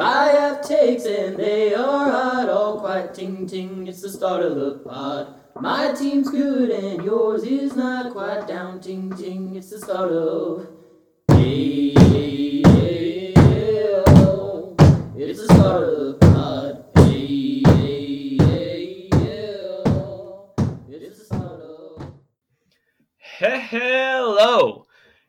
I 0.00 0.28
have 0.28 0.62
takes 0.62 1.04
and 1.06 1.36
they 1.36 1.74
are 1.74 2.08
hot, 2.08 2.48
all 2.48 2.78
quite 2.78 3.14
ting 3.14 3.48
ting. 3.48 3.88
It's 3.88 4.00
the 4.00 4.08
start 4.08 4.44
of 4.44 4.54
the 4.54 4.78
pod. 4.78 5.34
My 5.60 5.92
team's 5.92 6.30
good 6.30 6.70
and 6.70 7.04
yours 7.04 7.42
is 7.42 7.74
not 7.74 8.12
quite 8.12 8.46
down 8.46 8.80
ting 8.80 9.12
ting. 9.16 9.56
It's 9.56 9.70
the 9.70 9.80
start 9.80 10.12
of. 10.12 10.68
Hey, 11.32 11.94
hey, 11.94 12.62
hey, 12.64 13.34
oh. 14.06 14.76
It's 15.16 15.44
the 15.44 15.52
start 15.54 15.82
of 15.82 16.07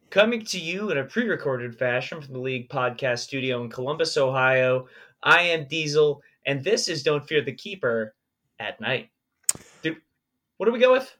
Coming 0.09 0.43
to 0.45 0.59
you 0.59 0.89
in 0.89 0.97
a 0.97 1.03
pre 1.03 1.27
recorded 1.27 1.77
fashion 1.77 2.19
from 2.19 2.33
the 2.33 2.39
League 2.39 2.67
Podcast 2.69 3.19
Studio 3.19 3.63
in 3.63 3.69
Columbus, 3.69 4.17
Ohio. 4.17 4.87
I 5.21 5.41
am 5.41 5.67
Diesel, 5.67 6.23
and 6.47 6.63
this 6.63 6.87
is 6.87 7.03
Don't 7.03 7.27
Fear 7.27 7.43
the 7.43 7.53
Keeper 7.53 8.15
at 8.59 8.81
night. 8.81 9.09
Dude, 9.83 9.97
what 10.57 10.65
do 10.65 10.71
we 10.71 10.79
go 10.79 10.91
with? 10.91 11.15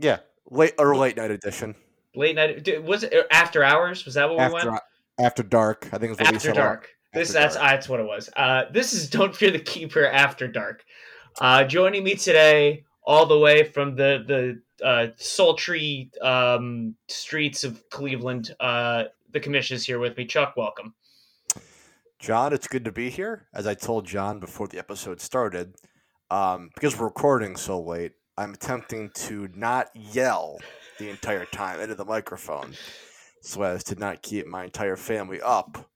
Yeah, 0.00 0.18
late 0.50 0.74
or 0.78 0.96
late 0.96 1.16
night 1.16 1.30
edition. 1.30 1.76
Late 2.16 2.34
night? 2.34 2.64
dude, 2.64 2.84
Was 2.84 3.04
it 3.04 3.14
after 3.30 3.62
hours? 3.62 4.04
Was 4.04 4.14
that 4.14 4.28
what 4.28 4.38
we 4.38 4.44
After 4.44 4.70
went? 4.72 4.82
after 5.20 5.42
dark, 5.44 5.88
I 5.92 5.98
think 5.98 6.18
what 6.18 6.28
we 6.28 6.36
After 6.36 6.52
dark. 6.52 6.88
This 7.14 7.30
After 7.30 7.40
that's 7.40 7.54
that's 7.54 7.88
what 7.88 8.00
it 8.00 8.06
was. 8.06 8.28
Uh, 8.36 8.64
this 8.72 8.94
is 8.94 9.08
Don't 9.08 9.34
Fear 9.34 9.52
the 9.52 9.60
Keeper 9.60 10.04
after 10.04 10.48
dark. 10.48 10.84
Uh, 11.40 11.62
joining 11.62 12.02
me 12.02 12.16
today, 12.16 12.84
all 13.08 13.24
the 13.24 13.38
way 13.38 13.64
from 13.64 13.96
the 13.96 14.22
the 14.28 14.86
uh, 14.86 15.08
sultry 15.16 16.10
um, 16.20 16.94
streets 17.08 17.64
of 17.64 17.82
Cleveland, 17.88 18.54
uh, 18.60 19.04
the 19.32 19.40
commission 19.40 19.74
is 19.74 19.84
here 19.84 19.98
with 19.98 20.16
me. 20.16 20.26
Chuck, 20.26 20.54
welcome. 20.56 20.94
John, 22.20 22.52
it's 22.52 22.68
good 22.68 22.84
to 22.84 22.92
be 22.92 23.08
here. 23.08 23.46
As 23.54 23.66
I 23.66 23.74
told 23.74 24.06
John 24.06 24.38
before 24.38 24.68
the 24.68 24.78
episode 24.78 25.20
started, 25.20 25.74
um, 26.30 26.70
because 26.74 26.98
we're 26.98 27.06
recording 27.06 27.56
so 27.56 27.80
late, 27.80 28.12
I'm 28.36 28.52
attempting 28.54 29.10
to 29.14 29.48
not 29.54 29.88
yell 29.94 30.58
the 30.98 31.08
entire 31.08 31.46
time 31.46 31.80
into 31.80 31.94
the 31.94 32.04
microphone, 32.04 32.74
so 33.40 33.62
as 33.62 33.82
to 33.84 33.94
not 33.94 34.22
keep 34.22 34.46
my 34.46 34.64
entire 34.64 34.96
family 34.96 35.40
up 35.40 35.90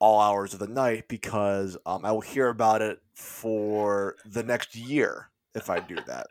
all 0.00 0.20
hours 0.20 0.54
of 0.54 0.58
the 0.58 0.66
night. 0.66 1.06
Because 1.06 1.76
um, 1.86 2.04
I 2.04 2.10
will 2.10 2.20
hear 2.20 2.48
about 2.48 2.82
it 2.82 2.98
for 3.14 4.16
the 4.26 4.42
next 4.42 4.74
year 4.74 5.30
if 5.56 5.68
I 5.70 5.80
do 5.80 5.96
that. 6.06 6.26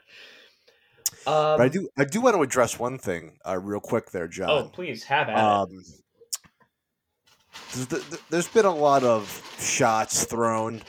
Um, 1.28 1.34
But 1.58 1.62
I 1.62 1.68
do, 1.70 1.90
I 1.98 2.06
do 2.06 2.22
want 2.22 2.36
to 2.36 2.42
address 2.42 2.78
one 2.80 2.98
thing 2.98 3.38
uh, 3.48 3.58
real 3.60 3.80
quick 3.80 4.12
there, 4.12 4.28
John. 4.28 4.50
Oh, 4.50 4.64
please 4.72 5.04
have 5.06 5.28
at 5.30 5.38
it. 5.38 5.40
Um, 5.40 5.84
there's, 7.74 7.88
th- 7.88 8.22
there's 8.30 8.48
been 8.48 8.66
a 8.66 8.74
lot 8.76 9.04
of 9.04 9.42
shots 9.60 10.26
thrown. 10.26 10.82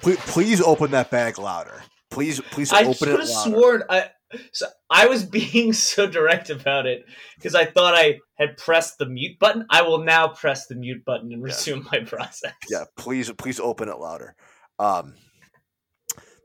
Please, 0.00 0.18
please 0.20 0.60
open 0.60 0.90
that 0.92 1.10
bag 1.10 1.38
louder. 1.38 1.82
Please, 2.10 2.40
please 2.40 2.72
I 2.72 2.84
open 2.84 3.08
it 3.08 3.12
louder. 3.12 3.26
sworn 3.26 3.82
I. 3.90 4.10
So 4.52 4.66
I 4.90 5.06
was 5.06 5.24
being 5.38 5.72
so 5.72 6.06
direct 6.06 6.50
about 6.50 6.86
it 6.86 7.04
because 7.36 7.54
I 7.54 7.64
thought 7.66 7.94
I 7.94 8.18
had 8.38 8.56
pressed 8.56 8.98
the 8.98 9.06
mute 9.06 9.38
button. 9.38 9.66
I 9.70 9.82
will 9.82 10.04
now 10.04 10.28
press 10.28 10.66
the 10.66 10.74
mute 10.76 11.04
button 11.04 11.32
and 11.32 11.40
Yeah. 11.40 11.46
resume 11.46 11.84
my 11.90 12.00
process. 12.06 12.52
Yeah, 12.70 12.84
please, 12.96 13.30
please 13.32 13.58
open 13.60 13.88
it 13.88 13.98
louder. 13.98 14.34
Um, 14.78 15.14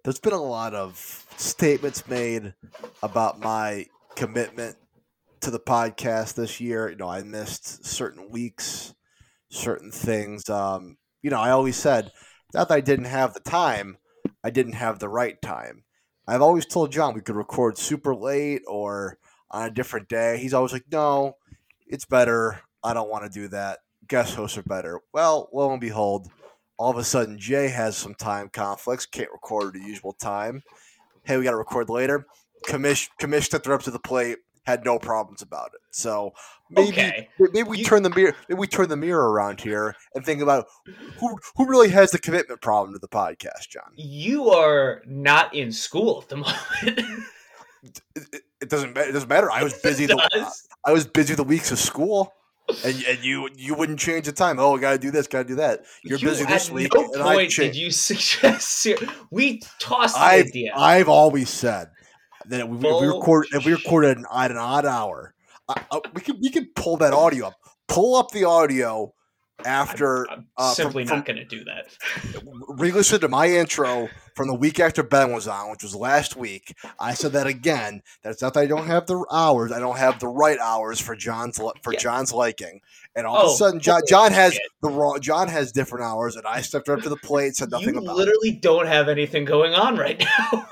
there's 0.03 0.19
been 0.19 0.33
a 0.33 0.41
lot 0.41 0.73
of 0.73 1.25
statements 1.37 2.07
made 2.07 2.53
about 3.01 3.39
my 3.39 3.85
commitment 4.15 4.75
to 5.41 5.49
the 5.49 5.59
podcast 5.59 6.35
this 6.35 6.59
year. 6.59 6.89
You 6.89 6.97
know, 6.97 7.07
I 7.07 7.23
missed 7.23 7.85
certain 7.85 8.29
weeks, 8.29 8.93
certain 9.49 9.91
things. 9.91 10.49
Um, 10.49 10.97
you 11.21 11.29
know, 11.29 11.39
I 11.39 11.51
always 11.51 11.77
said 11.77 12.11
not 12.53 12.67
that 12.67 12.75
I 12.75 12.81
didn't 12.81 13.05
have 13.05 13.33
the 13.33 13.39
time, 13.39 13.97
I 14.43 14.49
didn't 14.49 14.73
have 14.73 14.99
the 14.99 15.09
right 15.09 15.41
time. 15.41 15.83
I've 16.27 16.41
always 16.41 16.65
told 16.65 16.91
John 16.91 17.13
we 17.13 17.22
could 17.22 17.35
record 17.35 17.78
super 17.78 18.13
late 18.13 18.61
or 18.67 19.17
on 19.51 19.67
a 19.67 19.72
different 19.72 20.09
day. 20.09 20.38
He's 20.38 20.53
always 20.53 20.73
like, 20.73 20.85
no, 20.91 21.38
it's 21.88 22.05
better. 22.05 22.61
I 22.83 22.94
don't 22.94 23.09
want 23.09 23.23
to 23.23 23.29
do 23.29 23.47
that. 23.49 23.79
Guest 24.07 24.35
hosts 24.35 24.57
are 24.57 24.63
better. 24.63 24.99
Well, 25.13 25.49
lo 25.53 25.72
and 25.72 25.81
behold, 25.81 26.29
all 26.83 26.89
of 26.91 26.97
a 26.97 27.03
sudden 27.03 27.39
Jay 27.39 27.69
has 27.69 27.95
some 27.95 28.13
time 28.13 28.49
conflicts, 28.49 29.05
can't 29.05 29.31
record 29.31 29.67
at 29.75 29.81
the 29.81 29.88
usual 29.88 30.11
time. 30.11 30.61
Hey, 31.23 31.38
we 31.38 31.45
got 31.45 31.51
to 31.51 31.57
record 31.57 31.89
later. 31.89 32.27
Commish, 32.67 33.07
commish 33.21 33.44
stepped 33.45 33.67
up 33.67 33.81
to 33.83 33.91
the 33.91 33.99
plate, 33.99 34.39
had 34.66 34.83
no 34.83 34.99
problems 34.99 35.41
about 35.41 35.67
it. 35.73 35.79
So 35.91 36.33
maybe 36.69 36.89
Okay. 36.89 37.29
maybe 37.39 37.63
we 37.63 37.77
You- 37.77 37.85
turn 37.85 38.03
the 38.03 38.09
mirror 38.09 38.35
maybe 38.49 38.59
we 38.59 38.67
turn 38.67 38.89
the 38.89 38.97
mirror 38.97 39.31
around 39.31 39.61
here 39.61 39.95
and 40.13 40.25
think 40.25 40.41
about 40.41 40.66
who 41.19 41.38
who 41.55 41.66
really 41.67 41.88
has 41.89 42.11
the 42.11 42.19
commitment 42.19 42.61
problem 42.61 42.91
to 42.93 42.99
the 42.99 43.07
podcast, 43.07 43.69
John. 43.69 43.93
You 43.95 44.49
are 44.49 45.01
not 45.05 45.53
in 45.55 45.72
school 45.72 46.22
at 46.22 46.27
the 46.27 46.35
moment. 46.43 46.99
It, 48.16 48.43
it- 48.61 48.69
doesn't 48.69 48.93
ma- 48.93 49.01
it 49.01 49.11
doesn't 49.13 49.29
matter. 49.29 49.49
I 49.51 49.63
was 49.63 49.73
busy. 49.81 50.05
The. 50.05 50.51
I 50.85 50.91
was 50.91 51.05
busy 51.07 51.33
the 51.33 51.43
weeks 51.45 51.72
of 51.72 51.79
school, 51.79 52.33
and 52.85 53.03
and 53.07 53.24
you 53.24 53.50
you 53.56 53.75
wouldn't 53.75 54.00
change 54.00 54.25
the 54.25 54.31
time. 54.31 54.59
Oh, 54.59 54.78
got 54.78 54.91
to 54.94 54.97
do 54.97 55.12
this, 55.12 55.28
got 55.28 55.40
to 55.40 55.44
do 55.44 55.56
that. 55.56 55.81
You're 56.03 56.18
You- 56.19 56.28
busy 56.29 56.46
this 56.46 56.69
week, 56.72 56.94
No 56.94 57.03
and 57.13 57.22
point 57.24 57.51
did 57.51 57.75
you 57.75 57.91
suggest 57.91 58.88
we 59.31 59.62
tossed 59.79 60.16
the 60.16 60.22
I've 60.22 60.46
idea. 60.47 60.72
I've 60.75 61.09
always 61.09 61.50
said 61.50 61.90
that 62.47 62.62
if 62.62 62.68
we, 62.68 62.78
if 62.90 63.02
we 63.02 63.07
record 63.07 63.47
if 63.52 63.66
we 63.66 63.73
recorded 63.73 64.18
an, 64.18 64.25
at 64.34 64.52
an 64.52 64.57
odd 64.57 64.85
hour, 64.85 65.34
uh, 65.68 65.75
uh, 65.91 66.00
we 66.13 66.22
could 66.22 66.38
we 66.41 66.50
could 66.50 66.73
pull 66.75 66.97
that 66.97 67.13
audio 67.13 67.47
up. 67.47 67.56
Pull 67.88 68.16
up 68.16 68.31
the 68.31 68.46
audio 68.46 69.13
after 69.66 70.30
I'm 70.30 70.47
uh, 70.58 70.74
simply 70.74 71.06
from- 71.06 71.18
not 71.19 71.25
going 71.25 71.38
to 71.38 71.46
do 71.46 71.64
that. 71.66 71.86
re-listen 72.68 73.22
to 73.22 73.28
my 73.28 73.47
intro 73.47 74.09
from 74.36 74.47
the 74.47 74.53
week 74.56 74.80
after 74.80 75.03
Ben 75.03 75.31
was 75.31 75.47
on, 75.47 75.69
which 75.72 75.84
was 75.84 75.96
last 75.96 76.36
week. 76.36 76.75
I 77.00 77.14
said 77.14 77.34
that 77.34 77.47
again. 77.47 78.02
That's 78.24 78.41
not 78.41 78.53
that 78.56 78.62
I 78.62 78.66
don't 78.66 78.88
have 78.88 79.06
the 79.06 79.24
hours. 79.31 79.72
I 79.72 79.80
don't 79.80 79.97
have 79.97 80.19
the 80.19 80.28
right 80.28 80.58
hours 80.59 81.00
for 81.00 81.16
John's 81.16 81.58
for 81.58 81.94
Yeah. 81.94 82.00
John's 82.00 82.34
liking. 82.34 82.81
And 83.16 83.28
all 83.28 83.38
of 83.38 83.50
Oh, 83.50 83.53
a 83.53 83.58
sudden, 83.58 83.80
John, 83.80 84.02
John 84.08 84.31
has 84.31 84.58
the 84.81 84.90
wrong. 84.90 85.22
John 85.22 85.47
has 85.47 85.72
different 85.72 86.03
hours, 86.03 86.35
and 86.35 86.46
I 86.47 86.62
stepped 86.62 86.90
up 86.90 87.02
to 87.02 87.09
the 87.09 87.18
plate, 87.18 87.56
said 87.56 87.70
nothing 87.70 87.94
you 87.94 88.02
about 88.02 88.14
it. 88.14 88.18
literally 88.18 88.52
don't 88.53 88.88
have 88.88 89.08
anything 89.08 89.46
going 89.46 89.74
on 89.75 89.97
right 89.97 90.20
now. 90.52 90.68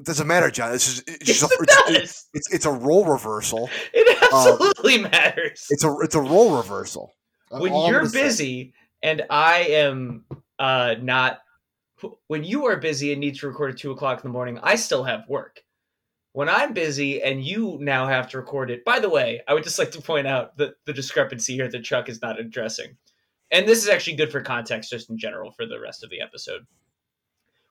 It 0.00 0.06
doesn't 0.06 0.26
matter, 0.26 0.50
John. 0.50 0.74
It's 0.74 0.84
just 0.86 1.08
it's, 1.08 1.24
just 1.38 1.42
a, 1.44 1.56
it's, 1.90 2.28
it's 2.34 2.52
it's 2.52 2.66
a 2.66 2.72
role 2.72 3.04
reversal. 3.04 3.70
It 3.94 4.22
absolutely 4.32 4.98
matters. 4.98 5.66
It's 5.70 5.84
a 5.84 5.94
it's 6.00 6.16
a 6.16 6.20
role 6.20 6.56
reversal. 6.56 7.14
When 7.60 7.72
all 7.72 7.88
you're 7.88 8.10
busy 8.10 8.74
and 9.02 9.22
I 9.30 9.58
am 9.70 10.24
uh, 10.58 10.96
not, 11.00 11.40
when 12.26 12.44
you 12.44 12.66
are 12.66 12.76
busy 12.76 13.12
and 13.12 13.20
need 13.20 13.36
to 13.36 13.48
record 13.48 13.72
at 13.72 13.78
two 13.78 13.90
o'clock 13.90 14.18
in 14.18 14.22
the 14.22 14.32
morning, 14.32 14.58
I 14.62 14.76
still 14.76 15.04
have 15.04 15.28
work. 15.28 15.62
When 16.32 16.48
I'm 16.48 16.72
busy 16.72 17.22
and 17.22 17.44
you 17.44 17.76
now 17.80 18.06
have 18.06 18.30
to 18.30 18.38
record 18.38 18.70
it, 18.70 18.84
by 18.84 19.00
the 19.00 19.10
way, 19.10 19.42
I 19.46 19.52
would 19.54 19.64
just 19.64 19.78
like 19.78 19.90
to 19.92 20.00
point 20.00 20.26
out 20.26 20.56
the, 20.56 20.74
the 20.86 20.94
discrepancy 20.94 21.54
here 21.54 21.68
that 21.68 21.84
Chuck 21.84 22.08
is 22.08 22.22
not 22.22 22.40
addressing. 22.40 22.96
And 23.50 23.68
this 23.68 23.82
is 23.82 23.90
actually 23.90 24.16
good 24.16 24.32
for 24.32 24.40
context 24.40 24.90
just 24.90 25.10
in 25.10 25.18
general 25.18 25.52
for 25.52 25.66
the 25.66 25.78
rest 25.78 26.02
of 26.02 26.08
the 26.08 26.22
episode. 26.22 26.66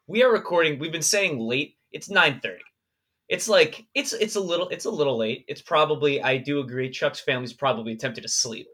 We 0.06 0.22
are 0.22 0.31
recording, 0.31 0.78
we've 0.78 0.92
been 0.92 1.02
saying 1.02 1.40
late, 1.40 1.78
it's 1.92 2.08
9:30. 2.08 2.59
It's 3.30 3.48
like 3.48 3.86
it's 3.96 4.12
it's 4.12 4.36
a 4.36 4.42
little 4.42 4.68
it's 4.69 4.86
a 4.86 4.92
little 4.92 5.18
late. 5.18 5.46
It's 5.48 5.62
probably 5.62 6.22
I 6.22 6.38
do 6.38 6.59
agree 6.59 6.90
Chuck's 6.90 7.22
family's 7.22 7.53
probably 7.53 7.94
attempted 7.94 8.24
to 8.24 8.28
sleep. 8.28 8.68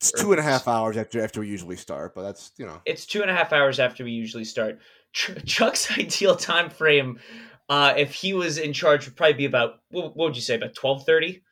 It's 0.00 0.12
two 0.12 0.30
and 0.32 0.40
a 0.40 0.42
half 0.42 0.66
hours 0.66 0.96
after 0.96 1.22
after 1.22 1.40
we 1.40 1.48
usually 1.48 1.76
start, 1.76 2.14
but 2.14 2.22
that's 2.22 2.52
you 2.56 2.64
know 2.64 2.80
it's 2.86 3.04
two 3.04 3.20
and 3.20 3.30
a 3.30 3.34
half 3.34 3.52
hours 3.52 3.78
after 3.78 4.02
we 4.02 4.12
usually 4.12 4.44
start. 4.44 4.78
Ch- 5.12 5.44
Chuck's 5.44 5.90
ideal 5.98 6.36
time 6.36 6.70
frame, 6.70 7.20
uh, 7.68 7.92
if 7.96 8.14
he 8.14 8.32
was 8.32 8.56
in 8.56 8.72
charge, 8.72 9.04
would 9.04 9.14
probably 9.16 9.34
be 9.34 9.44
about 9.44 9.80
what, 9.90 10.16
what 10.16 10.28
would 10.28 10.36
you 10.36 10.42
say 10.42 10.54
about 10.54 10.74
twelve 10.74 11.04
thirty? 11.04 11.42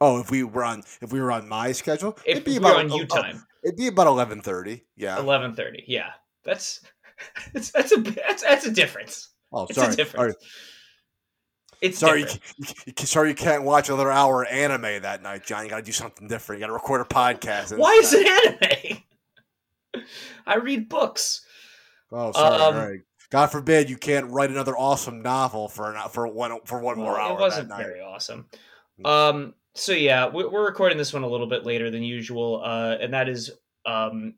Oh, 0.00 0.18
if 0.20 0.30
we 0.30 0.42
were 0.42 0.64
on 0.64 0.82
if 1.00 1.12
we 1.12 1.20
were 1.20 1.30
on 1.30 1.48
my 1.48 1.70
schedule, 1.70 2.18
If 2.24 2.38
it'd 2.38 2.44
be 2.44 2.52
we 2.52 2.56
about 2.58 2.74
were 2.74 2.80
on 2.80 2.90
uh, 2.90 2.96
you 2.96 3.06
time, 3.06 3.46
it'd 3.64 3.76
be 3.76 3.86
about 3.86 4.08
eleven 4.08 4.42
thirty. 4.42 4.84
Yeah. 4.96 5.18
eleven 5.20 5.54
thirty. 5.54 5.84
Yeah, 5.86 6.10
that's 6.44 6.80
that's 7.54 7.70
that's 7.70 7.92
a 7.92 8.00
that's, 8.00 8.42
that's 8.42 8.66
a 8.66 8.72
difference. 8.72 9.30
Oh, 9.52 9.66
It's 9.66 9.76
sorry. 9.76 9.92
a 9.92 9.96
difference. 9.96 10.34
Sorry, 11.82 11.88
It's 11.90 11.98
sorry, 11.98 12.20
you, 12.20 12.66
you- 12.86 13.06
sorry, 13.06 13.28
you 13.30 13.34
can't 13.34 13.62
watch 13.64 13.88
another 13.88 14.10
hour 14.10 14.42
of 14.44 14.48
anime 14.50 15.02
that 15.02 15.22
night, 15.22 15.44
John. 15.44 15.64
You 15.64 15.70
got 15.70 15.76
to 15.76 15.82
do 15.82 15.92
something 15.92 16.26
different. 16.28 16.60
You 16.60 16.64
got 16.64 16.68
to 16.68 16.72
record 16.72 17.00
a 17.00 17.04
podcast. 17.04 17.76
Why 17.76 17.92
is 18.02 18.12
it 18.14 18.26
anime? 19.94 20.04
I 20.46 20.56
read 20.56 20.88
books. 20.88 21.44
Oh, 22.12 22.32
sorry. 22.32 22.60
Um, 22.62 22.76
right. 22.76 23.00
God 23.30 23.46
forbid 23.48 23.90
you 23.90 23.96
can't 23.96 24.30
write 24.30 24.50
another 24.50 24.76
awesome 24.76 25.20
novel 25.20 25.68
for 25.68 25.92
an, 25.92 26.08
for 26.10 26.26
one 26.28 26.60
for 26.64 26.80
one 26.80 26.96
more 26.96 27.20
hour. 27.20 27.36
It 27.36 27.40
wasn't 27.40 27.68
that 27.68 27.78
night. 27.78 27.86
very 27.86 28.00
awesome. 28.00 28.46
Um. 29.04 29.54
So 29.74 29.92
yeah, 29.92 30.28
we- 30.28 30.46
we're 30.46 30.64
recording 30.64 30.96
this 30.96 31.12
one 31.12 31.22
a 31.24 31.28
little 31.28 31.48
bit 31.48 31.66
later 31.66 31.90
than 31.90 32.02
usual, 32.02 32.62
uh, 32.64 32.96
and 33.00 33.12
that 33.12 33.28
is 33.28 33.50
um. 33.84 34.34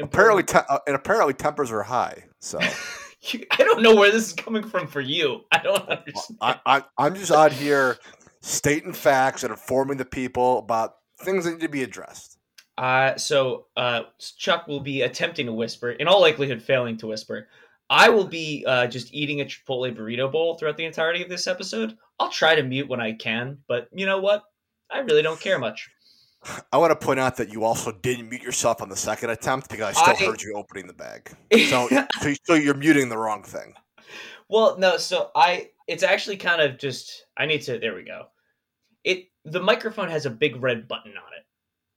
Apparently, 0.00 0.42
te- 0.42 0.58
uh, 0.68 0.78
and 0.86 0.94
apparently 0.96 1.34
tempers 1.34 1.70
are 1.72 1.82
high. 1.82 2.24
So 2.40 2.58
You- 3.32 3.44
I 3.50 3.64
don't 3.64 3.82
know 3.82 3.94
where 3.96 4.10
this 4.12 4.28
is 4.28 4.32
coming 4.32 4.62
from 4.62 4.86
for 4.86 5.00
you. 5.00 5.40
I 5.50 5.58
don't 5.58 5.88
understand. 5.88 6.38
I, 6.40 6.60
I, 6.64 6.84
I'm 6.96 7.14
just 7.16 7.32
out 7.32 7.52
here 7.52 7.98
stating 8.42 8.92
facts 8.92 9.42
and 9.42 9.50
informing 9.50 9.96
the 9.96 10.04
people 10.04 10.58
about 10.58 10.94
things 11.20 11.44
that 11.44 11.52
need 11.52 11.60
to 11.60 11.68
be 11.68 11.82
addressed. 11.82 12.38
Uh, 12.76 13.16
so 13.16 13.66
uh, 13.76 14.02
Chuck 14.38 14.68
will 14.68 14.78
be 14.78 15.02
attempting 15.02 15.46
to 15.46 15.52
whisper, 15.52 15.90
in 15.90 16.06
all 16.06 16.20
likelihood, 16.20 16.62
failing 16.62 16.96
to 16.98 17.08
whisper. 17.08 17.48
I 17.90 18.08
will 18.08 18.26
be 18.28 18.64
uh, 18.68 18.86
just 18.86 19.12
eating 19.12 19.40
a 19.40 19.44
Chipotle 19.46 19.96
burrito 19.96 20.30
bowl 20.30 20.54
throughout 20.54 20.76
the 20.76 20.84
entirety 20.84 21.22
of 21.22 21.28
this 21.28 21.48
episode. 21.48 21.96
I'll 22.20 22.30
try 22.30 22.54
to 22.54 22.62
mute 22.62 22.88
when 22.88 23.00
I 23.00 23.14
can, 23.14 23.58
but 23.66 23.88
you 23.92 24.06
know 24.06 24.20
what? 24.20 24.44
I 24.90 24.98
really 25.00 25.22
don't 25.22 25.40
care 25.40 25.58
much. 25.58 25.90
I 26.72 26.76
want 26.78 26.98
to 26.98 27.06
point 27.06 27.18
out 27.20 27.36
that 27.36 27.52
you 27.52 27.64
also 27.64 27.92
didn't 27.92 28.28
mute 28.28 28.42
yourself 28.42 28.80
on 28.80 28.88
the 28.88 28.96
second 28.96 29.30
attempt 29.30 29.68
because 29.68 29.96
I 29.96 30.14
still 30.14 30.26
I- 30.28 30.30
heard 30.30 30.42
you 30.42 30.54
opening 30.54 30.86
the 30.86 30.92
bag. 30.92 31.30
So, 31.68 31.88
so, 32.20 32.34
so 32.44 32.54
you're 32.54 32.74
muting 32.74 33.08
the 33.08 33.18
wrong 33.18 33.42
thing. 33.42 33.74
Well, 34.48 34.78
no, 34.78 34.96
so 34.96 35.30
I 35.34 35.70
it's 35.86 36.02
actually 36.02 36.36
kind 36.36 36.62
of 36.62 36.78
just 36.78 37.26
I 37.36 37.46
need 37.46 37.62
to 37.62 37.78
there 37.78 37.94
we 37.94 38.02
go. 38.04 38.26
It 39.04 39.26
the 39.44 39.60
microphone 39.60 40.08
has 40.08 40.26
a 40.26 40.30
big 40.30 40.62
red 40.62 40.88
button 40.88 41.12
on 41.12 41.32
it 41.36 41.44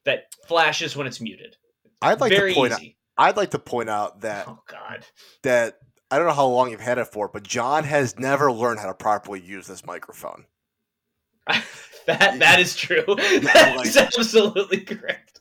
that 0.06 0.34
flashes 0.48 0.96
when 0.96 1.08
it's 1.08 1.22
muted. 1.22 1.56
I'd 2.02 2.20
like 2.20 2.32
Very 2.32 2.54
to 2.54 2.60
point 2.60 2.74
out. 2.74 2.82
I'd 3.18 3.38
like 3.38 3.52
to 3.52 3.60
point 3.60 3.90
out 3.90 4.22
that 4.22 4.48
Oh 4.48 4.60
god. 4.68 5.06
that 5.44 5.78
I 6.10 6.18
don't 6.18 6.28
know 6.28 6.34
how 6.34 6.48
long 6.48 6.72
you've 6.72 6.82
had 6.82 6.98
it 6.98 7.08
for, 7.08 7.30
but 7.30 7.44
John 7.44 7.86
has 7.86 8.20
never 8.20 8.52
learned 8.52 8.80
how 8.80 8.88
to 8.88 8.94
properly 8.94 9.40
use 9.40 9.68
this 9.68 9.86
microphone. 9.86 10.46
that 12.08 12.40
that 12.40 12.60
is 12.60 12.76
true. 12.76 13.04
That's 13.18 13.98
absolutely 13.98 14.82
correct. 14.82 15.40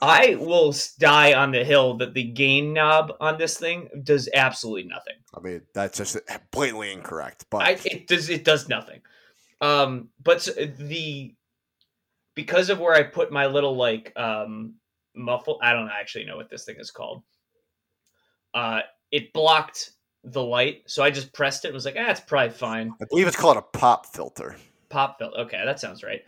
I 0.00 0.36
will 0.38 0.74
die 0.98 1.32
on 1.32 1.52
the 1.52 1.64
hill 1.64 1.96
that 1.98 2.12
the 2.12 2.24
gain 2.24 2.74
knob 2.74 3.14
on 3.18 3.38
this 3.38 3.58
thing 3.58 3.88
does 4.02 4.28
absolutely 4.34 4.84
nothing. 4.84 5.14
I 5.34 5.40
mean, 5.40 5.62
that's 5.74 5.96
just 5.96 6.18
blatantly 6.50 6.92
incorrect. 6.92 7.46
But 7.50 7.62
I, 7.62 7.78
it 7.84 8.06
does 8.06 8.28
it 8.28 8.44
does 8.44 8.68
nothing. 8.68 9.00
Um, 9.60 10.10
but 10.22 10.48
the 10.78 11.34
because 12.34 12.68
of 12.68 12.78
where 12.78 12.94
I 12.94 13.04
put 13.04 13.32
my 13.32 13.46
little 13.46 13.74
like 13.74 14.12
um 14.16 14.74
muffle, 15.14 15.58
I 15.62 15.72
don't 15.72 15.88
actually 15.88 16.26
know 16.26 16.36
what 16.36 16.50
this 16.50 16.64
thing 16.64 16.76
is 16.78 16.90
called. 16.90 17.22
Uh, 18.52 18.80
it 19.10 19.32
blocked 19.32 19.92
the 20.24 20.42
light, 20.42 20.82
so 20.86 21.02
I 21.02 21.10
just 21.10 21.32
pressed 21.32 21.64
it. 21.64 21.68
and 21.68 21.74
was 21.74 21.84
like, 21.84 21.96
ah, 21.98 22.10
it's 22.10 22.20
probably 22.20 22.50
fine. 22.50 22.92
I 23.00 23.04
believe 23.08 23.26
it's 23.26 23.36
called 23.36 23.56
a 23.56 23.62
pop 23.62 24.06
filter. 24.06 24.56
Pop 24.88 25.18
filter. 25.18 25.38
Okay, 25.40 25.62
that 25.64 25.80
sounds 25.80 26.02
right. 26.02 26.22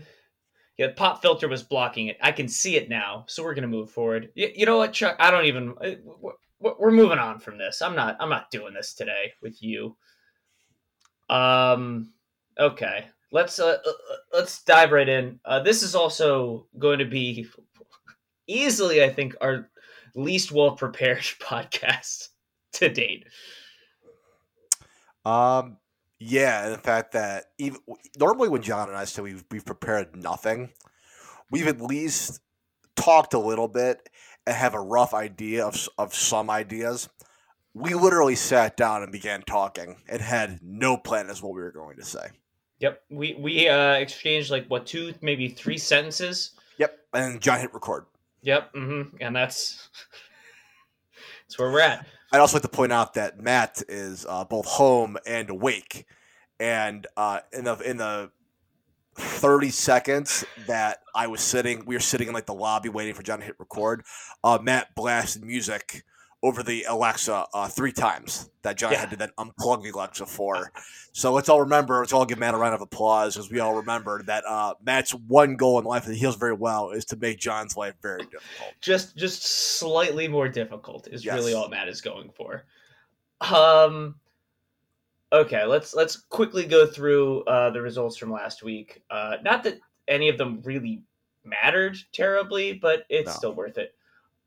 Yeah, 0.76 0.88
pop 0.94 1.22
filter 1.22 1.48
was 1.48 1.62
blocking 1.62 2.06
it. 2.08 2.18
I 2.22 2.32
can 2.32 2.48
see 2.48 2.76
it 2.76 2.88
now, 2.88 3.24
so 3.28 3.42
we're 3.42 3.54
gonna 3.54 3.66
move 3.66 3.90
forward. 3.90 4.30
Y- 4.36 4.52
you 4.56 4.66
know 4.66 4.76
what, 4.78 4.92
Chuck? 4.92 5.16
I 5.18 5.30
don't 5.30 5.46
even. 5.46 5.74
uh, 5.80 5.90
We're, 6.60 6.74
we're 6.78 6.90
moving 6.90 7.18
on 7.18 7.38
from 7.38 7.58
this. 7.58 7.82
I'm 7.82 7.94
not. 7.96 8.16
I'm 8.20 8.28
not 8.30 8.50
doing 8.50 8.74
this 8.74 8.94
today 8.94 9.32
with 9.42 9.62
you. 9.62 9.96
Um. 11.30 12.12
Okay. 12.58 13.06
Let's 13.30 13.58
uh, 13.58 13.76
uh, 13.84 13.90
uh, 13.90 14.16
let's 14.32 14.62
dive 14.64 14.90
right 14.92 15.08
in. 15.08 15.38
Uh, 15.44 15.60
this 15.60 15.82
is 15.82 15.94
also 15.94 16.66
going 16.78 16.98
to 17.00 17.04
be 17.04 17.46
easily, 18.46 19.04
I 19.04 19.10
think, 19.10 19.36
our 19.40 19.68
least 20.14 20.50
well 20.50 20.72
prepared 20.72 21.18
podcast 21.40 22.28
to 22.74 22.88
date. 22.88 23.26
Um, 25.24 25.76
yeah, 26.18 26.64
and 26.64 26.74
the 26.74 26.78
fact 26.78 27.12
that 27.12 27.46
even 27.58 27.80
normally 28.18 28.48
when 28.48 28.62
John 28.62 28.88
and 28.88 28.96
I 28.96 29.04
say 29.04 29.22
we've 29.22 29.44
we've 29.50 29.64
prepared 29.64 30.16
nothing, 30.16 30.70
we've 31.50 31.68
at 31.68 31.80
least 31.80 32.40
talked 32.96 33.34
a 33.34 33.38
little 33.38 33.68
bit 33.68 34.08
and 34.46 34.56
have 34.56 34.74
a 34.74 34.80
rough 34.80 35.14
idea 35.14 35.64
of 35.64 35.88
of 35.96 36.14
some 36.14 36.50
ideas. 36.50 37.08
We 37.74 37.94
literally 37.94 38.34
sat 38.34 38.76
down 38.76 39.04
and 39.04 39.12
began 39.12 39.42
talking 39.42 39.98
and 40.08 40.20
had 40.20 40.58
no 40.62 40.96
plan 40.96 41.30
as 41.30 41.40
what 41.40 41.54
we 41.54 41.60
were 41.60 41.70
going 41.70 41.96
to 41.96 42.04
say. 42.04 42.30
Yep. 42.80 43.02
We 43.10 43.34
we 43.38 43.68
uh, 43.68 43.94
exchanged 43.94 44.50
like 44.50 44.66
what 44.66 44.86
two, 44.86 45.14
maybe 45.20 45.48
three 45.48 45.78
sentences. 45.78 46.52
Yep, 46.78 46.98
and 47.14 47.40
John 47.40 47.60
hit 47.60 47.72
record. 47.74 48.06
Yep. 48.42 48.74
mm-hmm. 48.74 49.16
And 49.20 49.36
that's 49.36 49.88
that's 51.48 51.58
where 51.58 51.70
we're 51.70 51.80
at. 51.80 52.06
I'd 52.32 52.40
also 52.40 52.56
like 52.56 52.62
to 52.62 52.68
point 52.68 52.92
out 52.92 53.14
that 53.14 53.40
Matt 53.40 53.82
is 53.88 54.26
uh, 54.28 54.44
both 54.44 54.66
home 54.66 55.16
and 55.26 55.48
awake, 55.48 56.06
and 56.60 57.06
uh, 57.16 57.40
in 57.52 57.64
the 57.64 57.78
in 57.78 57.96
the 57.96 58.30
thirty 59.16 59.70
seconds 59.70 60.44
that 60.66 60.98
I 61.14 61.26
was 61.26 61.40
sitting, 61.40 61.84
we 61.86 61.96
were 61.96 62.00
sitting 62.00 62.28
in 62.28 62.34
like 62.34 62.46
the 62.46 62.54
lobby 62.54 62.88
waiting 62.88 63.14
for 63.14 63.22
John 63.22 63.38
to 63.40 63.44
hit 63.46 63.56
record. 63.58 64.04
Uh, 64.44 64.58
Matt 64.60 64.94
blasted 64.94 65.42
music 65.42 66.04
over 66.42 66.62
the 66.62 66.84
Alexa 66.88 67.46
uh, 67.52 67.68
three 67.68 67.90
times 67.92 68.48
that 68.62 68.76
John 68.76 68.92
Yeah. 68.92 69.00
had 69.00 69.10
to 69.10 69.16
then 69.16 69.30
unplug 69.38 69.82
the 69.82 69.90
Alexa 69.90 70.26
for. 70.26 70.70
So 71.12 71.32
let's 71.32 71.48
all 71.48 71.60
remember, 71.60 71.98
let's 71.98 72.12
all 72.12 72.24
give 72.24 72.38
Matt 72.38 72.54
a 72.54 72.56
round 72.56 72.74
of 72.74 72.80
applause 72.80 73.36
as 73.36 73.50
we 73.50 73.58
all 73.58 73.74
remember 73.74 74.22
that 74.24 74.44
uh, 74.46 74.74
Matt's 74.84 75.10
one 75.12 75.56
goal 75.56 75.80
in 75.80 75.84
life 75.84 76.04
that 76.04 76.14
he 76.14 76.22
does 76.22 76.36
very 76.36 76.52
well 76.52 76.90
is 76.90 77.04
to 77.06 77.16
make 77.16 77.38
John's 77.38 77.76
life 77.76 77.94
very 78.00 78.22
difficult. 78.22 78.72
Just 78.80 79.16
just 79.16 79.42
slightly 79.78 80.28
more 80.28 80.48
difficult 80.48 81.08
is 81.10 81.26
really 81.26 81.50
Yes. 81.52 81.54
all 81.60 81.68
Matt 81.68 81.88
is 81.88 82.00
going 82.00 82.30
for. 82.30 82.64
Um. 83.40 84.14
Okay, 85.30 85.64
let's 85.66 85.94
let's 85.94 86.16
quickly 86.16 86.64
go 86.64 86.86
through 86.86 87.42
uh, 87.44 87.68
the 87.70 87.82
results 87.82 88.16
from 88.16 88.32
last 88.32 88.62
week. 88.62 89.02
Uh, 89.10 89.36
not 89.42 89.62
that 89.64 89.78
any 90.06 90.28
of 90.30 90.38
them 90.38 90.62
really 90.64 91.02
mattered 91.44 91.98
terribly, 92.12 92.72
but 92.72 93.04
it's 93.10 93.26
No. 93.26 93.32
still 93.34 93.54
worth 93.54 93.76
it. 93.76 93.94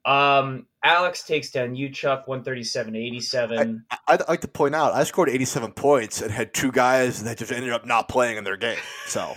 Um, 0.06 0.65
Alex 0.83 1.24
takes 1.24 1.51
down 1.51 1.75
you, 1.75 1.89
Chuck, 1.89 2.27
one 2.27 2.44
thirty-seven 2.44 2.95
eighty-seven. 2.95 3.86
I- 3.92 3.98
I'd 4.07 4.27
like 4.27 4.42
to 4.42 4.48
point 4.48 4.74
out 4.74 4.94
I 4.94 5.03
scored 5.03 5.30
87 5.30 5.74
points 5.74 6.21
and 6.21 6.31
had 6.31 6.53
two 6.53 6.71
guys 6.71 7.24
that 7.24 7.38
just 7.38 7.51
ended 7.51 7.71
up 7.71 7.86
not 7.86 8.09
playing 8.09 8.38
in 8.38 8.44
their 8.44 8.57
game. 8.57 8.80
So 9.06 9.36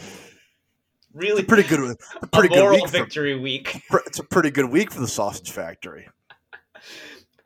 Really, 1.15 1.45
pretty 1.45 1.63
good, 1.63 1.97
pretty 2.33 2.49
good 2.49 2.71
week. 2.71 2.87
For, 2.89 2.99
victory 2.99 3.39
week. 3.39 3.81
it's 4.07 4.19
a 4.19 4.25
pretty 4.25 4.51
good 4.51 4.65
week 4.67 4.91
for 4.91 5.01
the 5.01 5.07
Sausage 5.09 5.53
Factory. 5.53 6.09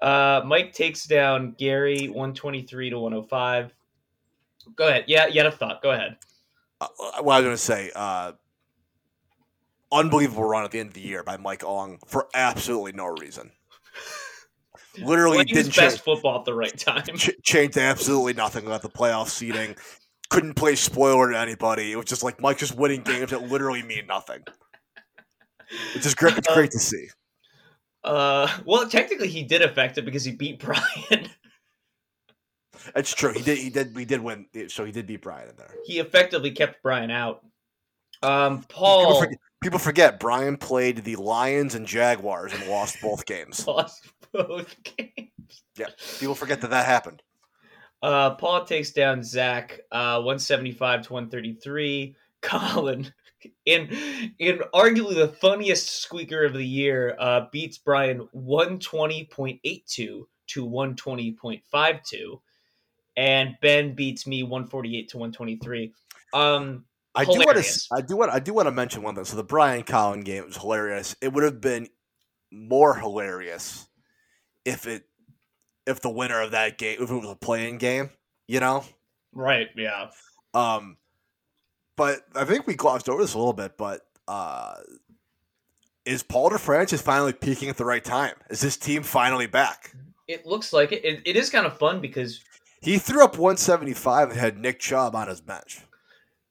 Uh, 0.00 0.42
Mike 0.46 0.72
takes 0.72 1.04
down 1.04 1.54
Gary, 1.58 2.06
one 2.06 2.32
twenty-three 2.32 2.88
to 2.90 2.98
one 2.98 3.12
hundred 3.12 3.28
five. 3.28 3.74
Go 4.74 4.88
ahead. 4.88 5.04
Yeah, 5.06 5.26
you 5.26 5.40
had 5.40 5.46
a 5.46 5.50
thought. 5.52 5.82
Go 5.82 5.90
ahead. 5.90 6.16
Uh, 6.80 6.86
what 7.20 7.34
I 7.34 7.38
was 7.40 7.44
going 7.44 7.56
to 7.56 7.62
say, 7.62 7.90
uh, 7.94 8.32
unbelievable 9.92 10.44
run 10.44 10.64
at 10.64 10.70
the 10.70 10.80
end 10.80 10.88
of 10.88 10.94
the 10.94 11.00
year 11.00 11.22
by 11.22 11.36
Mike 11.36 11.64
Ong 11.64 11.98
for 12.06 12.28
absolutely 12.34 12.92
no 12.92 13.06
reason. 13.06 13.50
Literally 15.02 15.36
Playing 15.36 15.46
didn't 15.48 15.76
best 15.76 15.96
change, 15.96 16.00
football 16.00 16.38
at 16.40 16.44
the 16.44 16.54
right 16.54 16.76
time. 16.76 17.04
ch- 17.16 17.30
changed 17.44 17.78
absolutely 17.78 18.32
nothing 18.34 18.66
about 18.66 18.82
the 18.82 18.88
playoff 18.88 19.28
seeding. 19.28 19.76
Couldn't 20.30 20.54
play 20.54 20.74
spoiler 20.74 21.30
to 21.30 21.38
anybody. 21.38 21.92
It 21.92 21.96
was 21.96 22.06
just 22.06 22.22
like 22.22 22.40
Mike 22.40 22.58
just 22.58 22.74
winning 22.76 23.02
games 23.02 23.30
that 23.30 23.42
literally 23.48 23.82
mean 23.82 24.06
nothing. 24.06 24.42
It's 25.94 26.02
just 26.04 26.16
great. 26.16 26.36
It's 26.36 26.52
great 26.52 26.70
to 26.72 26.78
see. 26.78 27.08
Uh, 28.02 28.48
well, 28.64 28.88
technically 28.88 29.28
he 29.28 29.42
did 29.42 29.62
affect 29.62 29.98
it 29.98 30.04
because 30.04 30.24
he 30.24 30.32
beat 30.32 30.58
Brian. 30.64 31.28
That's 32.94 33.14
true. 33.14 33.32
He 33.32 33.42
did. 33.42 33.58
He 33.58 33.70
did. 33.70 33.94
We 33.94 34.04
did 34.04 34.20
win. 34.20 34.46
So 34.68 34.84
he 34.84 34.92
did 34.92 35.06
beat 35.06 35.22
Brian 35.22 35.48
in 35.48 35.56
there. 35.56 35.74
he 35.84 35.98
effectively 36.00 36.50
kept 36.50 36.82
Brian 36.82 37.10
out. 37.10 37.44
Um, 38.22 38.58
People 38.62 38.74
Paul 38.74 39.20
forget, 39.20 39.38
people 39.60 39.78
forget 39.78 40.20
Brian 40.20 40.56
played 40.56 41.04
the 41.04 41.16
Lions 41.16 41.74
and 41.74 41.86
Jaguars 41.86 42.52
and 42.52 42.68
lost 42.68 42.98
both 43.02 43.26
games. 43.26 43.66
lost 43.66 44.06
both 44.32 44.74
games. 44.84 45.62
Yeah, 45.76 45.86
people 46.18 46.34
forget 46.34 46.60
that 46.60 46.70
that 46.70 46.86
happened. 46.86 47.22
Uh, 48.02 48.34
Paul 48.34 48.64
takes 48.64 48.92
down 48.92 49.22
Zach, 49.22 49.80
uh, 49.90 50.20
one 50.22 50.38
seventy-five 50.38 51.02
to 51.02 51.12
one 51.12 51.28
thirty-three. 51.28 52.14
Colin, 52.40 53.12
in 53.66 53.88
in 54.38 54.60
arguably 54.72 55.16
the 55.16 55.34
funniest 55.40 56.02
squeaker 56.02 56.44
of 56.44 56.54
the 56.54 56.64
year, 56.64 57.16
uh, 57.18 57.46
beats 57.50 57.78
Brian 57.78 58.28
one 58.32 58.78
twenty 58.78 59.24
point 59.24 59.60
eight 59.64 59.86
two 59.86 60.28
to 60.48 60.64
one 60.64 60.94
twenty 60.94 61.32
point 61.32 61.62
five 61.64 62.02
two, 62.04 62.40
and 63.16 63.56
Ben 63.60 63.94
beats 63.94 64.26
me 64.28 64.44
one 64.44 64.66
forty-eight 64.66 65.08
to 65.08 65.18
one 65.18 65.32
twenty-three. 65.32 65.92
Um, 66.32 66.84
I 67.14 67.24
do 67.24 67.38
want 67.38 67.56
to. 67.56 67.80
I 67.92 68.00
do 68.00 68.16
want. 68.16 68.32
I 68.32 68.38
do 68.38 68.54
want 68.54 68.66
to 68.66 68.72
mention 68.72 69.02
one 69.02 69.14
thing. 69.14 69.24
So 69.24 69.36
the 69.36 69.44
Brian 69.44 69.82
Collin 69.82 70.20
game 70.20 70.46
was 70.46 70.56
hilarious. 70.56 71.16
It 71.20 71.32
would 71.32 71.44
have 71.44 71.60
been 71.60 71.88
more 72.50 72.94
hilarious 72.94 73.86
if 74.64 74.86
it 74.86 75.04
if 75.86 76.00
the 76.00 76.10
winner 76.10 76.40
of 76.40 76.52
that 76.52 76.78
game 76.78 76.98
if 77.00 77.10
it 77.10 77.14
was 77.14 77.30
a 77.30 77.36
playing 77.36 77.78
game. 77.78 78.10
You 78.46 78.60
know. 78.60 78.84
right, 79.32 79.68
yeah. 79.76 80.10
Um, 80.54 80.96
but 81.96 82.20
I 82.34 82.44
think 82.44 82.66
we 82.66 82.74
glossed 82.74 83.08
over 83.08 83.20
this 83.20 83.34
a 83.34 83.38
little 83.38 83.52
bit. 83.52 83.76
But 83.76 84.02
uh, 84.26 84.74
is 86.04 86.22
Paul 86.22 86.50
DeFrancis 86.50 87.02
finally 87.02 87.32
peaking 87.32 87.68
at 87.68 87.76
the 87.76 87.84
right 87.84 88.04
time? 88.04 88.34
Is 88.48 88.60
his 88.60 88.76
team 88.76 89.02
finally 89.02 89.46
back? 89.46 89.92
It 90.28 90.46
looks 90.46 90.72
like 90.72 90.92
it. 90.92 91.04
It, 91.04 91.22
it 91.24 91.36
is 91.36 91.50
kind 91.50 91.66
of 91.66 91.76
fun 91.78 92.00
because 92.00 92.40
He 92.80 92.98
threw 92.98 93.24
up 93.24 93.32
175 93.32 94.30
and 94.30 94.38
had 94.38 94.58
Nick 94.58 94.78
Chubb 94.78 95.14
on 95.14 95.28
his 95.28 95.40
bench. 95.40 95.80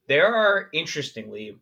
There 0.08 0.34
are 0.34 0.70
interestingly 0.74 1.58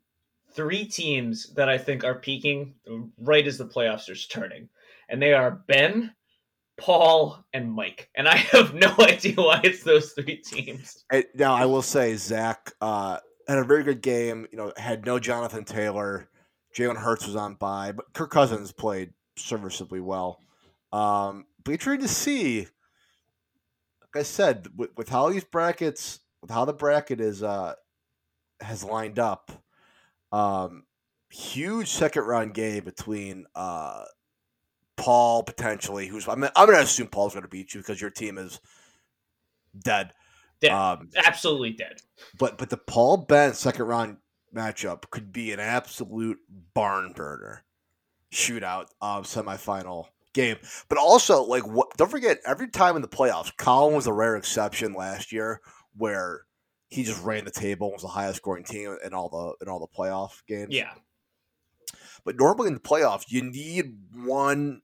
three 0.54 0.86
teams 0.86 1.54
that 1.56 1.70
I 1.70 1.78
think 1.78 2.04
are 2.04 2.16
peaking 2.16 2.76
right 3.18 3.46
as 3.46 3.58
the 3.58 3.66
playoffs 3.66 4.10
are 4.10 4.16
turning, 4.16 4.70
and 5.10 5.22
they 5.22 5.34
are 5.34 5.64
Ben, 5.68 6.14
Paul, 6.78 7.44
and 7.54 7.72
Mike. 7.72 8.10
And 8.16 8.28
I 8.28 8.36
have 8.54 8.74
no 8.74 8.94
idea 9.00 9.36
why 9.36 9.62
it's 9.64 9.84
those 9.84 10.12
three 10.14 10.38
teams. 10.38 11.04
And 11.12 11.26
now 11.36 11.54
I 11.54 11.66
will 11.66 11.82
say 11.82 12.16
Zach 12.16 12.74
uh, 12.82 13.20
had 13.48 13.58
a 13.58 13.64
very 13.64 13.84
good 13.84 14.02
game. 14.02 14.48
You 14.52 14.58
know, 14.58 14.74
had 14.78 15.06
no 15.06 15.20
Jonathan 15.20 15.66
Taylor. 15.66 16.30
Jalen 16.76 16.98
Hurts 16.98 17.26
was 17.26 17.36
on 17.36 17.56
bye, 17.56 17.94
but 17.94 18.12
Kirk 18.14 18.32
Cousins 18.32 18.72
played 18.72 19.14
serviceably 19.38 20.02
well. 20.02 20.42
Um, 20.92 21.46
but 21.64 21.80
trying 21.80 22.02
to 22.02 22.08
see, 22.08 22.60
like 22.60 24.16
I 24.16 24.24
said, 24.24 24.68
with, 24.76 24.92
with 24.98 25.10
how 25.10 25.30
these 25.30 25.46
brackets, 25.46 26.20
with 26.42 26.52
how 26.52 26.66
the 26.66 26.74
bracket 26.74 27.22
is 27.22 27.44
uh, 27.44 27.76
has 28.62 28.84
lined 28.84 29.20
up, 29.20 29.52
um, 30.32 30.84
huge 31.30 31.90
second 31.90 32.24
round 32.24 32.54
game 32.54 32.84
between 32.84 33.46
uh, 33.56 34.04
Paul 34.98 35.44
potentially, 35.44 36.08
who's 36.08 36.28
I'm, 36.28 36.44
I'm 36.44 36.52
going 36.56 36.78
to 36.78 36.84
assume 36.84 37.08
Paul's 37.08 37.34
going 37.34 37.44
to 37.44 37.50
beat 37.50 37.74
you 37.74 37.82
because 37.82 38.00
your 38.00 38.10
team 38.10 38.38
is 38.38 38.60
dead. 39.78 40.12
Dead. 40.62 40.72
Um, 40.72 41.10
Absolutely 41.16 41.72
dead. 41.72 41.98
but 42.38 42.58
but 42.58 42.70
the 42.70 42.78
Paul 42.78 43.18
Ben 43.18 43.54
second 43.54 43.86
round 43.86 44.18
matchup 44.56 45.10
could 45.12 45.34
be 45.34 45.52
an 45.52 45.60
absolute 45.60 46.40
barn 46.74 47.12
burner 47.14 47.64
shootout 48.32 48.86
um 49.02 49.24
semifinal 49.24 50.06
game. 50.34 50.58
But 50.88 50.98
also 50.98 51.44
like 51.44 51.68
what 51.68 51.96
don't 51.98 52.12
forget 52.12 52.40
every 52.46 52.70
time 52.70 52.96
in 52.96 53.02
the 53.02 53.08
playoffs, 53.08 53.52
Colin 53.58 53.96
was 53.96 54.08
a 54.08 54.14
rare 54.14 54.36
exception 54.36 54.94
last 54.94 55.32
year 55.32 55.62
where 55.98 56.46
he 56.90 57.04
just 57.04 57.24
ran 57.24 57.46
the 57.46 57.52
table 57.52 57.92
was 57.92 58.02
the 58.02 58.08
highest 58.08 58.38
scoring 58.38 58.64
team 58.64 58.98
in 59.04 59.14
all 59.14 59.30
the 59.30 59.66
in 59.66 59.70
all 59.70 59.80
the 59.80 59.88
playoff 59.88 60.46
games. 60.48 60.74
Yeah. 60.74 60.94
But 62.24 62.38
normally 62.38 62.68
in 62.68 62.74
the 62.74 62.80
playoffs, 62.80 63.26
you 63.28 63.42
need 63.44 63.98
one 64.16 64.82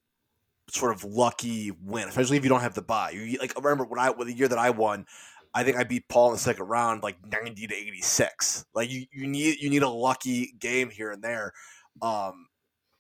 sort 0.70 0.94
of 0.94 1.04
lucky 1.04 1.72
win, 1.84 2.08
especially 2.08 2.38
if 2.38 2.44
you 2.44 2.50
don't 2.50 2.62
have 2.62 2.76
the 2.76 2.82
buy. 2.82 3.12
You 3.12 3.38
like 3.40 3.58
I 3.58 3.62
remember 3.62 3.86
when 3.86 4.00
I 4.00 4.10
when 4.10 4.28
the 4.28 4.34
year 4.34 4.48
that 4.48 4.58
I 4.58 4.70
won, 4.70 5.06
I 5.54 5.64
think 5.64 5.78
I 5.78 5.84
beat 5.84 6.08
Paul 6.08 6.28
in 6.28 6.34
the 6.34 6.40
second 6.40 6.66
round 6.66 7.04
like 7.04 7.18
ninety 7.26 7.68
to 7.68 7.76
eighty 7.76 8.02
six. 8.02 8.66
Like 8.74 8.90
you, 8.90 9.06
you 9.12 9.28
need 9.28 9.60
you 9.60 9.70
need 9.70 9.84
a 9.84 9.90
lucky 9.90 10.54
game 10.60 10.90
here 10.90 11.12
and 11.12 11.24
there. 11.24 11.54
Um, 12.02 12.48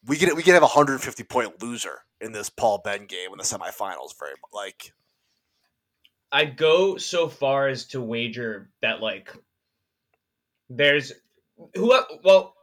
we 0.05 0.17
could 0.17 0.35
we 0.35 0.43
could 0.43 0.53
have 0.53 0.63
a 0.63 0.67
hundred 0.67 0.93
and 0.93 1.03
fifty 1.03 1.23
point 1.23 1.61
loser 1.61 1.99
in 2.19 2.31
this 2.31 2.49
Paul 2.49 2.81
Ben 2.83 3.05
game 3.05 3.31
in 3.31 3.37
the 3.37 3.43
semifinals. 3.43 4.17
Very 4.19 4.33
like 4.53 4.93
I'd 6.31 6.57
go 6.57 6.97
so 6.97 7.27
far 7.27 7.67
as 7.67 7.85
to 7.87 8.01
wager 8.01 8.69
that 8.81 9.01
like 9.01 9.33
there's 10.69 11.11
who 11.75 11.93
well 12.23 12.55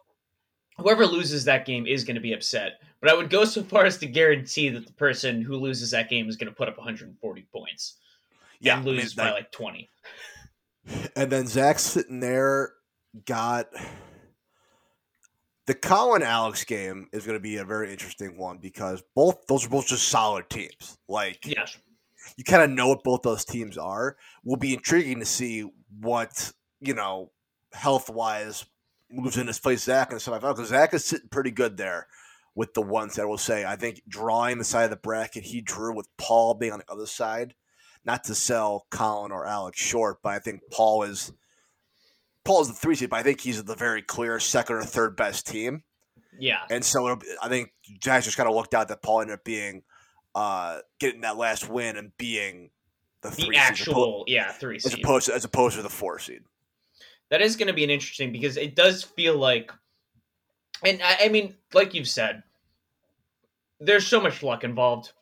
whoever 0.79 1.07
loses 1.07 1.45
that 1.45 1.67
game 1.67 1.87
is 1.87 2.05
going 2.05 2.15
to 2.15 2.21
be 2.21 2.33
upset. 2.33 2.81
But 3.01 3.11
I 3.11 3.15
would 3.15 3.31
go 3.31 3.45
so 3.45 3.63
far 3.63 3.85
as 3.85 3.99
to 3.99 4.07
guarantee 4.07 4.71
that 4.71 4.87
the 4.87 4.93
person 4.93 5.43
who 5.43 5.57
loses 5.57 5.93
that 5.93 6.09
game 6.09 6.29
is 6.29 6.37
going 6.37 6.49
to 6.49 6.55
put 6.57 6.69
up 6.69 6.77
140 6.79 7.47
points 7.53 7.97
yeah, 8.61 8.75
and 8.79 8.83
I 8.83 8.85
mean, 8.85 8.97
lose 8.97 9.15
by 9.15 9.25
like- 9.25 9.35
like 9.35 9.53
20. 9.53 9.89
And 11.15 11.31
then 11.31 11.47
Zach's 11.47 11.83
sitting 11.83 12.19
there, 12.19 12.73
got 13.27 13.69
the 15.67 15.75
Colin 15.75 16.23
Alex 16.23 16.65
game 16.65 17.09
is 17.13 17.27
going 17.27 17.37
to 17.37 17.43
be 17.43 17.59
a 17.59 17.65
very 17.65 17.93
interesting 17.93 18.39
one 18.39 18.57
because 18.57 19.03
both 19.15 19.47
those 19.49 19.67
are 19.67 19.69
both 19.69 19.87
just 19.89 20.09
solid 20.09 20.49
teams. 20.49 20.97
Like 21.07 21.45
Yes. 21.45 21.77
You 22.37 22.45
kind 22.45 22.63
of 22.63 22.71
know 22.71 22.89
what 22.89 23.05
both 23.05 23.23
those 23.23 23.45
teams 23.45 23.79
are. 23.79 24.17
Will 24.45 24.57
be 24.57 24.75
intriguing 24.75 25.21
to 25.21 25.27
see 25.27 25.69
what 26.01 26.53
you 26.81 26.95
know 26.95 27.33
health 27.73 28.09
wise 28.11 28.65
moves 29.11 29.37
in 29.37 29.47
his 29.47 29.59
place 29.59 29.85
Zach 29.85 30.11
in 30.11 30.17
the 30.17 30.21
semifinal 30.21 30.55
because 30.55 30.69
Zach 30.69 30.93
is 30.95 31.05
sitting 31.05 31.29
pretty 31.31 31.51
good 31.51 31.77
there 31.77 32.07
with 32.55 32.75
the 32.75 32.83
ones 32.83 33.15
that 33.15 33.29
will 33.29 33.39
say 33.39 33.65
I 33.65 33.77
think 33.77 34.03
drawing 34.09 34.59
the 34.59 34.65
side 34.65 34.85
of 34.85 34.91
the 34.91 34.97
bracket 34.97 35.45
he 35.45 35.61
drew 35.61 35.95
with 35.95 36.09
Paul 36.19 36.55
being 36.55 36.73
on 36.73 36.81
the 36.81 36.93
other 36.93 37.07
side. 37.07 37.55
Not 38.05 38.25
to 38.25 38.35
sell 38.35 38.87
Colin 38.91 39.33
or 39.33 39.47
Alex 39.47 39.79
short, 39.81 40.19
but 40.23 40.31
I 40.31 40.39
think 40.39 40.61
Paul 40.71 41.03
is 41.03 41.33
Paul 42.45 42.63
is 42.63 42.69
the 42.69 42.75
three 42.75 42.95
seed, 42.95 43.11
but 43.11 43.19
I 43.19 43.23
think 43.23 43.41
he's 43.41 43.63
the 43.63 43.75
very 43.75 44.01
clear 44.01 44.41
second 44.41 44.77
or 44.77 44.83
third 44.83 45.17
best 45.17 45.47
team. 45.47 45.83
Yeah. 46.39 46.61
And 46.71 46.85
so 46.85 47.05
it'll 47.05 47.17
be- 47.17 47.27
I 47.43 47.49
think 47.49 47.73
Jags 48.01 48.25
just 48.25 48.37
kind 48.37 48.49
of 48.49 48.55
looked 48.55 48.73
out 48.75 48.89
that 48.89 49.03
Paul 49.03 49.21
ended 49.21 49.35
up 49.35 49.45
being 49.45 49.83
uh, 50.39 50.79
getting 51.01 51.23
that 51.23 51.37
last 51.37 51.69
win 51.69 51.97
and 51.97 52.13
being 52.17 52.71
the 53.23 53.31
three 53.33 53.47
The 53.47 53.53
seed 53.55 53.55
as 53.57 53.63
oppo- 53.63 53.71
actual, 53.71 54.25
yeah, 54.29 54.53
three 54.53 54.79
seed. 54.79 54.93
as 54.93 54.99
opposed 55.01 55.27
to, 55.27 55.35
as 55.35 55.45
opposed 55.45 55.77
to 55.77 55.83
the 55.83 55.89
four 55.89 56.19
seed. 56.21 56.43
that 57.31 57.43
is 57.43 57.57
going 57.57 57.67
to 57.67 57.73
be 57.75 57.83
an 57.83 57.91
interesting 57.91 58.31
because 58.31 58.57
it 58.57 58.77
does 58.77 59.03
feel 59.03 59.37
like, 59.37 59.73
and 60.85 61.01
I, 61.03 61.25
I 61.25 61.29
mean, 61.29 61.57
like 61.75 61.93
you've 61.93 62.09
said, 62.09 62.43
there's 63.81 64.07
so 64.07 64.21
much 64.21 64.43
luck 64.45 64.63
involved. 64.63 65.13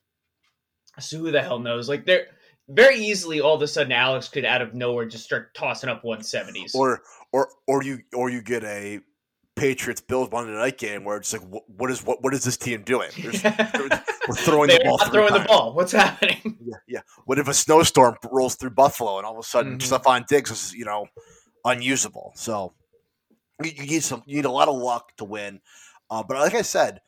So 0.98 1.18
who 1.18 1.30
the 1.30 1.40
hell 1.42 1.58
knows? 1.58 1.88
Like 1.88 2.04
there, 2.04 2.26
very 2.68 2.98
easily, 2.98 3.40
all 3.40 3.54
of 3.54 3.62
a 3.62 3.66
sudden, 3.68 3.92
Alex 3.92 4.28
could 4.28 4.44
out 4.44 4.60
of 4.62 4.74
nowhere 4.74 5.06
just 5.06 5.24
start 5.24 5.54
tossing 5.54 5.88
up 5.88 6.02
170s. 6.02 6.74
Or 6.74 7.00
or 7.32 7.48
or 7.66 7.82
you 7.82 8.00
or 8.14 8.28
you 8.30 8.42
get 8.42 8.64
a 8.64 9.00
Patriots 9.56 10.00
Bills 10.02 10.30
Monday 10.30 10.52
night 10.52 10.76
game 10.78 11.02
where 11.02 11.16
it's 11.16 11.32
like 11.32 11.42
what, 11.42 11.62
what 11.68 11.90
is 11.90 12.04
what 12.04 12.22
what 12.22 12.34
is 12.34 12.44
this 12.44 12.56
team 12.56 12.82
doing? 12.82 13.10
We're 13.24 13.32
throwing 14.36 14.68
the 14.68 14.80
ball 14.84 14.98
throwing 14.98 15.32
the 15.32 15.44
ball. 15.48 15.72
What's 15.74 15.92
happening? 15.92 16.58
Yeah, 16.66 16.76
yeah. 16.88 17.00
What 17.26 17.38
if 17.38 17.46
a 17.48 17.54
snowstorm 17.54 18.16
rolls 18.30 18.56
through 18.56 18.70
Buffalo 18.70 19.18
and 19.18 19.26
all 19.26 19.32
of 19.34 19.38
a 19.38 19.42
sudden 19.42 19.78
Mhm. 19.78 19.82
Stefon 20.00 20.26
Diggs 20.26 20.50
is 20.50 20.74
you 20.74 20.84
know 20.84 21.06
unusable? 21.64 22.32
So 22.34 22.74
you, 23.64 23.70
you 23.76 23.86
need 23.86 24.02
some 24.02 24.22
you 24.26 24.36
need 24.36 24.44
a 24.44 24.50
lot 24.50 24.68
of 24.68 24.76
luck 24.76 25.16
to 25.18 25.24
win. 25.24 25.60
Uh, 26.10 26.22
but 26.26 26.38
like 26.38 26.54
I 26.54 26.62
said, 26.62 27.00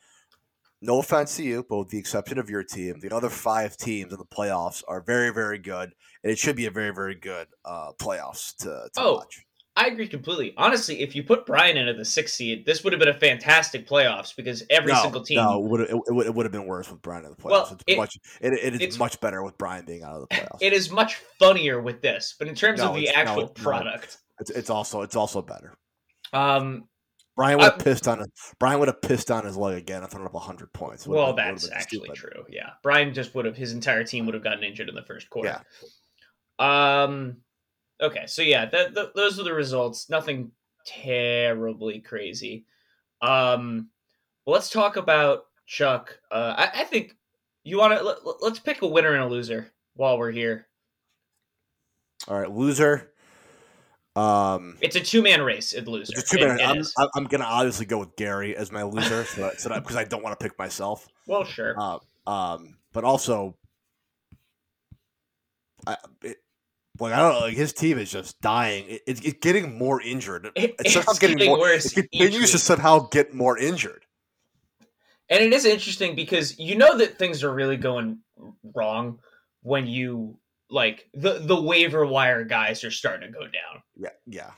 no 0.81 0.99
offense 0.99 1.35
to 1.37 1.43
you, 1.43 1.65
but 1.69 1.77
with 1.77 1.89
the 1.89 1.97
exception 1.99 2.39
of 2.39 2.49
your 2.49 2.63
team, 2.63 2.99
the 3.01 3.13
other 3.13 3.29
five 3.29 3.75
teams 3.77 4.11
in 4.13 4.17
the 4.19 4.25
playoffs 4.25 4.81
are 4.87 5.01
very 5.01 5.31
very 5.31 5.59
good, 5.59 5.91
and 6.23 6.31
it 6.31 6.39
should 6.39 6.55
be 6.55 6.65
a 6.65 6.71
very 6.71 6.91
very 6.93 7.15
good 7.15 7.47
uh, 7.65 7.91
playoffs 7.99 8.55
to, 8.57 8.89
to 8.93 9.01
Oh, 9.01 9.13
watch. 9.15 9.45
I 9.81 9.87
agree 9.87 10.09
completely. 10.09 10.53
Honestly, 10.57 10.99
if 10.99 11.15
you 11.15 11.23
put 11.23 11.45
Brian 11.45 11.77
into 11.77 11.93
the 11.93 12.03
sixth 12.03 12.35
seed, 12.35 12.65
this 12.65 12.83
would 12.83 12.91
have 12.91 12.99
been 12.99 13.07
a 13.07 13.13
fantastic 13.13 13.87
playoffs 13.87 14.35
because 14.35 14.61
every 14.69 14.91
no, 14.91 15.01
single 15.01 15.21
team. 15.23 15.37
No, 15.37 15.57
it 15.63 15.69
would 15.69 15.81
it, 15.81 15.95
would- 16.09 16.25
it 16.27 16.35
would 16.35 16.45
have 16.45 16.51
been 16.51 16.65
worse 16.65 16.91
with 16.91 17.01
Brian 17.01 17.23
in 17.23 17.31
the 17.31 17.37
playoffs. 17.37 17.49
Well, 17.51 17.69
it's 17.71 17.83
it- 17.87 17.97
much 17.97 18.17
it, 18.41 18.53
it 18.53 18.73
is 18.75 18.81
it's- 18.81 18.99
much 18.99 19.21
better 19.21 19.41
with 19.41 19.57
Brian 19.57 19.85
being 19.85 20.03
out 20.03 20.15
of 20.21 20.27
the 20.27 20.27
playoffs. 20.35 20.57
It 20.59 20.73
is 20.73 20.91
much 20.91 21.15
funnier 21.39 21.79
with 21.81 22.01
this, 22.01 22.35
but 22.37 22.49
in 22.49 22.55
terms 22.55 22.79
No, 22.79 22.89
of 22.89 22.95
the 22.95 23.07
actual 23.07 23.43
no. 23.43 23.47
product, 23.47 24.17
it's, 24.41 24.49
it's 24.51 24.69
also 24.69 25.01
it's 25.01 25.15
also 25.15 25.41
better. 25.41 25.77
um, 26.33 26.83
Brian 27.37 27.57
would 27.59 27.63
have 27.63 27.79
I- 27.79 27.83
pissed 27.83 28.05
on 28.09 28.19
his 28.19 28.27
Brian 28.59 28.79
would 28.79 28.89
have 28.89 29.01
pissed 29.01 29.31
on 29.31 29.45
his 29.45 29.55
leg 29.55 29.77
again 29.77 30.03
and 30.03 30.11
thrown 30.11 30.25
up 30.25 30.35
hundred 30.35 30.73
points. 30.73 31.07
Would've 31.07 31.17
well, 31.23 31.33
would've 31.33 31.61
that's 31.61 31.71
actually 31.71 31.99
stupid. 31.99 32.15
true. 32.15 32.43
Yeah, 32.49 32.71
Brian 32.83 33.13
just 33.13 33.33
would 33.33 33.45
have 33.45 33.55
his 33.55 33.71
entire 33.71 34.03
team 34.03 34.25
would 34.25 34.35
have 34.35 34.43
gotten 34.43 34.61
injured 34.65 34.89
in 34.89 34.95
the 34.95 35.03
first 35.03 35.29
quarter. 35.29 35.61
Yeah. 36.59 37.03
Um. 37.03 37.37
Okay, 38.01 38.25
so 38.27 38.41
yeah, 38.41 38.65
that 38.65 38.95
th- 38.95 39.09
those 39.15 39.39
are 39.39 39.43
the 39.43 39.53
results. 39.53 40.09
Nothing 40.09 40.51
terribly 40.85 41.99
crazy. 41.99 42.65
Um. 43.21 43.89
Let's 44.45 44.71
talk 44.71 44.95
about 44.95 45.45
Chuck. 45.67 46.17
Uh, 46.31 46.55
I, 46.57 46.81
I 46.81 46.83
think 46.85 47.15
you 47.63 47.77
want 47.77 47.95
to 47.95 48.03
let, 48.03 48.17
let's 48.41 48.57
pick 48.57 48.81
a 48.81 48.87
winner 48.87 49.13
and 49.13 49.21
a 49.21 49.27
loser 49.27 49.71
while 49.95 50.17
we're 50.17 50.31
here. 50.31 50.65
All 52.27 52.39
right, 52.39 52.49
loser. 52.49 53.11
Um, 54.15 54.77
It's 54.81 54.95
a 54.95 55.01
two 55.01 55.21
man 55.21 55.43
race 55.43 55.75
at 55.75 55.87
loser. 55.87 56.13
it's 56.17 56.33
a 56.33 56.37
two 56.37 56.43
it 56.43 56.61
I'm. 56.61 56.83
I'm 56.97 57.09
I'm 57.15 57.23
gonna 57.25 57.43
obviously 57.43 57.85
go 57.85 57.99
with 57.99 58.15
Gary 58.15 58.55
as 58.55 58.71
my 58.71 58.81
loser, 58.81 59.23
so 59.25 59.51
so 59.57 59.69
that 59.69 59.83
because 59.83 59.97
I 59.97 60.03
don't 60.03 60.23
want 60.23 60.39
to 60.39 60.43
pick 60.43 60.57
myself. 60.57 61.07
well, 61.27 61.43
sure. 61.43 61.75
Uh, 61.77 61.99
um, 62.25 62.75
but 62.91 63.03
also, 63.03 63.55
I 65.85 65.95
it, 66.23 66.37
like 66.99 67.13
I 67.13 67.17
don't 67.19 67.33
know, 67.33 67.39
like 67.41 67.55
his 67.55 67.73
team 67.73 67.97
is 67.97 68.11
just 68.11 68.39
dying. 68.41 68.85
It, 68.87 69.01
it's 69.07 69.21
it's 69.21 69.39
getting 69.39 69.77
more 69.77 70.01
injured. 70.01 70.49
It- 70.55 70.75
it's 70.79 70.95
it's 70.95 71.19
getting, 71.19 71.37
getting 71.37 71.51
more. 71.51 71.59
worse 71.59 71.97
It 71.97 72.09
continues 72.11 72.51
to 72.51 72.59
somehow 72.59 73.07
get 73.11 73.33
more 73.33 73.57
injured. 73.57 74.05
And 75.29 75.43
it 75.43 75.53
is 75.53 75.65
interesting 75.65 76.15
because 76.15 76.57
you 76.57 76.75
know 76.75 76.97
that 76.97 77.19
things 77.19 77.43
are 77.43 77.53
really 77.53 77.77
going 77.77 78.19
wrong 78.75 79.19
when 79.61 79.85
you 79.87 80.37
like 80.69 81.07
the 81.13 81.39
the 81.39 81.59
waiver 81.59 82.05
wire 82.05 82.43
guys 82.43 82.83
are 82.83 82.91
starting 82.91 83.31
to 83.31 83.37
go 83.37 83.43
down. 83.43 83.83
Yeah, 83.95 84.09
yeah. 84.25 84.51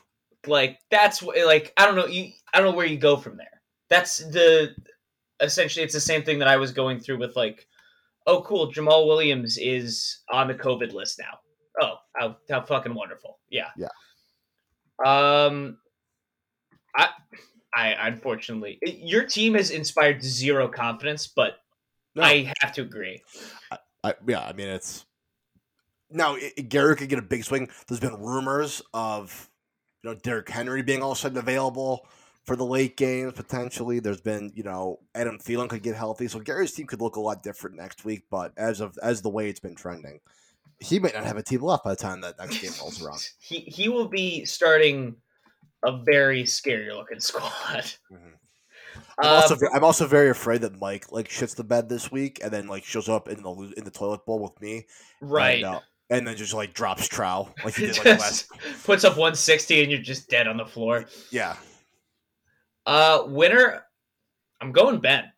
Like 0.47 0.79
that's 0.89 1.21
like 1.21 1.73
I 1.77 1.85
don't 1.85 1.95
know 1.95 2.07
you 2.07 2.31
I 2.53 2.59
don't 2.59 2.71
know 2.71 2.75
where 2.77 2.85
you 2.85 2.97
go 2.97 3.17
from 3.17 3.37
there. 3.37 3.61
That's 3.89 4.19
the 4.19 4.73
essentially 5.41 5.83
it's 5.83 5.93
the 5.93 5.99
same 5.99 6.23
thing 6.23 6.39
that 6.39 6.47
I 6.47 6.57
was 6.57 6.71
going 6.71 6.99
through 6.99 7.17
with 7.17 7.35
like 7.35 7.67
oh 8.27 8.41
cool 8.43 8.71
Jamaal 8.71 9.07
Williams 9.07 9.57
is 9.57 10.21
on 10.31 10.47
the 10.47 10.53
COVID 10.55 10.93
list 10.93 11.19
now. 11.19 11.37
Oh 11.81 11.95
how 12.15 12.37
how 12.49 12.61
fucking 12.61 12.93
wonderful 12.93 13.39
yeah 13.49 13.69
Yeah. 13.77 13.87
Um, 15.03 15.77
I 16.95 17.09
I 17.73 18.07
unfortunately 18.07 18.79
your 18.81 19.23
team 19.25 19.53
has 19.55 19.71
inspired 19.71 20.21
zero 20.23 20.67
confidence, 20.67 21.27
but 21.27 21.57
No. 22.15 22.23
I 22.23 22.53
have 22.59 22.73
to 22.73 22.81
agree. 22.81 23.21
I, 24.03 24.13
yeah, 24.27 24.41
I 24.41 24.53
mean 24.53 24.67
it's 24.67 25.05
now 26.09 26.35
it, 26.35 26.69
Gary 26.69 26.95
could 26.95 27.09
get 27.09 27.19
a 27.19 27.23
big 27.23 27.43
swing. 27.43 27.69
There's 27.87 27.99
been 27.99 28.19
rumors 28.19 28.81
of 28.93 29.49
you 30.03 30.09
know 30.09 30.15
Derrick 30.15 30.49
Henry 30.49 30.81
being 30.83 31.01
all 31.01 31.13
of 31.13 31.17
a 31.17 31.21
sudden 31.21 31.37
available 31.37 32.07
for 32.45 32.55
the 32.55 32.65
late 32.65 32.97
games 32.97 33.33
potentially. 33.33 33.99
There's 33.99 34.21
been 34.21 34.51
you 34.53 34.63
know 34.63 34.99
Adam 35.15 35.39
Thielen 35.39 35.69
could 35.69 35.83
get 35.83 35.95
healthy, 35.95 36.27
so 36.27 36.39
Gary's 36.39 36.73
team 36.73 36.87
could 36.87 37.01
look 37.01 37.15
a 37.15 37.21
lot 37.21 37.41
different 37.43 37.77
next 37.77 38.03
week. 38.05 38.23
But 38.29 38.51
as 38.57 38.81
of 38.81 38.97
as 39.01 39.21
the 39.21 39.29
way 39.29 39.49
it's 39.49 39.59
been 39.59 39.75
trending, 39.75 40.19
he 40.81 40.99
might 40.99 41.13
not 41.13 41.23
have 41.23 41.37
a 41.37 41.43
team 41.43 41.61
left 41.61 41.83
by 41.83 41.91
the 41.91 41.95
time 41.95 42.21
that 42.21 42.37
next 42.39 42.59
game 42.59 42.71
rolls 42.81 43.01
around. 43.01 43.21
He 43.39 43.59
he 43.59 43.87
will 43.89 44.07
be 44.07 44.45
starting 44.45 45.15
a 45.85 45.97
very 46.03 46.45
scary 46.45 46.91
looking 46.93 47.19
squad. 47.19 47.85
Mhm. 48.11 48.33
I'm, 49.19 49.25
Uh, 49.25 49.41
also, 49.41 49.55
I'm 49.73 49.83
also 49.83 50.07
very 50.07 50.29
afraid 50.29 50.61
that 50.61 50.79
Mike 50.79 51.11
like 51.11 51.27
shits 51.29 51.55
the 51.55 51.63
bed 51.63 51.87
this 51.89 52.11
week 52.11 52.39
and 52.43 52.51
then 52.51 52.67
like 52.67 52.83
shows 52.83 53.07
up 53.09 53.29
in 53.29 53.41
the 53.43 53.73
in 53.77 53.83
the 53.83 53.91
toilet 53.91 54.25
bowl 54.25 54.39
with 54.41 54.59
me, 54.61 54.85
right. 55.21 55.63
And, 55.63 55.75
uh, 55.75 55.79
and 56.09 56.27
then 56.27 56.35
just 56.35 56.53
like 56.53 56.73
drops 56.73 57.07
trow 57.07 57.49
like 57.63 57.75
he 57.75 57.85
did 57.87 57.97
like 57.97 58.05
last. 58.19 58.49
Puts 58.83 59.03
up 59.03 59.13
160 59.13 59.81
and 59.83 59.91
you're 59.91 60.01
just 60.01 60.29
dead 60.29 60.47
on 60.47 60.57
the 60.57 60.65
floor. 60.65 61.05
Yeah, 61.29 61.55
Uh, 62.85 63.23
winner, 63.27 63.85
I'm 64.59 64.71
going 64.71 64.99
Ben. 64.99 65.31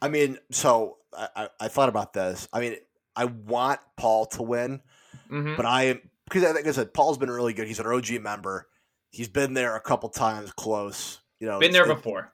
I 0.00 0.08
mean, 0.08 0.38
so 0.50 0.98
I, 1.16 1.28
I, 1.36 1.48
I 1.60 1.68
thought 1.68 1.88
about 1.88 2.12
this. 2.12 2.48
I 2.52 2.60
mean, 2.60 2.76
I 3.16 3.26
want 3.26 3.80
Paul 3.96 4.26
to 4.26 4.42
win, 4.42 4.80
hmm 5.28 5.54
but 5.56 5.66
I 5.66 5.84
am 5.84 6.00
because 6.24 6.44
I 6.44 6.52
think 6.52 6.66
I 6.66 6.72
said 6.72 6.94
Paul's 6.94 7.18
been 7.18 7.30
really 7.30 7.52
good. 7.54 7.66
He's 7.68 7.80
an 7.80 7.86
OG 7.86 8.20
member. 8.20 8.66
He's 9.10 9.28
been 9.28 9.54
there 9.54 9.76
a 9.76 9.80
couple 9.80 10.08
times 10.08 10.52
close. 10.52 11.20
You 11.38 11.46
know, 11.48 11.60
Been 11.60 11.72
there 11.72 11.82
it's- 11.84 11.96
before. 11.96 12.32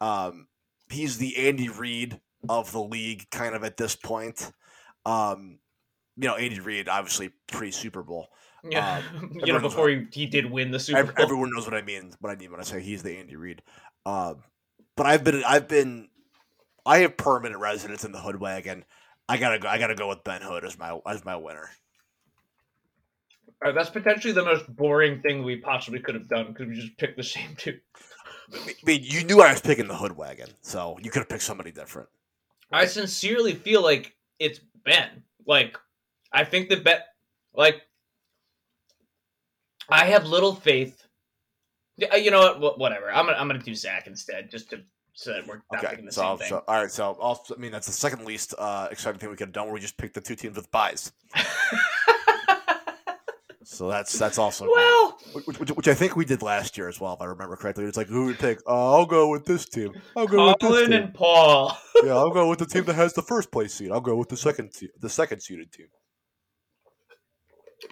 Um, 0.00 0.48
he's 0.90 1.18
the 1.18 1.48
Andy 1.48 1.68
Reid 1.68 2.20
of 2.48 2.72
the 2.72 2.82
league, 2.82 3.28
kind 3.30 3.54
of 3.54 3.64
at 3.64 3.76
this 3.76 3.96
point. 3.96 4.52
Um, 5.04 5.58
you 6.16 6.26
know, 6.28 6.36
Andy 6.36 6.60
Reid, 6.60 6.88
obviously 6.88 7.30
pre 7.48 7.70
Super 7.70 8.02
Bowl. 8.02 8.28
Yeah, 8.68 9.02
you 9.34 9.52
know, 9.52 9.60
before 9.60 9.88
he, 9.88 10.06
he 10.10 10.26
did 10.26 10.50
win 10.50 10.72
the 10.72 10.80
Super 10.80 11.04
Bowl. 11.04 11.12
Everyone 11.16 11.50
knows 11.54 11.64
what 11.64 11.74
I 11.74 11.82
mean. 11.82 12.12
What 12.20 12.30
I 12.32 12.34
mean 12.36 12.50
when 12.50 12.58
I 12.58 12.64
say 12.64 12.80
he's 12.80 13.04
the 13.04 13.16
Andy 13.16 13.36
Reid. 13.36 13.62
Um, 14.04 14.42
but 14.96 15.06
I've 15.06 15.22
been, 15.22 15.44
I've 15.46 15.68
been, 15.68 16.08
I 16.84 16.98
have 16.98 17.16
permanent 17.16 17.60
residence 17.60 18.04
in 18.04 18.10
the 18.10 18.18
Hood 18.18 18.40
wagon. 18.40 18.84
I 19.28 19.36
gotta 19.36 19.58
go. 19.58 19.68
I 19.68 19.78
gotta 19.78 19.94
go 19.94 20.08
with 20.08 20.24
Ben 20.24 20.40
Hood 20.40 20.64
as 20.64 20.78
my 20.78 20.98
as 21.06 21.24
my 21.24 21.36
winner. 21.36 21.68
Uh, 23.64 23.72
that's 23.72 23.90
potentially 23.90 24.32
the 24.32 24.44
most 24.44 24.64
boring 24.76 25.20
thing 25.20 25.42
we 25.42 25.56
possibly 25.56 25.98
could 26.00 26.14
have 26.14 26.28
done 26.28 26.48
because 26.48 26.68
we 26.68 26.74
just 26.74 26.96
picked 26.96 27.16
the 27.16 27.24
same 27.24 27.54
two. 27.56 27.78
I 28.54 28.72
mean, 28.84 29.00
you 29.02 29.24
knew 29.24 29.42
I 29.42 29.52
was 29.52 29.60
picking 29.60 29.88
the 29.88 29.96
Hood 29.96 30.16
wagon, 30.16 30.48
so 30.62 30.96
you 31.02 31.10
could 31.10 31.20
have 31.20 31.28
picked 31.28 31.42
somebody 31.42 31.70
different. 31.70 32.08
I 32.72 32.86
sincerely 32.86 33.54
feel 33.54 33.82
like 33.82 34.14
it's 34.38 34.60
Ben. 34.84 35.22
Like, 35.46 35.76
I 36.32 36.44
think 36.44 36.68
that 36.68 36.84
Ben, 36.84 37.00
like, 37.54 37.82
I 39.88 40.04
have 40.06 40.26
little 40.26 40.54
faith. 40.54 41.06
You 41.96 42.30
know 42.30 42.54
what? 42.58 42.78
Whatever. 42.78 43.10
I'm 43.10 43.26
gonna 43.26 43.36
I'm 43.36 43.48
gonna 43.48 43.58
do 43.58 43.74
Zach 43.74 44.06
instead, 44.06 44.50
just 44.50 44.70
to 44.70 44.82
so 45.18 45.32
that 45.32 45.46
we're 45.48 45.56
not 45.72 45.78
Okay, 45.82 45.88
picking 45.90 46.04
the 46.06 46.12
so, 46.12 46.22
same 46.22 46.38
thing. 46.38 46.48
so 46.48 46.64
all 46.68 46.76
right, 46.80 46.90
so 46.92 47.16
I'll, 47.20 47.44
I 47.54 47.58
mean 47.58 47.72
that's 47.72 47.88
the 47.88 47.92
second 47.92 48.24
least 48.24 48.54
uh, 48.56 48.86
exciting 48.90 49.18
thing 49.18 49.30
we 49.30 49.36
could 49.36 49.48
have 49.48 49.52
done. 49.52 49.64
Where 49.66 49.74
we 49.74 49.80
just 49.80 49.96
picked 49.96 50.14
the 50.14 50.20
two 50.20 50.36
teams 50.36 50.56
with 50.56 50.70
buys. 50.70 51.12
So 53.70 53.86
that's 53.86 54.18
that's 54.18 54.38
also 54.38 54.66
well, 54.66 55.18
which, 55.34 55.58
which, 55.58 55.70
which 55.72 55.88
I 55.88 55.94
think 55.94 56.16
we 56.16 56.24
did 56.24 56.40
last 56.40 56.78
year 56.78 56.88
as 56.88 56.98
well, 57.00 57.12
if 57.12 57.20
I 57.20 57.26
remember 57.26 57.54
correctly. 57.54 57.84
It's 57.84 57.98
like 57.98 58.06
who 58.06 58.24
would 58.24 58.38
pick? 58.38 58.60
Oh, 58.66 58.94
I'll 58.96 59.04
go 59.06 59.28
with 59.28 59.44
this 59.44 59.66
team. 59.68 59.92
I'll 60.16 60.26
go 60.26 60.46
with 60.48 60.58
this 60.58 60.68
Colin 60.70 60.90
team. 60.90 61.02
and 61.02 61.14
Paul. 61.14 61.76
yeah, 62.02 62.12
I'll 62.14 62.30
go 62.30 62.48
with 62.48 62.60
the 62.60 62.66
team 62.66 62.84
that 62.84 62.94
has 62.94 63.12
the 63.12 63.20
first 63.22 63.52
place 63.52 63.74
seed. 63.74 63.90
I'll 63.92 64.00
go 64.00 64.16
with 64.16 64.30
the 64.30 64.38
second 64.38 64.72
te- 64.72 64.88
the 64.98 65.10
second 65.10 65.40
seeded 65.40 65.70
team. 65.70 65.86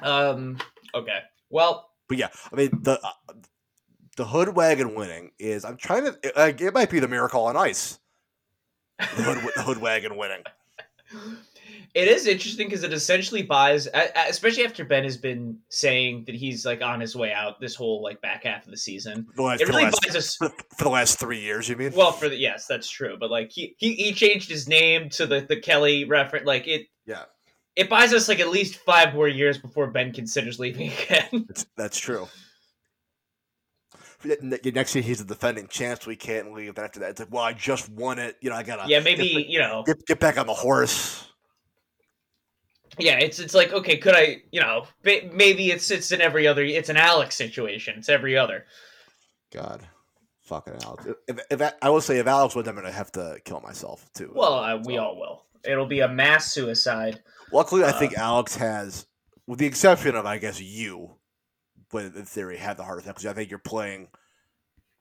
Um. 0.03 0.57
Okay. 0.95 1.19
Well, 1.51 1.91
But 2.09 2.17
yeah, 2.19 2.29
I 2.51 2.57
mean 2.57 2.71
the 2.83 2.99
uh, 2.99 3.35
the 4.17 4.25
hood 4.25 4.55
wagon 4.55 4.95
winning 4.95 5.31
is 5.39 5.65
I'm 5.65 5.77
trying 5.77 6.05
to 6.05 6.41
uh, 6.41 6.53
it 6.59 6.75
might 6.75 6.91
be 6.91 7.01
the 7.01 7.09
miracle 7.09 7.45
on 7.45 7.57
ice. 7.57 7.99
The 8.99 9.05
hood, 9.05 9.53
the 9.55 9.63
hood 9.63 9.79
wagon 9.79 10.17
winning. 10.17 10.43
it 11.95 12.09
is 12.09 12.27
interesting 12.27 12.67
because 12.67 12.83
it 12.83 12.93
essentially 12.95 13.43
buys, 13.43 13.89
especially 14.29 14.65
after 14.65 14.85
Ben 14.85 15.05
has 15.05 15.19
been 15.19 15.59
saying 15.69 16.25
that 16.27 16.35
he's 16.35 16.65
like 16.65 16.83
on 16.83 17.01
his 17.01 17.15
way 17.15 17.33
out 17.33 17.61
this 17.61 17.75
whole 17.75 18.03
like 18.03 18.21
back 18.23 18.45
half 18.45 18.65
of 18.65 18.71
the 18.71 18.77
season. 18.77 19.27
The 19.37 19.43
last, 19.43 19.61
It 19.61 19.69
really 19.69 19.85
last, 19.85 20.01
buys 20.03 20.17
us. 20.17 20.37
for, 20.37 20.49
for 20.49 20.85
the 20.85 20.91
last 20.91 21.19
three 21.19 21.41
years, 21.41 21.69
you 21.69 21.77
mean? 21.77 21.93
Well, 21.95 22.13
for 22.13 22.31
the 22.31 22.37
yes, 22.37 22.67
that's 22.67 22.89
true. 22.89 23.17
But 23.21 23.31
like 23.31 23.53
he 23.53 23.75
he, 23.79 23.95
he 23.95 24.13
changed 24.15 24.49
his 24.49 24.67
name 24.67 25.11
to 25.11 25.27
the 25.27 25.41
the 25.41 25.61
Kelly 25.61 26.05
reference. 26.05 26.47
Like 26.47 26.67
it 26.67 26.87
yeah, 27.05 27.25
it 27.77 27.91
buys 27.91 28.15
us 28.15 28.29
like 28.29 28.41
at 28.41 28.49
least 28.49 28.77
five 28.77 29.13
more 29.13 29.29
years 29.29 29.59
before 29.59 29.89
Ben 29.89 30.13
considers 30.13 30.59
leaving 30.59 30.91
again. 31.05 31.45
that's, 31.47 31.67
that's 31.77 31.99
true. 31.99 32.27
Ne- 34.43 34.71
Next 34.73 34.95
year 34.95 35.03
he's 35.05 35.19
the 35.19 35.25
defending 35.25 35.69
champ, 35.69 36.03
so 36.03 36.09
we 36.09 36.17
can't 36.17 36.53
leave. 36.53 36.75
Then 36.75 36.85
after 36.85 37.01
that, 37.01 37.11
it's 37.11 37.21
like, 37.21 37.33
well, 37.33 37.43
I 37.43 37.53
just 37.53 37.89
won 37.91 38.19
it. 38.19 38.37
You 38.41 38.51
know, 38.51 38.57
I 38.57 38.63
gotta 38.63 38.89
yeah, 38.89 39.01
maybe 39.01 39.47
you 39.49 39.59
know. 39.59 39.83
get, 39.87 40.05
get 40.07 40.21
back 40.21 40.39
on 40.39 40.47
the 40.47 40.55
horse. 40.55 41.27
Yeah, 42.99 43.19
it's 43.19 43.39
it's 43.39 43.53
like 43.55 43.73
okay, 43.73 43.99
could 43.99 44.15
I 44.15 44.43
you 44.53 44.61
know 44.61 44.87
maybe 45.05 45.71
it's 45.71 45.91
it's 45.91 46.13
an 46.13 46.21
every 46.21 46.47
other 46.47 46.63
it's 46.65 46.89
an 46.89 46.97
Alex 46.97 47.37
situation. 47.37 47.95
It's 47.99 48.09
every 48.09 48.37
other. 48.39 48.65
God, 49.53 49.83
fucking 50.43 50.75
Alex. 50.83 51.07
If, 51.29 51.39
if 51.51 51.63
I- 51.63 51.73
I 51.83 51.91
will 51.91 52.01
say, 52.01 52.19
if 52.19 52.27
Alex 52.27 52.55
wins, 52.55 52.69
I'm 52.69 52.75
gonna 52.75 52.91
have 52.91 53.13
to 53.13 53.39
kill 53.45 53.61
myself 53.61 54.09
too. 54.15 54.33
Well, 54.35 54.55
uh, 54.55 54.77
we 54.85 54.95
So- 54.95 55.05
all 55.05 55.17
will. 55.19 55.43
It'll 55.65 55.87
be 55.87 56.01
a 56.01 56.09
mass 56.09 56.53
suicide. 56.53 57.21
Luckily, 57.53 57.83
I 57.83 57.89
uh, 57.89 57.99
think 57.99 58.17
Alex 58.17 58.55
has, 58.57 59.07
with 59.49 59.59
the 59.59 59.67
exception 59.67 60.15
of 60.15 60.25
I 60.27 60.39
guess 60.39 60.61
you, 60.61 61.17
but 61.91 62.05
in 62.07 62.25
theory 62.25 62.57
have 62.59 62.77
the 62.77 62.85
heart 62.85 62.99
attack 63.01 63.15
because 63.17 63.27
I 63.27 63.33
think 63.33 63.51
you're 63.51 63.59
playing 63.59 64.09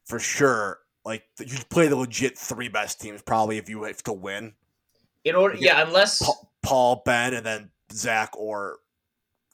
for 0.06 0.20
sure. 0.20 0.80
Like 1.04 1.24
you 1.40 1.58
play 1.70 1.88
the 1.88 1.96
legit 1.96 2.38
three 2.38 2.68
best 2.68 3.00
teams 3.00 3.22
probably 3.22 3.58
if 3.58 3.70
you 3.70 3.84
have 3.84 4.02
to 4.04 4.14
win. 4.14 4.54
In 5.24 5.36
order, 5.36 5.56
Yeah. 5.60 5.86
unless 5.86 6.22
Pa- 6.24 6.48
Paul, 6.64 7.02
Ben, 7.06 7.34
and 7.34 7.46
then 7.46 7.72
Zach 7.92 8.32
or 8.38 8.78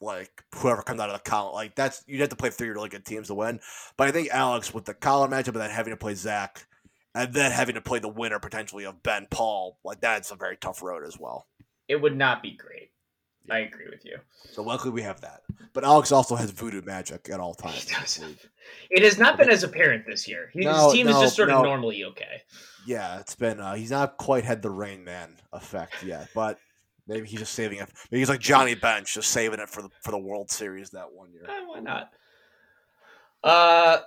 like 0.00 0.42
whoever 0.56 0.82
comes 0.82 1.00
out 1.00 1.10
of 1.10 1.14
the 1.22 1.30
column. 1.30 1.54
Like 1.54 1.74
that's 1.74 2.02
you'd 2.06 2.20
have 2.20 2.30
to 2.30 2.36
play 2.36 2.50
three 2.50 2.68
really 2.68 2.88
good 2.88 3.04
teams 3.04 3.28
to 3.28 3.34
win. 3.34 3.60
But 3.96 4.08
I 4.08 4.12
think 4.12 4.28
Alex 4.30 4.72
with 4.74 4.84
the 4.84 4.94
column 4.94 5.30
matchup 5.30 5.48
and 5.48 5.56
then 5.56 5.70
having 5.70 5.92
to 5.92 5.96
play 5.96 6.14
Zach 6.14 6.66
and 7.14 7.32
then 7.32 7.52
having 7.52 7.74
to 7.74 7.80
play 7.82 7.98
the 7.98 8.08
winner 8.08 8.38
potentially 8.38 8.84
of 8.84 9.02
Ben 9.02 9.26
Paul, 9.30 9.78
like 9.84 10.00
that's 10.00 10.30
a 10.30 10.34
very 10.36 10.56
tough 10.56 10.82
road 10.82 11.04
as 11.06 11.18
well. 11.18 11.46
it 11.88 12.00
would 12.00 12.16
not 12.16 12.42
be 12.42 12.52
great. 12.52 12.81
I 13.50 13.60
agree 13.60 13.86
with 13.90 14.04
you. 14.04 14.18
So 14.50 14.62
luckily 14.62 14.90
we 14.92 15.02
have 15.02 15.20
that. 15.22 15.42
But 15.72 15.84
Alex 15.84 16.12
also 16.12 16.36
has 16.36 16.50
voodoo 16.50 16.82
magic 16.82 17.28
at 17.30 17.40
all 17.40 17.54
times. 17.54 17.86
It 18.90 19.02
has 19.02 19.18
not 19.18 19.36
been 19.36 19.50
as 19.50 19.62
apparent 19.62 20.06
this 20.06 20.28
year. 20.28 20.50
He, 20.52 20.60
No, 20.60 20.84
his 20.84 20.92
team 20.92 21.08
is 21.08 21.16
just 21.16 21.36
sort 21.36 21.50
of 21.50 21.62
normally 21.62 22.04
okay. 22.04 22.42
Yeah, 22.86 23.18
it's 23.20 23.34
been 23.34 23.60
uh, 23.60 23.74
he's 23.74 23.90
not 23.90 24.16
quite 24.16 24.44
had 24.44 24.62
the 24.62 24.70
Rain 24.70 25.04
Man 25.04 25.36
effect 25.52 26.02
yet, 26.04 26.28
but 26.34 26.58
maybe 27.06 27.26
he's 27.26 27.40
just 27.40 27.54
saving 27.54 27.78
it. 27.78 27.88
Maybe 28.10 28.20
he's 28.20 28.28
like 28.28 28.40
Johnny 28.40 28.74
Bench, 28.74 29.14
just 29.14 29.30
saving 29.30 29.60
it 29.60 29.68
for 29.68 29.82
the 29.82 29.88
for 30.02 30.10
the 30.10 30.18
World 30.18 30.50
Series 30.50 30.90
that 30.90 31.12
one 31.12 31.32
year. 31.32 31.46
Eh, 31.48 31.64
why 31.66 31.80
not? 31.80 32.10
Uh, 33.42 33.98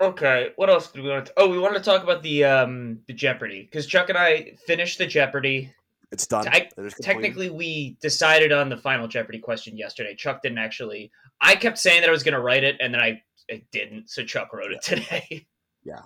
okay. 0.00 0.50
What 0.56 0.70
else 0.70 0.90
do 0.90 1.02
we 1.02 1.10
want 1.10 1.26
to? 1.26 1.32
Oh, 1.36 1.48
we 1.48 1.58
wanted 1.58 1.78
to 1.78 1.84
talk 1.84 2.02
about 2.02 2.22
the 2.22 2.44
um 2.44 3.00
the 3.06 3.12
Jeopardy 3.12 3.62
because 3.62 3.86
Chuck 3.86 4.08
and 4.08 4.18
I 4.18 4.52
finished 4.66 4.98
the 4.98 5.06
Jeopardy. 5.06 5.72
It's 6.14 6.26
done. 6.26 6.48
I- 6.48 6.56
It 6.56 6.72
is 6.78 6.94
completed. 6.94 7.02
Technically, 7.02 7.50
we 7.50 7.96
decided 8.00 8.52
on 8.52 8.68
the 8.70 8.76
final 8.78 9.06
Jeopardy 9.06 9.38
question 9.40 9.76
yesterday. 9.76 10.14
Chuck 10.14 10.40
didn't 10.42 10.58
actually. 10.58 11.10
I 11.40 11.56
kept 11.56 11.76
saying 11.78 12.00
that 12.00 12.08
I 12.08 12.12
was 12.12 12.22
going 12.22 12.34
to 12.34 12.40
write 12.40 12.64
it, 12.64 12.76
and 12.80 12.94
then 12.94 13.00
I, 13.02 13.20
I 13.50 13.62
didn't. 13.72 14.08
So 14.08 14.24
Chuck 14.24 14.52
wrote 14.54 14.72
it 14.72 14.82
today. 14.82 15.46
Yeah. 15.86 16.00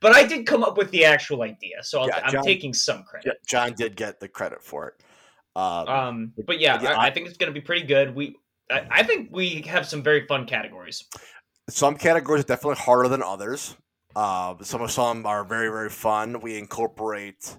But 0.00 0.14
I 0.14 0.24
did 0.24 0.46
come 0.46 0.62
up 0.62 0.76
with 0.78 0.92
the 0.92 1.04
actual 1.04 1.42
idea, 1.42 1.82
so 1.82 2.02
I'll, 2.02 2.06
Yeah, 2.06 2.20
I'm 2.22 2.44
taking 2.44 2.72
some 2.72 2.98
Yeah, 2.98 3.02
credit. 3.02 3.38
John 3.44 3.72
did 3.72 3.96
get 3.96 4.20
the 4.20 4.28
credit 4.28 4.62
for 4.62 4.86
it. 4.86 4.94
Um, 5.56 5.88
Um, 5.88 6.32
but 6.46 6.60
yeah, 6.60 6.80
Yeah, 6.80 6.90
I, 6.90 6.92
I- 6.92 7.06
I 7.06 7.10
think 7.10 7.26
it's 7.26 7.36
going 7.36 7.52
to 7.52 7.60
be 7.60 7.64
pretty 7.64 7.84
good. 7.86 8.14
We, 8.14 8.36
I, 8.70 8.86
I 8.88 9.02
think 9.02 9.30
we 9.32 9.62
have 9.62 9.84
some 9.84 10.00
very 10.04 10.26
fun 10.28 10.46
categories. 10.46 11.02
some 11.68 11.96
categories 11.96 12.44
are 12.44 12.46
definitely 12.46 12.80
harder 12.84 13.08
than 13.08 13.20
others. 13.20 13.74
Uh, 14.14 14.54
some 14.62 14.80
of 14.82 14.92
some 14.92 15.26
are 15.26 15.44
very 15.44 15.68
very 15.68 15.90
fun. 15.90 16.40
We 16.40 16.56
incorporate 16.56 17.56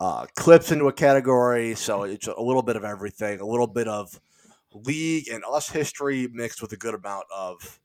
uh, 0.00 0.26
clips 0.34 0.72
into 0.72 0.88
a 0.88 0.92
category, 0.92 1.74
so 1.74 2.04
it's 2.04 2.26
a 2.26 2.40
little 2.40 2.62
bit 2.62 2.76
of 2.76 2.84
everything. 2.84 3.40
A 3.40 3.46
little 3.46 3.66
bit 3.66 3.86
of 3.86 4.18
league 4.72 5.28
and 5.28 5.44
us 5.44 5.68
history 5.68 6.28
mixed 6.32 6.62
with 6.62 6.72
a 6.72 6.76
good 6.76 6.94
amount 6.94 7.26
of 7.34 7.78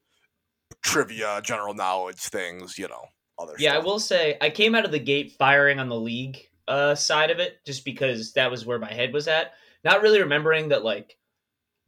trivia, 0.81 1.41
general 1.43 1.73
knowledge 1.73 2.19
things. 2.19 2.77
You 2.77 2.87
know, 2.87 3.05
other. 3.37 3.53
Yeah, 3.59 3.75
I 3.75 3.79
will 3.79 3.99
say 3.99 4.37
I 4.39 4.49
came 4.49 4.75
out 4.75 4.85
of 4.85 4.91
the 4.91 4.99
gate 4.99 5.33
firing 5.37 5.79
on 5.79 5.89
the 5.89 5.99
league 5.99 6.37
uh, 6.67 6.95
side 6.95 7.31
of 7.31 7.39
it, 7.39 7.57
just 7.65 7.83
because 7.83 8.31
that 8.33 8.49
was 8.49 8.65
where 8.65 8.79
my 8.79 8.91
head 8.91 9.11
was 9.13 9.27
at. 9.27 9.53
Not 9.83 10.01
really 10.01 10.21
remembering 10.21 10.69
that 10.69 10.85
like 10.85 11.17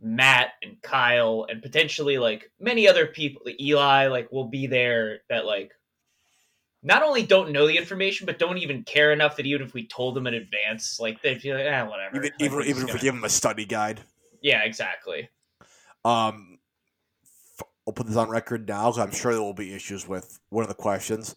Matt 0.02 0.52
and 0.62 0.80
Kyle 0.82 1.48
and 1.50 1.62
potentially 1.62 2.18
like 2.18 2.52
many 2.60 2.88
other 2.88 3.08
people, 3.08 3.44
Eli, 3.60 4.08
like 4.08 4.32
will 4.32 4.50
be 4.50 4.68
there 4.68 5.20
that 5.30 5.46
like 5.46 5.72
not 6.84 7.04
only 7.04 7.26
don't 7.26 7.52
know 7.52 7.68
the 7.68 7.78
information, 7.78 8.26
but 8.26 8.40
don't 8.40 8.58
even 8.58 8.84
care 8.84 9.12
enough 9.12 9.36
that 9.38 9.46
even 9.46 9.62
if 9.66 9.74
we 9.74 9.88
told 9.88 10.16
them 10.16 10.28
in 10.28 10.36
advance, 10.36 11.00
like 11.00 11.22
they'd 11.22 11.42
be 11.42 11.54
like, 11.54 11.66
ah, 11.70 11.90
whatever. 11.90 12.16
Even 12.18 12.32
even, 12.40 12.64
even 12.64 12.84
if 12.88 12.94
we 12.94 13.00
give 13.00 13.16
them 13.16 13.24
a 13.24 13.30
study 13.30 13.66
guide. 13.66 14.02
yeah, 14.42 14.64
exactly. 14.64 15.30
Um, 16.06 16.60
I'll 17.86 17.94
put 17.94 18.08
this 18.08 18.16
on 18.16 18.30
record 18.30 18.68
now 18.68 18.92
because 18.92 19.00
I'm 19.00 19.12
sure 19.12 19.34
there 19.34 19.42
will 19.42 19.54
be 19.54 19.74
issues 19.74 20.08
with 20.08 20.40
one 20.50 20.64
of 20.64 20.70
the 20.70 20.76
questions. 20.76 21.36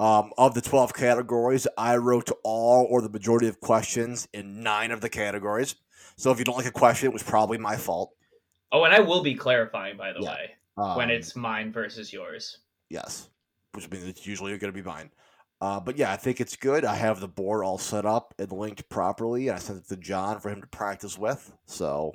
Um, 0.00 0.32
of 0.36 0.54
the 0.54 0.60
12 0.60 0.92
categories, 0.92 1.68
I 1.78 1.96
wrote 1.96 2.28
all 2.42 2.86
or 2.90 3.00
the 3.00 3.08
majority 3.08 3.46
of 3.46 3.60
questions 3.60 4.26
in 4.32 4.62
nine 4.62 4.90
of 4.90 5.00
the 5.00 5.08
categories. 5.08 5.76
So 6.16 6.32
if 6.32 6.38
you 6.38 6.44
don't 6.44 6.56
like 6.56 6.66
a 6.66 6.72
question, 6.72 7.08
it 7.08 7.12
was 7.12 7.22
probably 7.22 7.58
my 7.58 7.76
fault. 7.76 8.12
Oh, 8.72 8.82
and 8.84 8.92
I 8.92 8.98
will 9.00 9.22
be 9.22 9.34
clarifying 9.34 9.96
by 9.96 10.12
the 10.12 10.20
Yeah. 10.20 10.30
way 10.30 10.50
Um, 10.76 10.96
when 10.96 11.10
it's 11.10 11.36
mine 11.36 11.72
versus 11.72 12.12
yours. 12.12 12.58
yes, 12.90 13.28
which 13.74 13.90
means 13.90 14.04
it's 14.04 14.26
usually 14.26 14.56
going 14.58 14.72
to 14.72 14.82
be 14.82 14.86
mine. 14.86 15.10
Uh, 15.60 15.80
but 15.80 15.96
yeah, 15.96 16.12
I 16.12 16.16
think 16.16 16.40
it's 16.40 16.56
good. 16.56 16.84
I 16.84 16.94
have 16.94 17.20
the 17.20 17.28
board 17.28 17.64
all 17.64 17.78
set 17.78 18.04
up 18.04 18.34
and 18.38 18.50
linked 18.52 18.88
properly, 18.88 19.48
and 19.48 19.56
I 19.56 19.60
sent 19.60 19.78
it 19.78 19.88
to 19.88 19.96
John 19.96 20.40
for 20.40 20.50
him 20.50 20.60
to 20.60 20.66
practice 20.66 21.16
with. 21.16 21.52
So 21.66 22.12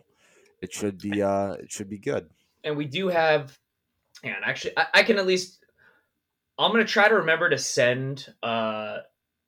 it 0.62 0.74
should 0.74 1.00
be 1.00 1.22
uh, 1.22 1.54
it 1.54 1.72
should 1.72 1.90
be 1.90 1.98
good. 1.98 2.30
And 2.64 2.78
we 2.78 2.86
do 2.86 3.08
have, 3.08 3.58
and 4.24 4.36
actually, 4.44 4.78
I, 4.78 4.88
I 4.96 5.04
can 5.04 5.18
at 5.18 5.26
least. 5.26 5.66
I'm 6.58 6.72
gonna 6.72 6.84
try 6.84 7.08
to 7.08 7.16
remember 7.16 7.50
to 7.50 7.58
send 7.58 8.34
uh, 8.44 8.98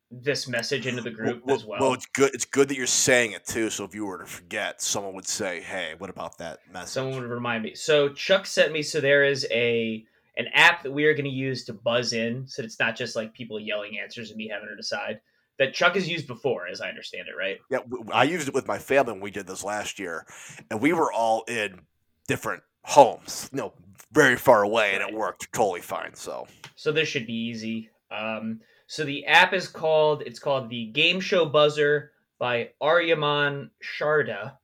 this 0.10 0.47
message 0.47 0.88
into 0.88 1.02
the 1.02 1.12
group 1.12 1.45
well, 1.45 1.56
as 1.56 1.65
well. 1.65 1.80
Well, 1.82 1.93
it's 1.93 2.06
good. 2.06 2.34
It's 2.34 2.45
good 2.45 2.69
that 2.69 2.78
you're 2.78 2.88
saying 2.88 3.34
it 3.34 3.45
too. 3.45 3.69
So 3.69 3.84
if 3.84 3.93
you 3.93 4.06
were 4.06 4.19
to 4.19 4.26
forget, 4.26 4.82
someone 4.82 5.13
would 5.15 5.28
say, 5.28 5.62
"Hey, 5.62 5.93
what 5.97 6.10
about 6.10 6.38
that 6.38 6.60
message?" 6.71 6.93
Someone 6.93 7.21
would 7.21 7.30
remind 7.30 7.63
me. 7.63 7.76
So 7.76 8.10
Chuck 8.10 8.45
sent 8.45 8.71
me. 8.71 8.82
So 8.82 9.02
there 9.02 9.26
is 9.26 9.45
a 9.52 10.06
an 10.38 10.48
app 10.54 10.84
that 10.84 10.91
we 10.91 11.06
are 11.06 11.13
going 11.13 11.26
to 11.26 11.30
use 11.30 11.65
to 11.65 11.74
buzz 11.74 12.13
in, 12.13 12.48
so 12.48 12.63
it's 12.63 12.80
not 12.80 12.96
just 12.96 13.15
like 13.15 13.34
people 13.34 13.60
yelling 13.60 14.00
answers 14.00 14.30
and 14.30 14.38
me 14.38 14.48
having 14.48 14.70
to 14.70 14.76
decide. 14.76 15.20
That 15.60 15.74
Chuck 15.74 15.96
has 15.96 16.10
used 16.10 16.26
before, 16.26 16.67
as 16.67 16.82
I 16.82 16.89
understand 16.89 17.28
it, 17.28 17.38
right? 17.38 17.60
Yeah, 17.70 17.80
I 18.12 18.24
used 18.24 18.48
it 18.48 18.54
with 18.54 18.67
my 18.67 18.80
family 18.80 19.13
when 19.13 19.22
we 19.22 19.32
did 19.32 19.46
this 19.46 19.63
last 19.63 20.00
year, 20.00 20.26
and 20.72 20.82
we 20.82 20.94
were 20.94 21.12
all 21.12 21.44
in 21.48 21.82
different 22.28 22.63
homes, 22.84 23.50
you 23.52 23.58
know, 23.60 23.74
very 24.12 24.38
far 24.38 24.63
away, 24.63 24.94
and 24.96 25.08
it 25.08 25.13
worked 25.13 25.52
totally 25.54 25.82
fine. 25.82 26.13
So 26.15 26.48
So 26.76 26.91
this 26.91 27.08
should 27.08 27.28
be 27.28 27.34
easy. 27.34 27.89
Um, 28.10 28.62
so 28.88 29.06
the 29.06 29.26
app 29.26 29.54
is 29.54 29.67
called 29.67 30.24
it's 30.26 30.39
called 30.39 30.70
the 30.70 30.88
Game 30.88 31.20
Show 31.20 31.46
Buzzer 31.46 32.12
by 32.39 32.72
Aryaman 32.82 33.70
Sharda. 33.82 34.58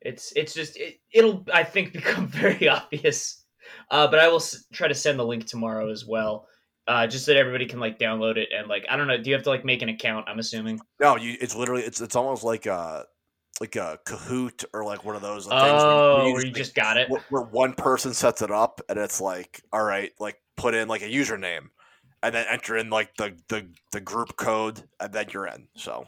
It's 0.00 0.32
it's 0.36 0.54
just 0.54 0.76
it, 0.76 1.00
it'll 1.12 1.44
I 1.52 1.64
think 1.64 1.92
become 1.92 2.28
very 2.28 2.68
obvious, 2.68 3.43
uh, 3.90 4.06
but 4.08 4.18
I 4.18 4.28
will 4.28 4.36
s- 4.36 4.64
try 4.72 4.88
to 4.88 4.94
send 4.94 5.18
the 5.18 5.24
link 5.24 5.46
tomorrow 5.46 5.90
as 5.90 6.04
well, 6.06 6.48
uh, 6.86 7.06
just 7.06 7.24
so 7.24 7.32
that 7.32 7.38
everybody 7.38 7.66
can 7.66 7.80
like 7.80 7.98
download 7.98 8.36
it 8.36 8.48
and 8.56 8.68
like 8.68 8.84
I 8.88 8.96
don't 8.96 9.06
know. 9.06 9.18
Do 9.18 9.30
you 9.30 9.34
have 9.34 9.44
to 9.44 9.50
like 9.50 9.64
make 9.64 9.82
an 9.82 9.88
account? 9.88 10.28
I'm 10.28 10.38
assuming. 10.38 10.80
no, 11.00 11.16
you, 11.16 11.36
it's 11.40 11.54
literally 11.54 11.82
it's 11.82 12.00
it's 12.00 12.16
almost 12.16 12.44
like 12.44 12.66
a 12.66 13.06
like 13.60 13.76
a 13.76 13.98
Kahoot 14.04 14.64
or 14.72 14.84
like 14.84 15.04
one 15.04 15.16
of 15.16 15.22
those 15.22 15.44
things 15.46 15.52
Oh, 15.52 16.14
where 16.16 16.26
you, 16.26 16.34
where 16.34 16.44
you 16.44 16.52
just 16.52 16.74
got 16.74 16.96
it. 16.96 17.08
where, 17.30 17.42
one 17.42 17.74
person 17.74 18.12
sets 18.12 18.42
it 18.42 18.50
up, 18.50 18.80
and 18.88 18.98
it's 18.98 19.20
like, 19.20 19.62
all 19.72 19.84
right, 19.84 20.10
like 20.18 20.36
put 20.56 20.74
in 20.74 20.88
like 20.88 21.02
a 21.02 21.08
username, 21.08 21.68
and 22.22 22.34
then 22.34 22.46
enter 22.50 22.76
in 22.76 22.90
like 22.90 23.14
the 23.16 23.36
the 23.48 23.68
the 23.92 24.00
group 24.00 24.36
code, 24.36 24.82
and 25.00 25.12
then 25.12 25.26
you're 25.32 25.46
in. 25.46 25.68
So 25.76 26.06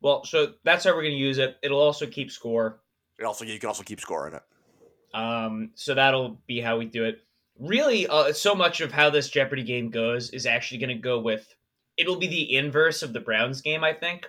Well, 0.00 0.24
so 0.24 0.54
that's 0.64 0.84
how 0.84 0.94
we're 0.94 1.02
gonna 1.02 1.14
use 1.14 1.38
it. 1.38 1.56
It'll 1.62 1.80
also 1.80 2.06
keep 2.06 2.30
score. 2.30 2.80
It 3.18 3.24
also 3.24 3.44
you 3.44 3.58
can 3.58 3.68
also 3.68 3.82
keep 3.82 4.00
scoring 4.00 4.34
it. 4.34 4.42
Um, 5.12 5.70
so 5.74 5.94
that'll 5.94 6.40
be 6.46 6.60
how 6.60 6.78
we 6.78 6.84
do 6.86 7.04
it. 7.04 7.20
Really, 7.58 8.06
uh, 8.06 8.32
so 8.32 8.54
much 8.54 8.80
of 8.80 8.92
how 8.92 9.10
this 9.10 9.28
Jeopardy 9.28 9.62
game 9.62 9.90
goes 9.90 10.30
is 10.30 10.46
actually 10.46 10.78
going 10.78 10.96
to 10.96 11.02
go 11.02 11.20
with. 11.20 11.46
It'll 11.96 12.16
be 12.16 12.28
the 12.28 12.56
inverse 12.56 13.02
of 13.02 13.12
the 13.12 13.20
Browns 13.20 13.60
game, 13.60 13.84
I 13.84 13.92
think. 13.92 14.26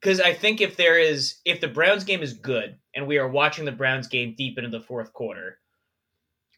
Because 0.00 0.20
I 0.20 0.32
think 0.32 0.60
if 0.60 0.76
there 0.76 0.98
is, 0.98 1.36
if 1.44 1.60
the 1.60 1.68
Browns 1.68 2.04
game 2.04 2.22
is 2.22 2.34
good 2.34 2.76
and 2.94 3.06
we 3.06 3.18
are 3.18 3.28
watching 3.28 3.64
the 3.64 3.72
Browns 3.72 4.08
game 4.08 4.34
deep 4.36 4.58
into 4.58 4.70
the 4.70 4.80
fourth 4.84 5.12
quarter, 5.12 5.58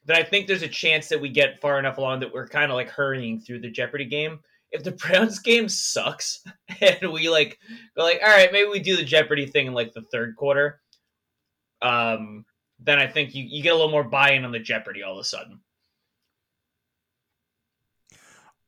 then 0.06 0.16
I 0.16 0.22
think 0.22 0.46
there's 0.46 0.62
a 0.62 0.68
chance 0.68 1.08
that 1.08 1.20
we 1.20 1.28
get 1.28 1.60
far 1.60 1.78
enough 1.78 1.98
along 1.98 2.20
that 2.20 2.32
we're 2.32 2.48
kind 2.48 2.70
of 2.70 2.76
like 2.76 2.90
hurrying 2.90 3.40
through 3.40 3.60
the 3.60 3.70
Jeopardy 3.70 4.04
game. 4.04 4.40
If 4.70 4.82
the 4.84 4.92
Browns 5.06 5.38
game 5.38 5.68
sucks 5.68 6.42
and 6.80 7.12
we 7.12 7.28
like 7.28 7.58
go 7.96 8.02
like, 8.02 8.20
all 8.22 8.28
right, 8.28 8.52
maybe 8.52 8.68
we 8.68 8.80
do 8.80 8.96
the 8.96 9.04
Jeopardy 9.04 9.46
thing 9.46 9.66
in 9.66 9.74
like 9.74 9.92
the 9.92 10.02
third 10.02 10.36
quarter, 10.36 10.80
um, 11.80 12.44
then 12.84 12.98
I 12.98 13.06
think 13.06 13.34
you, 13.34 13.44
you 13.46 13.62
get 13.62 13.70
a 13.72 13.76
little 13.76 13.90
more 13.90 14.04
buy-in 14.04 14.44
on 14.44 14.52
the 14.52 14.58
Jeopardy 14.58 15.02
all 15.02 15.14
of 15.14 15.20
a 15.20 15.24
sudden. 15.24 15.60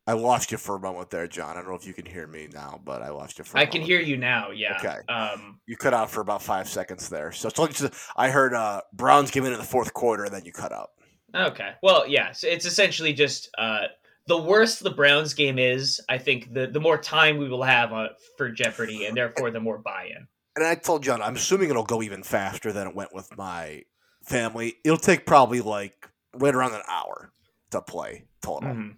I 0.09 0.13
lost 0.13 0.53
you 0.53 0.59
for 0.59 0.77
a 0.77 0.81
moment 0.81 1.11
there, 1.11 1.27
John. 1.27 1.57
I 1.57 1.61
don't 1.61 1.69
know 1.69 1.75
if 1.75 1.85
you 1.87 1.93
can 1.93 2.07
hear 2.07 2.29
me 2.29 2.49
now, 2.53 2.81
but 2.85 3.03
I 3.03 3.09
lost 3.09 3.39
you 3.39 3.45
for. 3.45 3.59
I 3.59 3.63
I 3.63 3.67
can 3.67 3.83
hear 3.83 4.01
you 4.01 4.17
now. 4.17 4.53
Yeah. 4.53 4.77
Okay. 4.79 4.99
Um, 5.13 5.59
You 5.67 5.77
cut 5.77 5.95
out 5.95 6.11
for 6.11 6.21
about 6.21 6.43
five 6.43 6.69
seconds 6.69 7.09
there. 7.09 7.33
So 7.33 7.49
it's 7.49 7.59
like 7.59 7.75
just, 7.75 7.93
I 8.17 8.31
heard 8.31 8.55
uh, 8.55 8.83
Browns 8.93 9.33
came 9.33 9.45
in 9.45 9.53
in 9.53 9.59
the 9.59 9.65
fourth 9.65 9.93
quarter, 9.93 10.23
and 10.25 10.33
then 10.33 10.45
you 10.45 10.53
cut 10.53 10.71
out. 10.73 10.91
okay. 11.35 11.73
Well, 11.83 12.07
yeah. 12.07 12.31
So 12.31 12.47
it's 12.47 12.67
essentially 12.67 13.15
just 13.15 13.51
uh, 13.59 13.87
the 14.29 14.41
worse 14.41 14.79
the 14.79 14.93
Browns 14.93 15.35
game 15.35 15.59
is. 15.59 16.01
I 16.09 16.19
think 16.19 16.55
the 16.55 16.69
the 16.69 16.81
more 16.81 16.99
time 16.99 17.39
we 17.39 17.49
will 17.49 17.65
have 17.65 17.93
on, 17.93 18.11
for 18.39 18.49
Jeopardy, 18.49 19.07
and 19.07 19.17
therefore 19.17 19.51
the 19.51 19.61
more 19.61 19.79
buy-in. 19.79 20.29
And 20.55 20.65
I 20.65 20.77
told 20.77 21.03
John, 21.03 21.21
I'm 21.21 21.35
assuming 21.35 21.69
it'll 21.69 21.83
go 21.85 22.01
even 22.01 22.23
faster 22.23 22.73
than 22.73 22.87
it 22.87 22.95
went 22.95 23.13
with 23.13 23.37
my 23.37 23.83
family. 24.27 24.77
It'll 24.85 24.97
take 24.99 25.27
probably 25.27 25.61
like 25.61 26.09
right 26.35 26.55
around 26.55 26.75
an 26.75 26.83
hour 26.89 27.33
to 27.71 27.81
play 27.81 28.27
total. 28.43 28.71
Mhm. 28.71 28.97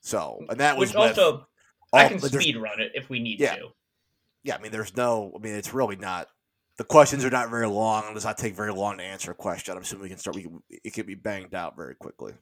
So, 0.00 0.44
and 0.48 0.60
that 0.60 0.76
was 0.76 0.90
Which 0.90 0.96
also 0.96 1.48
I 1.92 2.08
can 2.08 2.20
speed 2.20 2.56
run 2.56 2.80
it 2.80 2.92
if 2.94 3.08
we 3.08 3.20
need 3.20 3.40
Yeah. 3.40 3.56
to. 3.56 3.68
Yeah, 4.42 4.56
I 4.56 4.58
mean, 4.60 4.72
there's 4.72 4.94
no. 4.96 5.32
I 5.34 5.38
mean, 5.38 5.54
it's 5.54 5.72
really 5.72 5.96
not. 5.96 6.28
The 6.76 6.84
questions 6.84 7.24
are 7.24 7.30
not 7.30 7.50
very 7.50 7.68
long. 7.68 8.10
It 8.10 8.14
does 8.14 8.24
not 8.24 8.36
take 8.36 8.54
very 8.54 8.72
long 8.72 8.98
to 8.98 9.04
answer 9.04 9.30
a 9.30 9.34
question. 9.34 9.74
I'm 9.76 9.82
assuming 9.82 10.02
we 10.02 10.08
can 10.10 10.18
start. 10.18 10.36
We 10.36 10.42
can, 10.42 10.62
it 10.68 10.92
can 10.92 11.06
be 11.06 11.14
banged 11.14 11.54
out 11.54 11.76
very 11.76 11.94
quickly. 11.94 12.34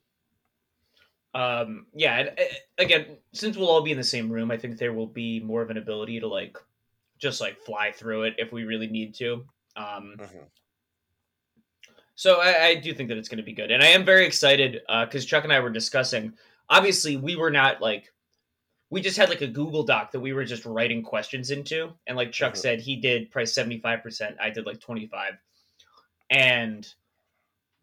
Um, 1.34 1.86
yeah. 1.94 2.18
And, 2.18 2.28
uh, 2.30 2.42
again, 2.78 3.18
since 3.32 3.56
we'll 3.56 3.68
all 3.70 3.82
be 3.82 3.92
in 3.92 3.98
the 3.98 4.04
same 4.04 4.30
room, 4.30 4.50
I 4.50 4.56
think 4.56 4.78
there 4.78 4.92
will 4.92 5.06
be 5.06 5.40
more 5.40 5.62
of 5.62 5.70
an 5.70 5.76
ability 5.76 6.20
to 6.20 6.26
like 6.28 6.58
just 7.18 7.40
like 7.40 7.58
fly 7.60 7.92
through 7.92 8.24
it 8.24 8.34
if 8.38 8.52
we 8.52 8.64
really 8.64 8.88
need 8.88 9.14
to. 9.16 9.46
Um, 9.76 10.16
Mhm. 10.18 10.46
So 12.14 12.40
I, 12.40 12.66
I 12.66 12.75
do 12.77 12.92
think 12.94 13.09
that 13.09 13.18
it's 13.18 13.29
going 13.29 13.38
to 13.38 13.44
be 13.44 13.55
good, 13.55 13.70
and 13.70 13.83
I 13.83 13.87
am 13.88 14.05
very 14.05 14.27
excited 14.27 14.81
because 15.05 15.25
Chuck 15.25 15.44
and 15.44 15.53
I 15.53 15.61
were 15.61 15.70
discussing. 15.70 16.33
Obviously, 16.68 17.16
we 17.16 17.37
were 17.37 17.51
not 17.51 17.81
like 17.81 18.12
we 18.90 19.01
just 19.01 19.16
had 19.16 19.31
like 19.31 19.40
a 19.40 19.46
Google 19.46 19.83
Doc 19.83 20.12
that 20.12 20.20
we 20.20 20.33
were 20.35 20.44
just 20.44 20.66
writing 20.66 21.03
questions 21.03 21.51
into, 21.51 21.92
and 22.07 22.16
like 22.16 22.31
Chuck 22.31 22.53
Mhm. 22.53 22.59
said, 22.59 22.81
he 22.81 22.96
did 22.96 23.31
price 23.31 23.53
seventy 23.55 23.79
five 23.79 24.03
percent. 24.03 24.37
I 24.40 24.51
did 24.51 24.66
like 24.66 24.81
twenty 24.81 25.07
five, 25.07 25.35
and 26.31 26.87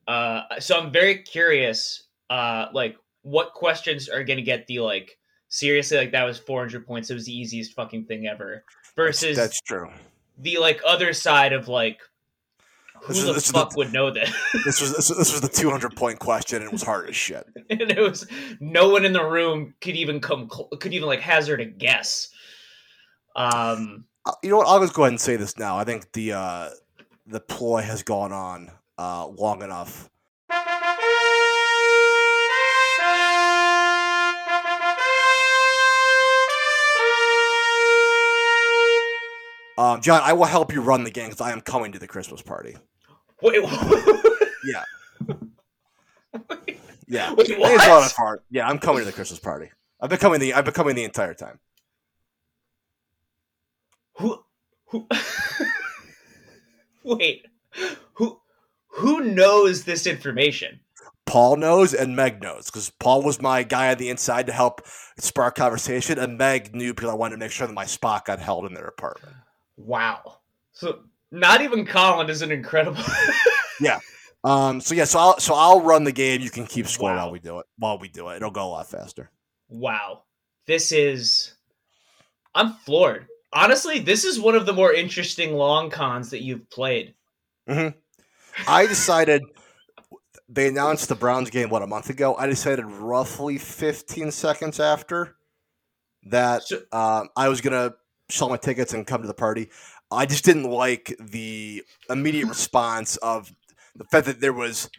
uh, 0.08 0.60
so 0.60 0.80
I'm 0.80 0.92
very 0.92 1.24
curious, 1.24 2.04
uh, 2.30 2.68
like 2.74 2.98
what 3.24 3.54
questions 3.54 4.10
are 4.10 4.24
going 4.24 4.38
to 4.38 4.44
get 4.44 4.66
the 4.68 4.80
like 4.80 5.18
seriously 5.50 5.98
like 5.98 6.12
that 6.12 6.24
was 6.24 6.38
four 6.40 6.60
hundred 6.62 6.86
points. 6.86 7.10
It 7.10 7.16
was 7.16 7.26
the 7.26 7.38
easiest 7.38 7.74
fucking 7.74 8.06
thing 8.06 8.28
ever. 8.28 8.64
Versus 8.96 9.38
That's 9.38 9.62
true. 9.62 9.90
the 10.40 10.58
like 10.58 10.82
other 10.86 11.14
side 11.14 11.54
of 11.54 11.68
like 11.68 12.00
who 13.04 13.14
This 13.14 13.24
the 13.24 13.34
this 13.34 13.52
fuck 13.52 13.72
the- 13.72 13.78
would 13.78 13.94
know 13.94 14.12
this? 14.12 14.30
This 14.66 14.82
was 14.82 14.96
this, 14.96 15.08
this 15.10 15.32
was 15.32 15.42
the 15.42 15.48
200 15.50 15.96
point 15.96 16.20
question, 16.20 16.58
and 16.58 16.66
it 16.68 16.72
was 16.72 16.84
hard 16.84 17.10
as 17.10 17.16
shit. 17.16 17.46
and 17.70 17.82
it 17.92 18.00
was 18.00 18.26
no 18.60 18.90
one 18.90 19.06
in 19.06 19.14
the 19.14 19.24
room 19.24 19.74
could 19.82 19.96
even 19.96 20.20
come 20.22 20.50
could 20.80 20.94
even 20.94 21.08
like 21.08 21.22
hazard 21.22 21.62
a 21.62 21.66
guess. 21.66 22.30
Um, 23.36 24.06
Uh, 24.26 24.34
You 24.44 24.50
know 24.52 24.58
what? 24.58 24.68
I'll 24.68 24.80
just 24.82 24.94
go 24.94 25.04
ahead 25.04 25.14
and 25.14 25.22
say 25.22 25.36
this 25.36 25.58
now. 25.58 25.78
I 25.78 25.84
think 25.84 26.12
the 26.14 26.34
uh, 26.34 26.70
the 27.28 27.40
ploy 27.40 27.82
has 27.82 28.04
gone 28.04 28.32
on 28.34 28.72
uh, 28.98 29.28
long 29.28 29.62
enough. 29.64 30.10
Um, 39.80 40.02
John, 40.02 40.22
I 40.26 40.34
will 40.34 40.44
help 40.44 40.74
you 40.74 40.82
run 40.82 41.06
the 41.06 41.10
game 41.10 41.30
because 41.30 41.40
I 41.40 41.54
am 41.54 41.62
coming 41.62 41.94
to 41.94 42.00
the 42.00 42.08
Christmas 42.08 42.42
party. 42.42 42.76
wait, 43.42 43.64
Yeah. 44.66 44.84
Yeah, 47.08 47.34
Wait, 47.34 47.48
Thanks 47.48 47.88
a 47.88 47.90
lot 47.90 48.06
of 48.06 48.12
fart. 48.12 48.44
Yeah, 48.52 48.68
I'm 48.68 48.78
coming 48.78 49.00
to 49.00 49.06
the 49.06 49.12
Christmas 49.12 49.40
party. 49.40 49.72
I've 50.00 50.12
been 50.12 50.20
coming 50.20 50.40
the 50.40 50.54
I've 50.54 50.66
been 50.66 50.76
coming 50.76 50.96
the 50.96 51.06
entire 51.06 51.34
time. 51.34 51.60
who 54.18 54.44
who? 54.86 55.08
wait, 57.04 57.48
who 58.14 58.40
who 58.90 59.22
knows 59.22 59.86
this 59.86 60.06
information? 60.06 60.82
Paul 61.26 61.56
knows 61.56 61.96
and 61.96 62.16
Meg 62.16 62.44
knows 62.44 62.68
because 62.68 62.92
Paul 63.00 63.24
was 63.24 63.42
my 63.42 63.64
guy 63.64 63.90
on 63.90 63.98
the 63.98 64.10
inside 64.10 64.46
to 64.46 64.52
help 64.52 64.82
spark 65.18 65.56
conversation, 65.56 66.20
and 66.20 66.38
Meg 66.38 66.76
knew 66.76 66.94
because 66.94 67.10
I 67.10 67.16
wanted 67.16 67.38
to 67.38 67.40
make 67.40 67.52
sure 67.52 67.66
that 67.66 67.74
my 67.74 67.86
spot 67.86 68.26
got 68.26 68.40
held 68.40 68.68
in 68.68 68.76
their 68.76 68.86
apartment. 68.86 69.36
Wow. 69.80 70.40
So 70.74 71.00
not 71.32 71.62
even 71.62 71.86
Colin 71.86 72.30
is 72.30 72.42
an 72.42 72.52
incredible. 72.52 73.02
Yeah. 73.82 74.00
Um. 74.44 74.82
So 74.82 74.94
yeah. 74.94 75.06
So 75.06 75.20
I'll 75.20 75.40
so 75.40 75.54
I'll 75.54 75.80
run 75.80 76.04
the 76.04 76.12
game. 76.12 76.42
You 76.42 76.50
can 76.50 76.66
keep 76.68 76.86
score 76.86 77.12
Wow. 77.12 77.16
while 77.18 77.32
we 77.32 77.40
do 77.40 77.60
it. 77.60 77.66
While 77.78 77.98
we 77.98 78.10
do 78.10 78.28
it, 78.28 78.36
it'll 78.36 78.52
go 78.52 78.66
a 78.66 78.68
lot 78.68 78.90
faster. 78.90 79.32
wow. 79.70 80.24
This 80.68 80.92
is. 80.92 81.54
I'm 82.54 82.74
floored. 82.74 83.26
Honestly, 83.54 84.00
this 84.00 84.26
is 84.26 84.38
one 84.38 84.54
of 84.56 84.66
the 84.66 84.74
more 84.74 84.92
interesting 84.94 85.54
long 85.54 85.90
cons 85.90 86.30
that 86.32 86.44
you've 86.44 86.70
played. 86.70 87.14
Mm-hmm. 87.70 87.98
I 88.68 88.86
decided 88.86 89.44
they 90.50 90.68
announced 90.68 91.08
the 91.08 91.16
Browns 91.16 91.50
game 91.50 91.70
what 91.70 91.84
a 91.84 91.88
month 91.88 92.10
ago. 92.10 92.36
I 92.36 92.48
decided 92.48 92.86
roughly 92.86 93.58
15 93.58 94.32
seconds 94.32 94.80
after 94.82 95.38
that 96.24 96.64
So, 96.64 96.82
um, 96.92 97.30
I 97.38 97.48
was 97.48 97.62
gonna 97.62 97.94
sell 98.30 98.50
my 98.50 98.58
tickets 98.58 98.94
and 98.94 99.06
come 99.08 99.22
to 99.22 99.28
the 99.28 99.34
party. 99.34 99.70
I 100.12 100.26
just 100.26 100.44
didn't 100.46 100.70
like 100.70 101.16
the 101.20 101.84
immediate 102.10 102.48
response 102.50 103.18
of 103.18 103.52
the 103.96 104.06
fact 104.06 104.26
that 104.28 104.40
there 104.42 104.54
was 104.54 104.90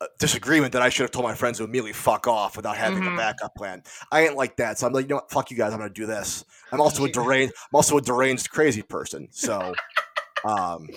a 0.00 0.06
disagreement 0.18 0.72
that 0.74 0.82
I 0.82 0.90
should 0.90 1.04
have 1.04 1.10
told 1.10 1.24
my 1.24 1.34
friends 1.34 1.56
to 1.58 1.64
immediately 1.64 1.94
fuck 1.94 2.26
off 2.28 2.56
without 2.56 2.76
having 2.76 3.02
Mhm. 3.02 3.14
a 3.14 3.16
backup 3.16 3.54
plan. 3.54 3.82
I 4.12 4.26
ain't 4.26 4.36
like 4.36 4.56
that, 4.58 4.78
so 4.78 4.86
I'm 4.86 4.92
like, 4.92 5.04
you 5.04 5.08
know 5.08 5.14
what? 5.16 5.30
Fuck 5.30 5.50
you 5.50 5.56
guys. 5.56 5.72
I'm 5.72 5.78
gonna 5.78 5.88
do 5.90 6.04
this. 6.04 6.44
I'm 6.70 6.80
also 6.80 7.04
a 7.06 7.10
deranged. 7.10 7.54
I'm 7.72 7.76
also 7.76 7.96
a 7.96 8.02
deranged 8.02 8.50
crazy 8.50 8.82
person. 8.82 9.28
So, 9.30 9.74
um, 10.44 10.88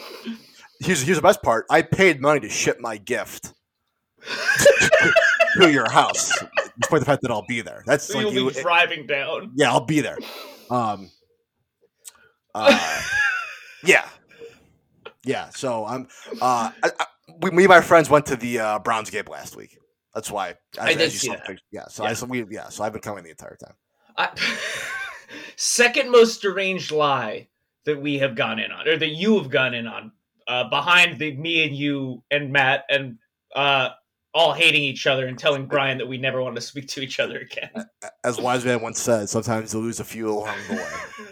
here's 0.82 1.02
here's 1.02 1.18
the 1.18 1.22
best 1.22 1.42
part. 1.42 1.65
I 1.70 1.82
paid 1.82 2.20
money 2.22 2.42
to 2.42 2.50
ship 2.50 2.80
my 2.82 2.98
gift 2.98 3.54
to 5.60 5.72
your 5.72 5.89
house, 5.89 6.32
despite 6.80 7.00
the 7.00 7.06
fact 7.06 7.22
that 7.22 7.32
I'll 7.32 7.46
be 7.48 7.62
there. 7.62 7.84
That's 7.86 8.13
like 8.13 8.24
You'll 8.24 8.34
you. 8.34 8.52
be 8.52 8.62
driving 8.62 9.08
down. 9.08 9.52
Yeah, 9.56 9.72
I'll 9.72 9.86
be 9.86 10.02
there. 10.02 10.18
Um, 10.70 11.10
uh, 12.55 13.01
yeah, 13.85 14.07
yeah. 15.23 15.49
So 15.49 15.85
I'm. 15.85 16.07
Uh, 16.41 16.71
I, 16.83 16.91
I, 16.99 17.05
we, 17.41 17.51
me 17.51 17.63
and 17.63 17.69
my 17.69 17.81
friends 17.81 18.09
went 18.09 18.25
to 18.27 18.35
the 18.35 18.59
uh, 18.59 18.79
Browns 18.79 19.09
game 19.09 19.25
last 19.29 19.55
week. 19.55 19.77
That's 20.13 20.31
why. 20.31 20.55
I 20.79 20.93
did 20.93 21.12
see 21.12 21.29
that. 21.29 21.59
Yeah. 21.71 21.85
So 21.88 22.03
Yeah. 22.03 22.09
I 22.09 22.13
so 22.13 22.25
we 22.25 22.45
yeah. 22.49 22.69
So 22.69 22.83
I've 22.83 22.93
been 22.93 23.01
coming 23.01 23.23
the 23.23 23.29
entire 23.29 23.57
time. 23.57 23.75
I, 24.17 24.29
second 25.55 26.12
most 26.12 26.41
deranged 26.41 26.91
lie 26.91 27.47
that 27.85 28.01
we 28.01 28.17
have 28.19 28.35
gone 28.35 28.59
in 28.59 28.71
on, 28.71 28.88
or 28.88 28.97
that 28.97 29.09
you 29.09 29.38
have 29.38 29.49
gone 29.49 29.73
in 29.73 29.88
on, 29.88 30.12
uh, 30.47 30.69
behind 30.69 31.19
the 31.19 31.35
me 31.35 31.63
and 31.63 31.75
you 31.75 32.23
and 32.31 32.51
Matt 32.51 32.85
and 32.89 33.17
uh, 33.55 33.89
all 34.33 34.53
hating 34.53 34.83
each 34.83 35.07
other 35.07 35.27
and 35.27 35.38
telling 35.38 35.65
Brian 35.65 35.97
that 35.97 36.07
we 36.07 36.17
never 36.17 36.41
want 36.41 36.55
to 36.55 36.62
speak 36.62 36.88
to 36.89 37.01
each 37.01 37.19
other 37.19 37.39
again. 37.39 37.69
As 38.23 38.39
wise 38.39 38.65
man 38.65 38.81
once 38.81 38.99
said, 38.99 39.29
sometimes 39.29 39.73
you 39.73 39.79
lose 39.79 39.99
a 39.99 40.03
few 40.03 40.29
along 40.29 40.55
the 40.69 40.75
way. 40.75 41.25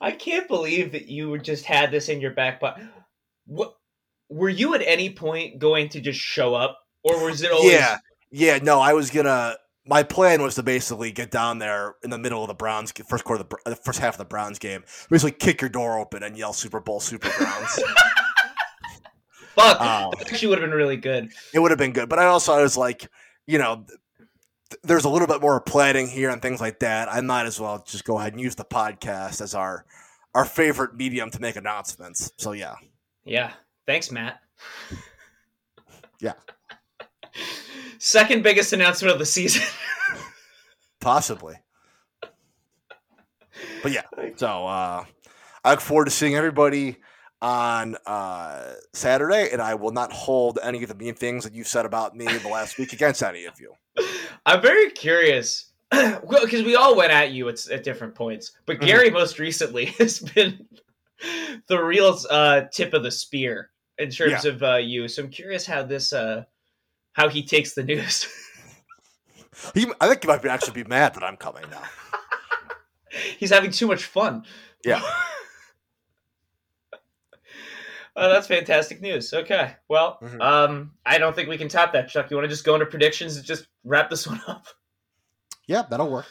I 0.00 0.12
can't 0.12 0.46
believe 0.48 0.92
that 0.92 1.08
you 1.08 1.38
just 1.38 1.64
had 1.64 1.90
this 1.90 2.08
in 2.08 2.20
your 2.20 2.30
back 2.32 2.60
pocket. 2.60 2.84
What 3.46 3.74
were 4.28 4.48
you 4.48 4.74
at 4.74 4.82
any 4.82 5.10
point 5.10 5.58
going 5.58 5.88
to 5.90 6.00
just 6.00 6.20
show 6.20 6.54
up, 6.54 6.78
or 7.02 7.24
was 7.24 7.42
it 7.42 7.50
always? 7.50 7.72
Yeah, 7.72 7.98
yeah. 8.30 8.58
No, 8.62 8.80
I 8.80 8.92
was 8.92 9.10
gonna. 9.10 9.56
My 9.86 10.02
plan 10.02 10.42
was 10.42 10.54
to 10.56 10.62
basically 10.62 11.12
get 11.12 11.30
down 11.30 11.58
there 11.58 11.94
in 12.04 12.10
the 12.10 12.18
middle 12.18 12.42
of 12.42 12.48
the 12.48 12.54
Browns 12.54 12.92
first 13.08 13.24
quarter, 13.24 13.42
of 13.42 13.48
the, 13.48 13.70
the 13.70 13.76
first 13.76 13.98
half 14.00 14.14
of 14.14 14.18
the 14.18 14.26
Browns 14.26 14.58
game, 14.58 14.84
basically 15.08 15.32
kick 15.32 15.62
your 15.62 15.70
door 15.70 15.98
open 15.98 16.22
and 16.22 16.36
yell 16.36 16.52
Super 16.52 16.78
Bowl, 16.80 17.00
Super 17.00 17.30
Browns. 17.38 17.80
Fuck, 19.54 19.80
Uh, 19.80 20.10
that 20.18 20.30
actually 20.30 20.48
would 20.48 20.58
have 20.60 20.68
been 20.70 20.76
really 20.76 20.96
good. 20.98 21.30
it 21.52 21.58
would 21.58 21.70
have 21.70 21.78
been 21.78 21.92
good. 21.92 22.08
But 22.08 22.18
I 22.18 22.26
also 22.26 22.52
I 22.52 22.62
was 22.62 22.76
like, 22.76 23.08
you 23.46 23.58
know, 23.58 23.86
th- 24.70 24.80
there's 24.82 25.04
a 25.04 25.08
little 25.08 25.28
bit 25.28 25.40
more 25.40 25.60
planning 25.60 26.08
here 26.08 26.30
and 26.30 26.40
things 26.42 26.60
like 26.60 26.80
that. 26.80 27.10
I 27.12 27.20
might 27.20 27.46
as 27.46 27.60
well 27.60 27.82
just 27.86 28.04
go 28.04 28.18
ahead 28.18 28.32
and 28.32 28.40
use 28.40 28.54
the 28.54 28.64
podcast 28.64 29.40
as 29.40 29.54
our 29.54 29.84
our 30.34 30.44
favorite 30.44 30.94
medium 30.94 31.30
to 31.30 31.40
make 31.40 31.56
announcements. 31.56 32.30
So 32.36 32.52
yeah, 32.52 32.74
Yeah, 33.24 33.52
thanks, 33.86 34.10
Matt. 34.10 34.40
Yeah. 36.20 36.32
Second 37.98 38.42
biggest 38.42 38.72
announcement 38.72 39.12
of 39.12 39.20
the 39.20 39.26
season. 39.26 39.62
possibly. 41.00 41.54
But 43.82 43.92
yeah, 43.92 44.02
so 44.36 44.66
uh, 44.66 45.04
I 45.64 45.70
look 45.70 45.80
forward 45.80 46.06
to 46.06 46.10
seeing 46.10 46.34
everybody 46.34 46.96
on 47.40 47.96
uh, 48.06 48.74
Saturday, 48.92 49.50
and 49.52 49.62
I 49.62 49.74
will 49.74 49.92
not 49.92 50.12
hold 50.12 50.58
any 50.62 50.82
of 50.82 50.88
the 50.88 50.94
mean 50.94 51.14
things 51.14 51.44
that 51.44 51.54
you've 51.54 51.68
said 51.68 51.86
about 51.86 52.16
me 52.16 52.26
the 52.26 52.48
last 52.48 52.78
week 52.78 52.92
against 52.92 53.22
any 53.22 53.44
of 53.44 53.60
you. 53.60 53.74
I'm 54.46 54.60
very 54.60 54.90
curious. 54.90 55.66
well, 55.92 56.44
because 56.44 56.62
we 56.62 56.74
all 56.74 56.96
went 56.96 57.12
at 57.12 57.30
you 57.32 57.48
at, 57.48 57.66
at 57.70 57.82
different 57.84 58.14
points, 58.14 58.52
but 58.66 58.78
Mhm. 58.78 58.86
Gary 58.86 59.10
most 59.10 59.38
recently 59.38 59.86
has 59.98 60.18
been 60.18 60.66
the 61.68 61.82
real 61.82 62.18
uh, 62.30 62.62
tip 62.72 62.92
of 62.94 63.02
the 63.02 63.10
spear 63.10 63.70
in 63.98 64.10
terms 64.10 64.44
of 64.44 64.62
uh, 64.62 64.76
you. 64.76 65.08
So 65.08 65.22
I'm 65.22 65.30
curious 65.30 65.66
how 65.66 65.82
this, 65.82 66.12
uh, 66.12 66.44
how 67.12 67.28
he 67.28 67.42
takes 67.42 67.74
the 67.74 67.84
news. 67.84 68.26
He, 69.74 69.86
I 70.00 70.06
think 70.06 70.22
he 70.22 70.28
might 70.28 70.40
be, 70.40 70.48
actually 70.48 70.84
be 70.84 70.88
mad 70.88 71.14
that 71.14 71.24
I'm 71.24 71.36
coming 71.36 71.64
now. 71.68 71.82
He's 73.38 73.50
having 73.50 73.72
too 73.72 73.88
much 73.88 74.04
fun. 74.04 74.44
Yeah. 74.84 75.02
Oh, 78.16 78.28
that's 78.28 78.46
fantastic 78.46 79.00
news. 79.00 79.32
Okay. 79.32 79.74
Well, 79.88 80.18
Mhm. 80.22 80.40
um, 80.42 80.92
I 81.06 81.18
don't 81.18 81.34
think 81.36 81.48
we 81.48 81.58
can 81.58 81.68
top 81.68 81.92
that, 81.92 82.08
Chuck. 82.08 82.30
You 82.30 82.36
want 82.36 82.44
to 82.44 82.48
just 82.50 82.64
go 82.64 82.74
into 82.74 82.86
predictions 82.86 83.36
and 83.36 83.44
just 83.44 83.68
wrap 83.84 84.10
this 84.10 84.26
one 84.26 84.40
up? 84.46 84.66
Yeah, 85.66 85.82
that'll 85.88 86.10
work. 86.10 86.26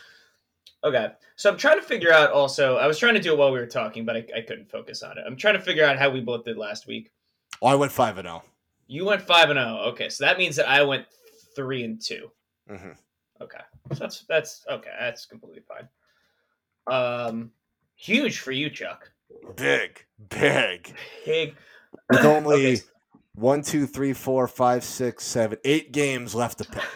Okay. 0.84 1.12
So 1.36 1.50
I'm 1.52 1.58
trying 1.58 1.80
to 1.80 1.86
figure 1.86 2.12
out 2.12 2.32
also, 2.32 2.78
I 2.78 2.88
was 2.88 2.98
trying 3.00 3.14
to 3.14 3.20
do 3.22 3.34
it 3.34 3.38
while 3.38 3.52
we 3.52 3.60
were 3.60 3.66
talking, 3.68 4.06
but 4.06 4.16
I, 4.18 4.26
I 4.36 4.42
couldn't 4.42 4.70
focus 4.70 5.04
on 5.04 5.18
it. 5.18 5.24
I'm 5.26 5.36
trying 5.38 5.54
to 5.56 5.62
figure 5.62 5.86
out 5.86 5.98
how 5.98 6.10
we 6.10 6.20
both 6.22 6.44
did 6.46 6.58
last 6.58 6.88
week. 6.88 7.12
Oh, 7.62 7.68
I 7.68 7.76
went 7.76 7.92
five 7.92 8.18
and 8.18 8.28
zero. 8.28 8.44
You 8.90 9.04
went 9.04 9.22
5 9.22 9.50
and 9.50 9.58
0. 9.60 9.80
Okay. 9.90 10.08
So 10.08 10.24
that 10.24 10.38
means 10.38 10.56
that 10.56 10.70
I 10.70 10.82
went 10.82 11.06
3 11.58 11.84
and 11.84 12.02
2. 12.02 12.32
Mm-hmm. 12.72 12.92
Okay. 13.42 13.60
So 13.92 14.00
that's, 14.00 14.22
that's, 14.30 14.66
okay. 14.72 14.92
That's 14.98 15.26
completely 15.26 15.62
fine. 15.68 15.90
Um, 16.88 17.52
huge 17.96 18.40
for 18.40 18.54
you, 18.54 18.70
Chuck. 18.70 19.12
Big, 19.56 20.06
big. 20.30 20.94
Big. 21.26 21.56
With 22.10 22.26
only 22.26 22.74
Okay. 22.74 22.82
one, 23.36 23.62
two, 23.62 23.86
three, 23.88 24.14
four, 24.14 24.48
five, 24.48 24.84
six, 24.84 25.24
seven, 25.26 25.58
eight 25.64 25.92
games 25.92 26.36
left 26.36 26.60
to 26.60 26.66
pick. 26.66 26.84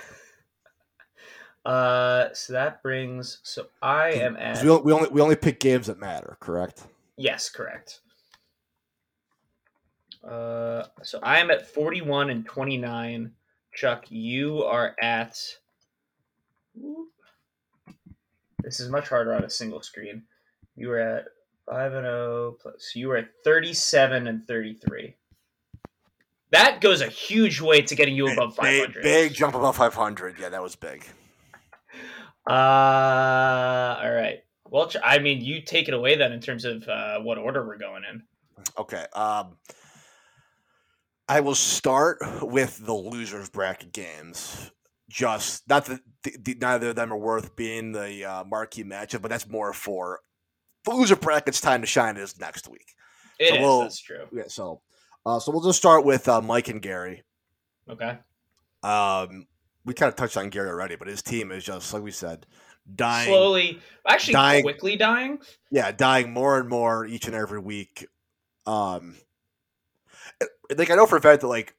Uh, 1.63 2.33
so 2.33 2.53
that 2.53 2.81
brings, 2.81 3.37
so 3.43 3.67
I 3.83 4.13
am 4.13 4.35
at. 4.35 4.63
We, 4.63 4.75
we 4.77 4.93
only 4.93 5.09
we 5.09 5.21
only 5.21 5.35
pick 5.35 5.59
games 5.59 5.85
that 5.85 5.99
matter, 5.99 6.35
correct? 6.39 6.87
Yes, 7.17 7.49
correct. 7.49 7.99
Uh, 10.27 10.85
so 11.03 11.19
I 11.21 11.37
am 11.37 11.51
at 11.51 11.67
41 11.71 12.31
and 12.31 12.43
29. 12.47 13.31
Chuck, 13.75 14.05
you 14.09 14.63
are 14.63 14.95
at. 15.03 15.37
This 18.63 18.79
is 18.79 18.89
much 18.89 19.09
harder 19.09 19.35
on 19.35 19.43
a 19.43 19.49
single 19.49 19.83
screen. 19.83 20.23
You 20.75 20.87
were 20.87 20.99
at 20.99 21.25
5 21.69 21.93
and 21.93 22.05
0 22.05 22.55
plus. 22.61 22.91
You 22.95 23.09
were 23.09 23.17
at 23.17 23.29
37 23.43 24.27
and 24.27 24.45
33. 24.45 25.15
That 26.51 26.81
goes 26.81 27.01
a 27.01 27.07
huge 27.07 27.61
way 27.61 27.81
to 27.81 27.95
getting 27.95 28.15
you 28.15 28.31
above 28.31 28.55
500. 28.55 29.01
big 29.01 29.33
jump 29.33 29.55
above 29.55 29.77
500. 29.77 30.37
Yeah, 30.37 30.49
that 30.49 30.61
was 30.61 30.75
big. 30.75 31.05
Uh, 32.49 33.99
all 34.01 34.11
right. 34.11 34.39
Well, 34.65 34.91
I 35.03 35.19
mean, 35.19 35.41
you 35.41 35.61
take 35.61 35.87
it 35.87 35.93
away 35.93 36.15
then 36.15 36.31
in 36.31 36.41
terms 36.41 36.65
of 36.65 36.87
uh, 36.87 37.19
what 37.19 37.37
order 37.37 37.65
we're 37.65 37.77
going 37.77 38.03
in. 38.09 38.23
Okay. 38.77 39.05
Um, 39.13 39.57
I 41.27 41.39
will 41.39 41.55
start 41.55 42.19
with 42.41 42.85
the 42.85 42.93
losers 42.93 43.49
bracket 43.49 43.93
games. 43.93 44.71
Just 45.09 45.67
not 45.69 45.85
that 45.85 46.01
the, 46.23 46.35
the, 46.41 46.55
neither 46.59 46.89
of 46.89 46.95
them 46.95 47.11
are 47.11 47.17
worth 47.17 47.55
being 47.55 47.91
the 47.91 48.25
uh, 48.25 48.43
marquee 48.45 48.83
matchup, 48.83 49.21
but 49.21 49.29
that's 49.29 49.47
more 49.47 49.73
for 49.73 50.19
the 50.85 50.91
loser 50.91 51.15
bracket's 51.15 51.61
time 51.61 51.81
to 51.81 51.87
shine 51.87 52.17
is 52.17 52.39
next 52.39 52.67
week. 52.67 52.93
It 53.39 53.49
So 53.49 53.55
is, 53.55 53.61
we'll- 53.61 53.79
that's 53.81 53.99
true. 53.99 54.27
Yeah. 54.31 54.43
So, 54.47 54.81
uh, 55.25 55.39
so 55.39 55.51
we'll 55.51 55.63
just 55.63 55.77
start 55.79 56.05
with 56.05 56.27
uh, 56.27 56.41
Mike 56.41 56.67
and 56.69 56.81
Gary. 56.81 57.23
Okay. 57.89 58.17
Um, 58.83 59.47
we 59.85 59.93
kind 59.93 60.09
of 60.09 60.15
touched 60.15 60.37
on 60.37 60.49
Gary 60.49 60.69
already, 60.69 60.95
but 60.95 61.07
his 61.07 61.21
team 61.21 61.51
is 61.51 61.63
just 61.63 61.93
like 61.93 62.03
we 62.03 62.11
said, 62.11 62.45
dying. 62.95 63.27
slowly, 63.27 63.79
actually 64.07 64.33
dying- 64.33 64.63
quickly 64.63 64.95
dying. 64.95 65.39
yeah, 65.71 65.91
dying 65.91 66.31
more 66.31 66.59
and 66.59 66.69
more 66.69 67.05
each 67.05 67.25
and 67.27 67.35
every 67.35 67.59
week. 67.59 68.05
Um, 68.65 69.15
like 70.75 70.89
I 70.89 70.95
know 70.95 71.05
for 71.05 71.17
a 71.17 71.21
fact 71.21 71.41
that 71.41 71.47
like, 71.47 71.75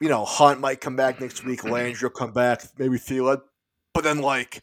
you 0.00 0.08
know, 0.08 0.24
Hunt 0.24 0.60
might 0.60 0.80
come 0.80 0.96
back 0.96 1.20
next 1.20 1.44
week, 1.44 1.64
Landry 1.64 2.06
will 2.06 2.10
come 2.14 2.32
back, 2.32 2.62
maybe 2.78 2.96
Thielen, 2.98 3.40
but 3.92 4.04
then 4.04 4.18
like 4.20 4.62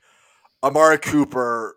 Amari 0.64 0.98
Cooper, 1.00 1.76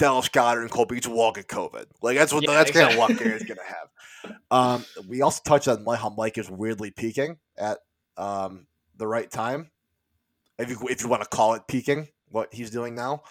Dallas 0.00 0.28
Goedert, 0.30 0.62
and 0.62 0.70
Cole 0.70 0.86
Beasley 0.86 1.12
will 1.12 1.20
all 1.20 1.32
get 1.32 1.46
COVID. 1.46 1.84
Like 2.00 2.16
that's 2.16 2.32
what 2.32 2.42
Yeah, 2.42 2.54
that's 2.54 2.70
kind 2.70 2.86
of 2.86 2.92
exactly. 2.94 3.14
what 3.14 3.22
Gary's 3.22 3.44
gonna 3.44 3.60
have. 3.62 4.36
Um, 4.50 4.84
we 5.06 5.20
also 5.22 5.42
touched 5.44 5.68
on 5.68 5.84
how 5.96 6.08
Mike 6.08 6.38
is 6.38 6.50
weirdly 6.50 6.90
peaking 6.90 7.36
at 7.58 7.78
um 8.16 8.66
the 8.96 9.06
right 9.06 9.30
time, 9.30 9.70
if 10.58 10.70
you 10.70 10.78
if 10.88 11.02
you 11.02 11.08
want 11.08 11.22
to 11.22 11.28
call 11.28 11.54
it 11.54 11.62
peaking, 11.68 12.08
what 12.30 12.52
he's 12.52 12.70
doing 12.70 12.94
now. 12.94 13.22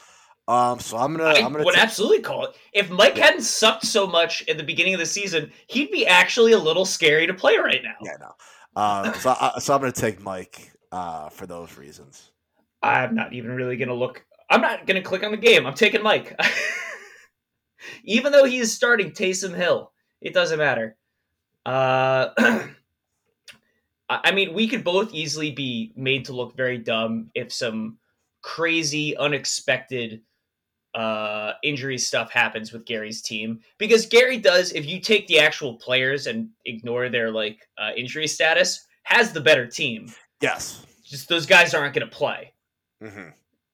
Um, 0.47 0.79
so 0.79 0.97
I'm 0.97 1.15
gonna 1.15 1.29
I 1.29 1.43
I'm 1.43 1.51
gonna 1.51 1.63
would 1.65 1.75
ta- 1.75 1.81
absolutely 1.81 2.21
call 2.21 2.45
it. 2.45 2.55
If 2.73 2.89
Mike 2.89 3.17
hadn't 3.17 3.41
sucked 3.41 3.85
so 3.85 4.07
much 4.07 4.47
at 4.47 4.57
the 4.57 4.63
beginning 4.63 4.93
of 4.93 4.99
the 4.99 5.05
season, 5.05 5.51
he'd 5.67 5.91
be 5.91 6.07
actually 6.07 6.53
a 6.53 6.57
little 6.57 6.85
scary 6.85 7.27
to 7.27 7.33
play 7.33 7.57
right 7.57 7.81
now. 7.83 7.95
Yeah, 8.01 8.17
no. 8.19 8.31
Uh, 8.75 9.11
so, 9.13 9.35
I, 9.39 9.59
so 9.59 9.73
I'm 9.73 9.81
going 9.81 9.91
to 9.91 9.99
take 10.01 10.21
Mike 10.21 10.71
uh, 10.91 11.29
for 11.29 11.45
those 11.45 11.77
reasons. 11.77 12.31
I'm 12.81 13.13
not 13.13 13.33
even 13.33 13.51
really 13.51 13.75
gonna 13.77 13.93
look. 13.93 14.25
I'm 14.49 14.61
not 14.61 14.85
gonna 14.87 15.01
click 15.01 15.23
on 15.23 15.31
the 15.31 15.37
game. 15.37 15.65
I'm 15.65 15.73
taking 15.73 16.01
Mike, 16.01 16.39
even 18.03 18.31
though 18.31 18.45
he 18.45 18.59
is 18.59 18.73
starting 18.73 19.11
Taysom 19.11 19.55
Hill. 19.55 19.91
It 20.21 20.33
doesn't 20.33 20.59
matter. 20.59 20.97
Uh, 21.65 22.29
I 24.09 24.31
mean, 24.31 24.53
we 24.53 24.67
could 24.67 24.83
both 24.83 25.13
easily 25.13 25.51
be 25.51 25.93
made 25.95 26.25
to 26.25 26.33
look 26.33 26.55
very 26.55 26.77
dumb 26.79 27.29
if 27.35 27.53
some 27.53 27.99
crazy, 28.41 29.15
unexpected 29.17 30.21
uh, 30.95 31.53
injury 31.63 31.97
stuff 31.97 32.31
happens 32.31 32.73
with 32.73 32.85
Gary's 32.85 33.21
team 33.21 33.59
because 33.77 34.07
Gary 34.07 34.37
does. 34.37 34.71
If 34.71 34.87
you 34.87 34.99
take 34.99 35.27
the 35.27 35.39
actual 35.39 35.75
players 35.75 36.25
and 36.27 36.49
ignore 36.65 37.09
their 37.09 37.29
like 37.31 37.67
uh, 37.77 37.91
injury 37.95 38.27
status, 38.27 38.87
has 39.03 39.31
the 39.31 39.41
better 39.41 39.67
team. 39.67 40.11
Yes. 40.41 40.85
Just 41.03 41.29
those 41.29 41.45
guys 41.45 41.73
aren't 41.73 41.93
going 41.93 42.07
to 42.07 42.15
play. 42.15 42.53
hmm 43.01 43.29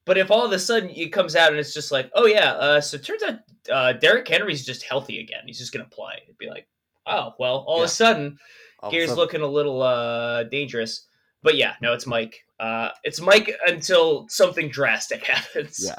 But 0.05 0.17
if 0.17 0.29
all 0.31 0.45
of 0.45 0.51
a 0.51 0.59
sudden 0.59 0.89
it 0.91 1.11
comes 1.11 1.35
out 1.35 1.49
and 1.51 1.59
it's 1.59 1.73
just 1.73 1.91
like, 1.91 2.11
oh 2.13 2.27
yeah, 2.27 2.53
uh, 2.53 2.81
so 2.81 2.95
it 2.95 3.03
turns 3.03 3.23
out 3.23 3.39
uh, 3.71 3.93
Derrick 3.93 4.27
Henry's 4.27 4.65
just 4.65 4.83
healthy 4.83 5.19
again. 5.19 5.41
He's 5.45 5.57
just 5.57 5.73
going 5.73 5.83
to 5.83 5.89
play. 5.89 6.13
It'd 6.23 6.37
be 6.37 6.47
like, 6.49 6.67
oh 7.07 7.33
well, 7.39 7.63
all 7.67 7.77
Yeah. 7.77 7.83
of 7.83 7.89
a 7.89 7.93
sudden 7.93 8.37
All 8.81 8.89
a 8.95 8.99
sudden- 9.01 9.15
looking 9.15 9.41
a 9.41 9.47
little 9.47 9.81
uh, 9.81 10.43
dangerous. 10.43 11.07
But 11.41 11.55
yeah, 11.57 11.73
no, 11.81 11.93
it's 11.93 12.07
Mike. 12.07 12.39
Uh, 12.59 12.89
it's 13.03 13.19
Mike 13.21 13.51
until 13.67 14.27
something 14.29 14.69
drastic 14.69 15.23
happens. 15.27 15.83
Yeah. 15.85 15.95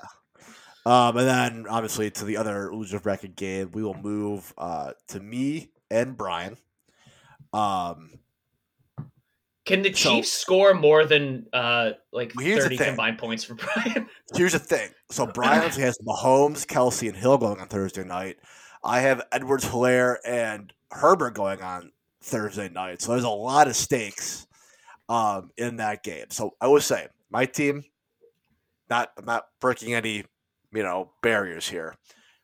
Um, 0.86 1.16
and 1.16 1.26
then 1.26 1.66
obviously 1.68 2.10
to 2.12 2.24
the 2.24 2.36
other 2.36 2.72
loser 2.74 3.00
bracket 3.00 3.34
game, 3.34 3.70
we 3.72 3.82
will 3.82 3.94
move 3.94 4.54
uh, 4.56 4.92
to 5.08 5.18
me 5.20 5.70
and 5.90 6.16
Brian. 6.16 6.56
Um, 7.52 8.18
Can 9.66 9.82
the 9.82 9.92
So- 9.92 10.10
Chiefs 10.14 10.32
score 10.32 10.72
more 10.74 11.04
than 11.04 11.46
uh, 11.52 11.90
like 12.12 12.32
thirty 12.32 12.76
combined 12.78 13.18
points 13.18 13.44
for 13.44 13.54
Brian? 13.74 14.08
here's 14.34 14.52
the 14.52 14.58
thing. 14.58 14.90
So 15.10 15.26
Brian 15.26 15.68
has 15.70 15.98
Mahomes, 15.98 16.64
Kelce, 16.66 17.08
and 17.08 17.16
Hill 17.16 17.36
going 17.38 17.60
on 17.60 17.68
Thursday 17.68 18.04
night. 18.04 18.36
I 18.84 19.00
have 19.00 19.22
Edwards, 19.32 19.64
Helaire, 19.64 20.16
and 20.24 20.72
Herbert 20.92 21.34
going 21.34 21.60
on 21.60 21.90
Thursday 22.22 22.68
night. 22.68 23.02
So 23.02 23.12
there's 23.12 23.24
a 23.24 23.28
lot 23.28 23.66
of 23.66 23.74
stakes 23.76 24.46
um, 25.08 25.50
in 25.56 25.76
that 25.76 26.02
game. 26.04 26.26
So 26.30 26.54
I 26.60 26.68
will 26.68 26.80
say 26.80 27.08
my 27.30 27.44
team, 27.46 27.82
not 28.88 29.10
I'm 29.18 29.24
not 29.24 29.46
breaking 29.60 29.94
any 29.94 30.24
you 30.72 30.82
know 30.84 31.10
barriers 31.22 31.68
here 31.68 31.96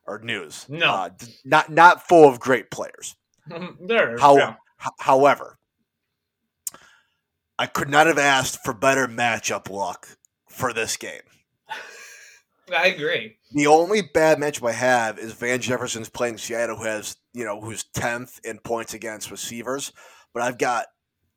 or 0.09 0.19
news. 0.19 0.67
No. 0.69 0.87
uh, 0.91 1.11
not 1.45 1.71
not 1.71 2.09
full 2.09 2.29
of 2.29 2.41
great 2.41 2.71
players. 2.73 3.15
there, 3.81 4.19
How- 4.19 4.37
yeah. 4.37 4.55
H- 4.85 4.89
however, 4.99 5.59
I 7.63 7.67
could 7.67 7.89
not 7.89 8.09
have 8.09 8.19
asked 8.19 8.65
for 8.65 8.75
better 8.75 9.07
matchup 9.07 9.71
luck 9.71 10.09
for 10.49 10.73
this 10.73 10.97
game. 10.97 11.21
I 12.77 12.89
agree. 12.89 13.37
The 13.53 13.69
only 13.69 14.03
bad 14.03 14.39
matchup 14.39 14.69
I 14.69 14.73
have 14.73 15.17
is 15.17 15.33
Van 15.35 15.61
Jefferson's 15.61 16.09
playing 16.09 16.39
Seattle, 16.39 16.77
who 16.77 16.87
has 16.87 17.15
you 17.33 17.45
know 17.45 17.61
who's 17.61 17.85
tenth 17.95 18.41
in 18.43 18.59
points 18.59 18.95
against 18.95 19.31
receivers. 19.31 19.93
But 20.35 20.43
I've 20.43 20.59
got 20.59 20.87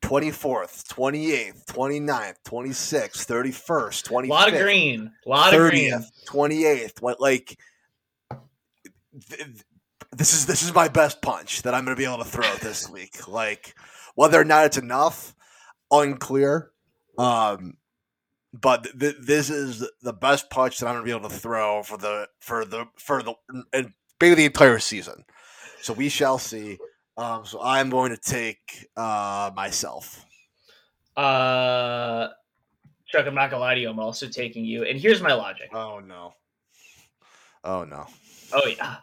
twenty 0.02 0.32
fourth, 0.32 0.88
twenty 0.88 1.30
eighth, 1.30 1.64
29th, 1.68 2.38
26th, 2.44 3.24
31st, 3.24 4.10
A 4.10 4.26
lot 4.26 4.52
of 4.52 4.58
green. 4.58 5.12
A 5.24 5.28
lot 5.28 5.54
of 5.54 5.60
green. 5.70 5.92
28th. 6.26 7.00
What 7.02 7.20
like 7.20 7.56
th- 8.32 9.44
th- 9.44 9.64
this 10.16 10.34
is 10.34 10.46
this 10.46 10.64
is 10.64 10.74
my 10.74 10.88
best 10.88 11.22
punch 11.22 11.62
that 11.62 11.72
I'm 11.72 11.84
going 11.84 11.96
to 11.96 12.00
be 12.00 12.04
able 12.04 12.24
to 12.24 12.28
throw 12.28 12.52
this 12.56 12.90
week. 12.90 13.28
Like 13.28 13.76
whether 14.16 14.40
or 14.40 14.44
not 14.44 14.66
it's 14.66 14.78
enough, 14.78 15.35
unclear. 15.90 16.70
Um, 17.18 17.76
but 18.52 18.84
th- 18.84 18.98
th- 18.98 19.16
this 19.20 19.50
is 19.50 19.86
the 20.02 20.12
best 20.12 20.50
punch 20.50 20.78
that 20.78 20.86
I'm 20.86 20.96
to 20.96 21.02
be 21.02 21.10
able 21.10 21.28
to 21.28 21.34
throw 21.34 21.82
for 21.82 21.96
the 21.96 22.28
for 22.40 22.64
the 22.64 22.86
for 22.98 23.22
the 23.22 23.34
and 23.72 23.92
maybe 24.20 24.34
the 24.34 24.44
entire 24.46 24.78
season. 24.78 25.24
So 25.82 25.92
we 25.92 26.08
shall 26.08 26.38
see. 26.38 26.78
Um, 27.16 27.46
so 27.46 27.60
I'm 27.62 27.90
going 27.90 28.10
to 28.10 28.18
take 28.18 28.88
uh, 28.96 29.50
myself. 29.54 30.24
Uh, 31.16 32.28
Chuck, 33.06 33.26
I'm 33.26 33.34
not 33.34 33.50
gonna 33.50 33.60
lie 33.62 33.74
to 33.74 33.80
you. 33.80 33.88
I'm 33.88 33.98
also 33.98 34.28
taking 34.28 34.64
you. 34.64 34.84
And 34.84 34.98
here's 34.98 35.22
my 35.22 35.32
logic. 35.32 35.70
Oh 35.72 36.00
no! 36.00 36.34
Oh 37.64 37.84
no! 37.84 38.06
Oh 38.52 38.66
yeah. 38.66 38.96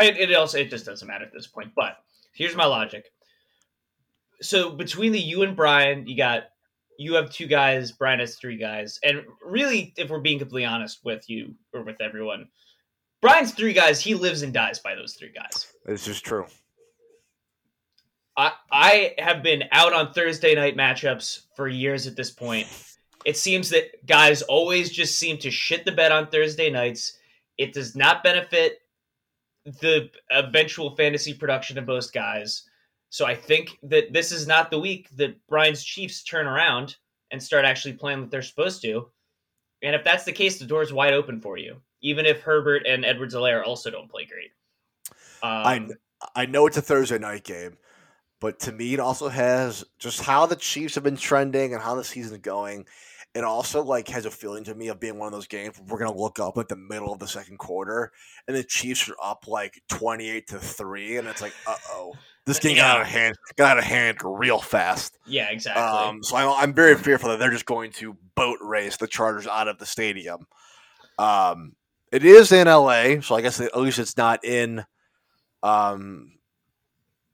I, 0.00 0.06
it 0.06 0.34
also 0.34 0.58
it 0.58 0.70
just 0.70 0.86
doesn't 0.86 1.06
matter 1.06 1.24
at 1.24 1.32
this 1.32 1.46
point. 1.46 1.72
But 1.76 1.98
here's 2.32 2.56
my 2.56 2.64
logic. 2.64 3.12
So 4.42 4.70
between 4.70 5.12
the 5.12 5.20
you 5.20 5.42
and 5.42 5.56
Brian, 5.56 6.06
you 6.06 6.16
got 6.16 6.44
you 6.98 7.14
have 7.14 7.30
two 7.30 7.46
guys, 7.46 7.92
Brian 7.92 8.20
has 8.20 8.36
three 8.36 8.56
guys, 8.56 8.98
and 9.02 9.22
really, 9.44 9.94
if 9.96 10.10
we're 10.10 10.20
being 10.20 10.38
completely 10.38 10.66
honest 10.66 11.00
with 11.04 11.28
you 11.28 11.54
or 11.72 11.82
with 11.82 12.00
everyone, 12.00 12.48
Brian's 13.20 13.52
three 13.52 13.72
guys. 13.72 14.00
He 14.00 14.14
lives 14.14 14.42
and 14.42 14.52
dies 14.52 14.80
by 14.80 14.94
those 14.94 15.14
three 15.14 15.32
guys. 15.32 15.68
This 15.86 16.08
is 16.08 16.20
true. 16.20 16.46
I 18.36 18.52
I 18.70 19.14
have 19.18 19.42
been 19.42 19.64
out 19.72 19.92
on 19.92 20.12
Thursday 20.12 20.54
night 20.54 20.76
matchups 20.76 21.42
for 21.56 21.68
years 21.68 22.06
at 22.06 22.16
this 22.16 22.30
point. 22.30 22.66
It 23.24 23.36
seems 23.36 23.70
that 23.70 24.04
guys 24.06 24.42
always 24.42 24.90
just 24.90 25.18
seem 25.18 25.38
to 25.38 25.50
shit 25.50 25.84
the 25.84 25.92
bed 25.92 26.10
on 26.12 26.26
Thursday 26.26 26.70
nights. 26.70 27.18
It 27.58 27.72
does 27.72 27.94
not 27.94 28.24
benefit 28.24 28.78
the 29.64 30.10
eventual 30.30 30.96
fantasy 30.96 31.32
production 31.32 31.78
of 31.78 31.86
most 31.86 32.12
guys. 32.12 32.64
So 33.12 33.26
I 33.26 33.34
think 33.34 33.78
that 33.82 34.10
this 34.14 34.32
is 34.32 34.46
not 34.46 34.70
the 34.70 34.78
week 34.78 35.10
that 35.16 35.36
Brian's 35.46 35.84
Chiefs 35.84 36.22
turn 36.22 36.46
around 36.46 36.96
and 37.30 37.42
start 37.42 37.66
actually 37.66 37.92
playing 37.92 38.22
what 38.22 38.30
they're 38.30 38.40
supposed 38.40 38.80
to. 38.82 39.06
And 39.82 39.94
if 39.94 40.02
that's 40.02 40.24
the 40.24 40.32
case, 40.32 40.58
the 40.58 40.64
door's 40.64 40.94
wide 40.94 41.12
open 41.12 41.38
for 41.38 41.58
you. 41.58 41.76
Even 42.00 42.24
if 42.24 42.40
Herbert 42.40 42.86
and 42.86 43.04
Edwards 43.04 43.34
Helaire 43.34 43.66
also 43.66 43.90
don't 43.90 44.10
play 44.10 44.24
great. 44.24 44.52
I 45.42 45.76
Um, 45.76 45.90
I 46.34 46.46
know 46.46 46.66
it's 46.66 46.78
a 46.78 46.82
Thursday 46.82 47.18
night 47.18 47.44
game, 47.44 47.76
but 48.40 48.58
to 48.60 48.72
me, 48.72 48.94
it 48.94 49.00
also 49.00 49.28
has 49.28 49.84
just 49.98 50.22
how 50.22 50.46
the 50.46 50.56
Chiefs 50.56 50.94
have 50.94 51.04
been 51.04 51.18
trending 51.18 51.74
and 51.74 51.82
how 51.82 51.94
the 51.94 52.04
season's 52.04 52.38
going. 52.38 52.86
It 53.34 53.44
also 53.44 53.82
like 53.82 54.08
has 54.08 54.24
a 54.24 54.30
feeling 54.30 54.64
to 54.64 54.74
me 54.74 54.88
of 54.88 55.00
being 55.00 55.18
one 55.18 55.26
of 55.26 55.32
those 55.32 55.46
games 55.46 55.78
where 55.78 55.86
we're 55.86 55.98
gonna 55.98 56.16
look 56.16 56.38
up 56.38 56.56
at 56.56 56.68
the 56.68 56.76
middle 56.76 57.12
of 57.12 57.18
the 57.18 57.28
second 57.28 57.58
quarter 57.58 58.10
and 58.48 58.56
the 58.56 58.64
Chiefs 58.64 59.06
are 59.10 59.16
up 59.22 59.44
like 59.46 59.82
twenty 59.90 60.30
eight 60.30 60.46
to 60.48 60.58
three, 60.58 61.18
and 61.18 61.28
it's 61.28 61.42
like, 61.42 61.54
uh 61.66 61.76
oh, 61.90 62.14
this 62.46 62.58
game 62.58 62.76
got 62.76 62.96
out 62.96 63.00
of 63.02 63.06
hand, 63.06 63.36
got 63.56 63.72
out 63.72 63.78
of 63.78 63.84
hand 63.84 64.18
real 64.24 64.58
fast. 64.60 65.16
yeah, 65.26 65.50
exactly. 65.50 65.82
Um, 65.82 66.22
so 66.22 66.36
I'm, 66.36 66.48
I'm 66.50 66.74
very 66.74 66.96
fearful 66.96 67.30
that 67.30 67.38
they're 67.38 67.50
just 67.50 67.66
going 67.66 67.92
to 67.92 68.16
boat 68.34 68.58
race 68.60 68.96
the 68.96 69.06
Chargers 69.06 69.46
out 69.46 69.68
of 69.68 69.78
the 69.78 69.86
stadium. 69.86 70.46
Um, 71.18 71.74
it 72.10 72.24
is 72.24 72.50
in 72.52 72.66
LA, 72.66 73.20
so 73.20 73.34
I 73.36 73.40
guess 73.42 73.60
at 73.60 73.76
least 73.78 73.98
it's 73.98 74.16
not 74.16 74.44
in, 74.44 74.84
um, 75.62 76.32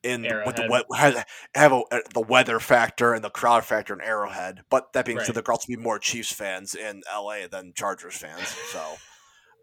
in 0.03 0.23
with 0.47 0.57
the 0.57 0.69
we- 0.71 0.97
have, 0.97 1.25
have 1.55 1.73
a, 1.73 1.83
the 2.15 2.21
weather 2.21 2.61
factor 2.61 3.15
and 3.15 3.25
the 3.25 3.31
crowd 3.31 3.65
factor 3.65 3.93
in 3.95 4.01
Arrowhead. 4.01 4.61
But 4.71 4.93
that 4.93 5.05
being 5.07 5.19
said, 5.19 5.29
Right. 5.29 5.35
there 5.35 5.43
could 5.43 5.53
also 5.53 5.67
be 5.69 5.77
more 5.77 5.99
Chiefs 5.99 6.33
fans 6.33 6.75
in 6.75 7.03
LA 7.13 7.47
than 7.51 7.73
Chargers 7.75 8.17
fans. 8.17 8.47
So 8.71 8.81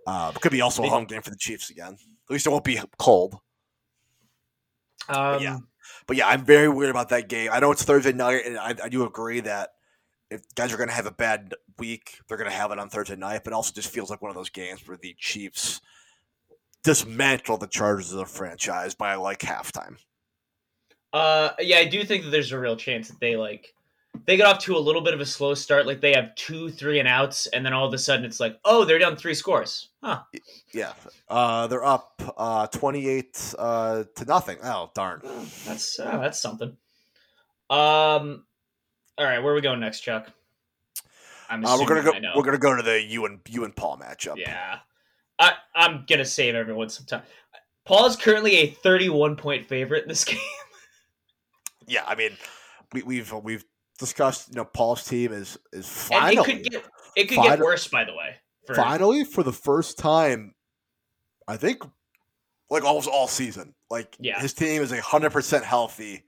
uh, 0.08 0.32
it 0.36 0.42
could 0.42 0.52
be 0.52 0.62
also 0.62 0.84
a 0.84 0.90
home 0.90 1.06
game 1.06 1.22
for 1.22 1.30
the 1.30 1.38
Chiefs 1.38 1.70
again. 1.70 1.94
At 1.94 2.34
least 2.34 2.46
it 2.46 2.50
won't 2.50 2.64
be 2.66 2.80
cold. 3.00 3.38
Um, 5.10 5.42
yeah. 5.42 5.58
But 6.08 6.18
yeah, 6.18 6.28
I'm 6.28 6.46
very 6.46 6.70
weird 6.70 6.90
about 6.90 7.10
that 7.10 7.30
game. 7.30 7.50
I 7.52 7.60
know 7.60 7.72
it's 7.72 7.84
Thursday 7.84 8.14
night, 8.14 8.46
and 8.46 8.58
I, 8.58 8.76
I 8.84 8.90
do 8.90 9.06
agree 9.06 9.40
that 9.42 9.72
if 10.30 10.42
guys 10.56 10.74
are 10.74 10.78
going 10.78 10.90
to 10.90 10.96
have 10.96 11.06
a 11.06 11.12
bad 11.12 11.54
week, 11.78 12.20
they're 12.28 12.38
going 12.38 12.50
to 12.50 12.56
have 12.56 12.72
it 12.72 12.80
on 12.80 12.90
Thursday 12.90 13.16
night. 13.16 13.44
But 13.44 13.54
it 13.54 13.56
also 13.56 13.74
just 13.74 13.90
feels 13.90 14.10
like 14.10 14.22
one 14.22 14.30
of 14.30 14.36
those 14.36 14.50
games 14.50 14.88
where 14.88 14.98
the 14.98 15.16
Chiefs 15.18 15.82
dismantle 16.84 17.58
the 17.58 17.68
Chargers 17.68 18.14
as 18.14 18.20
a 18.20 18.26
franchise 18.26 18.96
by 18.96 19.16
like 19.16 19.40
halftime. 19.40 19.98
Uh, 21.14 21.52
yeah, 21.60 21.78
I 21.78 21.86
do 21.86 22.04
think 22.04 22.24
that 22.24 22.30
there's 22.30 22.52
a 22.52 22.60
real 22.60 22.76
chance 22.76 23.08
that 23.08 23.20
they 23.20 23.36
like 23.36 23.75
they 24.26 24.38
get 24.38 24.46
off 24.46 24.60
to 24.60 24.76
a 24.76 24.80
little 24.80 25.02
bit 25.02 25.14
of 25.14 25.20
a 25.20 25.26
slow 25.26 25.54
start. 25.54 25.86
Like 25.86 26.02
they 26.02 26.14
have 26.14 26.36
two, 26.36 26.70
three, 26.70 27.00
and 27.00 27.08
outs, 27.08 27.48
and 27.48 27.66
then 27.66 27.74
all 27.74 27.88
of 27.88 27.94
a 27.94 27.98
sudden 27.98 28.26
it's 28.26 28.40
like, 28.40 28.60
oh, 28.66 28.86
they're 28.86 29.00
down 29.00 29.16
three 29.16 29.34
scores. 29.34 29.90
Huh? 30.02 30.22
Yeah, 30.74 30.94
uh, 31.30 31.68
they're 31.68 31.86
up 31.86 32.22
uh, 32.38 32.68
28 32.68 33.56
uh, 33.58 34.04
to 34.16 34.26
nothing. 34.26 34.58
Oh 34.64 34.92
darn! 34.94 35.22
That's 35.66 36.00
uh, 36.00 36.20
that's 36.20 36.40
something. 36.40 36.70
Um, 37.70 38.46
all 39.18 39.26
right, 39.26 39.40
where 39.40 39.52
are 39.52 39.56
we 39.56 39.62
going 39.62 39.80
next, 39.80 40.02
Chuck? 40.02 40.32
I'm 41.50 41.66
Uh, 41.66 41.78
we're 41.80 41.88
gonna 41.88 42.04
go. 42.04 42.14
We're 42.36 42.44
gonna 42.44 42.58
go 42.58 42.76
to 42.76 42.84
the 42.84 43.02
you 43.02 43.26
and 43.26 43.40
you 43.50 43.66
and 43.66 43.76
Paul 43.76 43.98
matchup. 43.98 44.38
Yeah, 44.38 44.80
I 45.40 45.54
I'm 45.76 46.06
gonna 46.08 46.26
save 46.26 46.56
everyone 46.56 46.90
some 46.90 47.06
time. 47.06 47.24
Paul 47.86 48.08
is 48.08 48.16
currently 48.16 48.56
a 48.58 48.68
31 48.68 49.36
point 49.36 49.68
favorite 49.68 50.04
in 50.04 50.10
this 50.10 50.24
game. 50.26 50.40
yeah. 51.88 52.04
I 52.06 52.16
mean, 52.16 52.32
we, 52.94 53.04
we've 53.04 53.32
we've 53.32 53.64
discussed. 54.00 54.50
You 54.50 54.56
know, 54.56 54.66
Paul's 54.66 55.04
team 55.04 55.32
is 55.32 55.58
is 55.74 55.86
and 55.86 55.86
finally 55.86 56.38
it 56.38 56.46
could 56.64 56.72
get 56.72 56.86
it 57.16 57.26
could 57.30 57.42
get 57.42 57.60
worse, 57.60 57.88
by 57.88 58.04
the 58.04 58.14
way. 58.14 58.36
For, 58.68 58.74
finally 58.74 59.24
for 59.26 59.44
the 59.44 59.54
first 59.54 60.00
time 60.00 60.56
i 61.48 61.56
think 61.56 61.84
like 62.72 62.84
almost 62.84 63.08
all 63.08 63.28
season 63.28 63.76
like 63.92 64.16
Yeah. 64.20 64.40
his 64.40 64.54
team 64.56 64.82
is 64.82 64.92
a 64.92 65.00
hundred 65.00 65.34
percent 65.34 65.64
healthy 65.64 66.24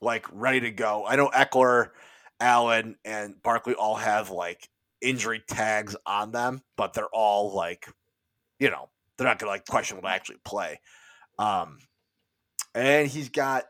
like 0.00 0.24
ready 0.30 0.60
to 0.60 0.70
go 0.70 1.04
i 1.04 1.16
know 1.16 1.28
Ekeler 1.30 1.90
allen 2.38 2.94
and 3.04 3.34
barkley 3.42 3.74
all 3.74 3.96
have 3.96 4.30
like 4.30 4.68
injury 5.00 5.42
tags 5.48 5.96
on 6.06 6.30
them 6.30 6.62
but 6.76 6.92
they're 6.94 7.08
all 7.12 7.52
like 7.56 7.88
you 8.60 8.70
know 8.70 8.88
they're 9.18 9.26
not 9.26 9.40
gonna 9.40 9.50
like 9.50 9.66
questionable 9.66 10.08
to 10.08 10.14
actually 10.14 10.38
play 10.44 10.78
um 11.40 11.78
and 12.72 13.08
he's 13.08 13.30
got 13.30 13.64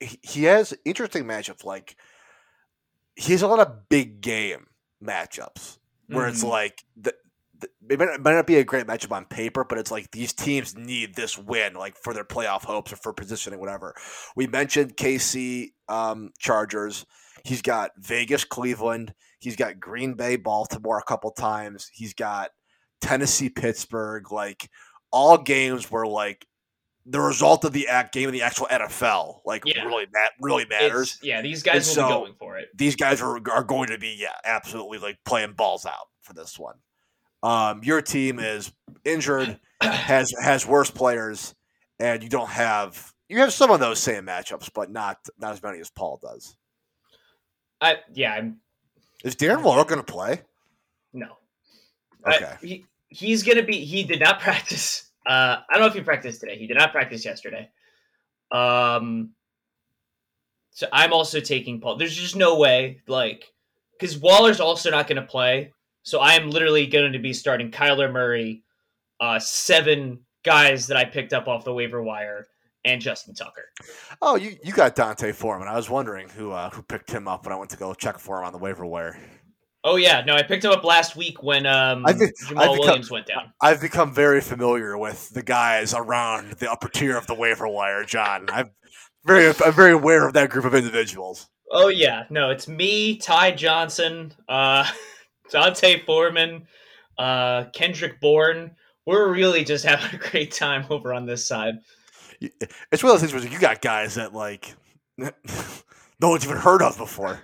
he- 0.00 0.20
he 0.20 0.44
has 0.44 0.74
interesting 0.84 1.24
matchups 1.24 1.64
like 1.64 1.96
he 3.18 3.32
has 3.32 3.42
a 3.42 3.48
lot 3.48 3.58
of 3.60 3.88
big 3.88 4.20
game 4.20 4.68
matchups 5.04 5.78
where 6.08 6.28
it's 6.28 6.44
Mhm. 6.44 6.48
like 6.48 6.84
the 6.96 7.14
it 7.90 7.98
might, 7.98 8.20
might 8.20 8.34
not 8.34 8.46
be 8.46 8.56
a 8.56 8.62
great 8.64 8.86
matchup 8.86 9.10
on 9.10 9.24
paper, 9.24 9.64
but 9.64 9.78
it's 9.78 9.90
like 9.90 10.10
these 10.12 10.32
teams 10.32 10.76
need 10.76 11.16
this 11.16 11.36
win, 11.36 11.74
like 11.74 11.96
for 11.96 12.14
their 12.14 12.24
playoff 12.24 12.62
hopes 12.64 12.92
or 12.92 12.96
for 12.96 13.12
positioning, 13.12 13.58
whatever. 13.58 13.96
We 14.36 14.46
mentioned 14.46 14.96
KC 14.96 15.72
um, 15.88 16.30
Chargers. 16.38 17.04
He's 17.44 17.60
got 17.62 17.90
Vegas, 17.98 18.44
Cleveland. 18.44 19.12
He's 19.40 19.56
got 19.56 19.80
Green 19.80 20.14
Bay, 20.14 20.36
Baltimore 20.36 20.98
a 20.98 21.02
couple 21.02 21.32
times. 21.32 21.90
He's 21.92 22.14
got 22.14 22.50
Tennessee, 23.00 23.48
Pittsburgh. 23.50 24.30
Like 24.30 24.70
all 25.10 25.38
games 25.38 25.90
where 25.90 26.06
like 26.06 26.46
the 27.10 27.20
result 27.20 27.64
of 27.64 27.72
the 27.72 27.88
act 27.88 28.12
game 28.12 28.28
of 28.28 28.32
the 28.32 28.42
actual 28.42 28.66
NFL. 28.70 29.40
Like 29.46 29.62
Yeah. 29.64 29.84
really, 29.84 30.06
really 30.40 30.66
matters 30.66 31.14
It's- 31.16 31.18
yeah, 31.22 31.40
these 31.40 31.62
guys 31.62 31.88
And 31.88 31.96
will 32.02 32.08
so- 32.08 32.18
be 32.20 32.24
going 32.26 32.34
for 32.38 32.58
it. 32.58 32.68
these 32.76 32.96
guys 32.96 33.20
are 33.22 33.36
are 33.50 33.64
going 33.64 33.88
to 33.88 33.98
be 33.98 34.14
yeah 34.18 34.34
absolutely 34.44 34.98
like 34.98 35.18
playing 35.24 35.52
balls 35.54 35.86
out 35.86 36.08
for 36.22 36.34
this 36.34 36.58
one. 36.58 36.76
Um, 37.42 37.82
your 37.84 38.02
team 38.02 38.38
is 38.40 38.72
injured, 39.04 39.58
has 39.80 40.32
has 40.42 40.66
worse 40.66 40.90
players, 40.90 41.54
and 41.98 42.22
you 42.22 42.28
don't 42.28 42.50
have 42.50 43.12
you 43.28 43.38
have 43.38 43.52
some 43.52 43.70
of 43.70 43.78
those 43.80 43.98
same 44.00 44.26
matchups, 44.26 44.70
but 44.74 44.90
not 44.90 45.18
not 45.38 45.52
as 45.52 45.62
many 45.62 45.78
as 45.80 45.90
Paul 45.90 46.18
does. 46.22 46.56
I 47.80 47.98
yeah, 48.12 48.32
I'm 48.34 48.60
Is 49.24 49.36
Darren 49.36 49.62
Waller 49.62 49.84
going 49.84 50.04
to 50.04 50.12
play? 50.12 50.42
no. 51.12 51.38
I- 52.24 52.36
Okay. 52.36 52.56
he 52.60 52.86
he's 53.08 53.42
gonna 53.44 53.62
be. 53.62 53.84
He 53.84 54.02
did 54.02 54.20
not 54.20 54.40
practice. 54.40 55.07
Uh, 55.28 55.58
I 55.68 55.74
don't 55.74 55.82
know 55.82 55.86
if 55.88 55.94
he 55.94 56.00
practiced 56.00 56.40
today. 56.40 56.56
He 56.56 56.66
did 56.66 56.78
not 56.78 56.90
practice 56.90 57.24
yesterday. 57.24 57.68
Um. 58.50 59.30
So 60.70 60.86
I'm 60.92 61.12
also 61.12 61.40
taking 61.40 61.80
Paul. 61.80 61.96
There's 61.96 62.14
just 62.14 62.36
no 62.36 62.56
way, 62.56 63.00
like, 63.08 63.44
because 63.98 64.16
Waller's 64.16 64.60
also 64.60 64.92
not 64.92 65.08
going 65.08 65.20
to 65.20 65.26
play. 65.26 65.72
So 66.04 66.20
I 66.20 66.34
am 66.34 66.50
literally 66.50 66.86
going 66.86 67.12
to 67.12 67.18
be 67.18 67.32
starting 67.32 67.72
Kyler 67.72 68.12
Murray, 68.12 68.62
uh, 69.18 69.40
seven 69.40 70.20
guys 70.44 70.86
that 70.86 70.96
I 70.96 71.04
picked 71.04 71.32
up 71.32 71.48
off 71.48 71.64
the 71.64 71.74
waiver 71.74 72.00
wire, 72.00 72.46
and 72.84 73.00
Justin 73.00 73.34
Tucker. 73.34 73.64
Oh, 74.22 74.36
you, 74.36 74.56
you 74.62 74.72
got 74.72 74.94
D'Onta 74.94 75.34
Foreman. 75.34 75.66
I 75.66 75.74
was 75.74 75.90
wondering 75.90 76.28
who 76.28 76.52
uh, 76.52 76.70
who 76.70 76.82
picked 76.82 77.10
him 77.10 77.26
up 77.26 77.44
when 77.44 77.52
I 77.52 77.56
went 77.56 77.70
to 77.70 77.76
go 77.76 77.92
check 77.92 78.18
for 78.18 78.38
him 78.38 78.44
on 78.44 78.52
the 78.52 78.58
waiver 78.58 78.86
wire. 78.86 79.18
Oh 79.84 79.96
yeah, 79.96 80.22
no, 80.26 80.34
I 80.34 80.42
picked 80.42 80.64
him 80.64 80.72
up 80.72 80.84
last 80.84 81.14
week 81.16 81.42
when 81.42 81.64
um 81.66 82.04
I 82.06 82.12
think- 82.12 82.32
Jamaal 82.46 82.58
I 82.58 82.66
think- 82.66 82.78
Williams 82.80 83.10
went 83.10 83.26
down. 83.26 83.52
I've 83.60 83.80
become 83.80 84.12
very 84.14 84.40
familiar 84.40 84.98
with 84.98 85.30
the 85.30 85.42
guys 85.42 85.94
around 85.94 86.52
the 86.54 86.70
upper 86.70 86.88
tier 86.88 87.16
of 87.16 87.26
the 87.26 87.34
waiver 87.34 87.68
wire, 87.68 88.04
John. 88.04 88.46
I'm 88.50 88.70
very 89.24 89.52
I'm 89.64 89.72
very 89.72 89.92
aware 89.92 90.26
of 90.26 90.34
that 90.34 90.50
group 90.50 90.64
of 90.64 90.74
individuals. 90.74 91.48
Oh 91.70 91.88
yeah, 91.88 92.24
no, 92.30 92.50
it's 92.50 92.66
me, 92.66 93.18
Ty 93.18 93.52
Johnson, 93.52 94.32
uh, 94.48 94.90
D'Onta 95.50 96.04
Foreman, 96.04 96.66
uh, 97.18 97.64
Kendrick 97.74 98.20
Bourne. 98.20 98.72
We're 99.06 99.32
really 99.32 99.64
just 99.64 99.84
having 99.86 100.18
a 100.18 100.30
great 100.30 100.52
time 100.52 100.86
over 100.90 101.12
on 101.14 101.24
this 101.26 101.46
side. 101.46 101.74
It's 102.40 103.02
one 103.02 103.12
of 103.14 103.20
those 103.20 103.30
things 103.30 103.32
where 103.32 103.52
you 103.52 103.58
got 103.58 103.80
guys 103.82 104.14
that 104.16 104.32
like 104.34 104.74
no 105.18 105.30
one's 106.20 106.44
even 106.44 106.56
heard 106.56 106.82
of 106.82 106.96
before. 106.98 107.40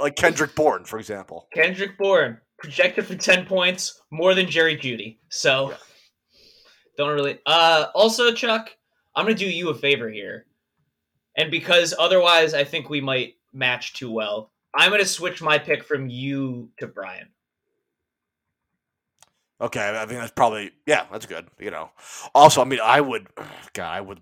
Like 0.00 0.16
Kendrick 0.16 0.54
Bourne, 0.54 0.84
for 0.84 0.98
example. 0.98 1.48
Kendrick 1.54 1.98
Bourne 1.98 2.40
projected 2.58 3.06
for 3.06 3.16
ten 3.16 3.44
points, 3.44 4.00
more 4.10 4.34
than 4.34 4.48
Jerry 4.48 4.76
Jeudy. 4.76 5.18
So 5.28 5.70
Yeah. 5.70 5.76
don't 6.96 7.14
really. 7.14 7.38
Uh, 7.46 7.86
also, 7.94 8.32
Chuck, 8.32 8.70
I'm 9.16 9.24
gonna 9.24 9.34
do 9.34 9.48
you 9.48 9.70
a 9.70 9.74
favor 9.74 10.08
here, 10.08 10.46
and 11.36 11.50
because 11.50 11.94
otherwise, 11.98 12.54
I 12.54 12.62
think 12.64 12.88
we 12.90 13.00
might 13.00 13.34
match 13.52 13.94
too 13.94 14.10
well. 14.10 14.52
I'm 14.74 14.90
gonna 14.90 15.04
switch 15.04 15.42
my 15.42 15.58
pick 15.58 15.82
from 15.84 16.08
you 16.08 16.70
to 16.78 16.86
Brian. 16.86 17.28
Okay, 19.60 19.90
I 19.96 20.06
think 20.06 20.20
that's 20.20 20.32
probably 20.32 20.70
yeah, 20.86 21.06
that's 21.10 21.26
good. 21.26 21.48
You 21.58 21.70
know, 21.70 21.90
also, 22.34 22.60
I 22.60 22.64
mean, 22.64 22.80
I 22.82 23.00
would, 23.00 23.26
God, 23.74 23.90
I 23.92 24.00
would. 24.00 24.20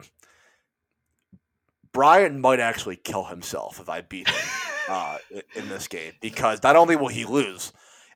Brian 1.93 2.41
might 2.41 2.61
actually 2.61 2.97
kill 2.97 3.25
himself 3.25 3.81
if 3.81 3.89
I 3.89 4.01
beat 4.01 4.29
him 4.29 4.37
uh, 4.89 5.18
in 5.55 5.68
this 5.68 5.89
game 5.89 6.12
because 6.20 6.62
not 6.62 6.76
only 6.76 6.97
will 6.97 7.09
he 7.09 7.24
lose 7.24 7.72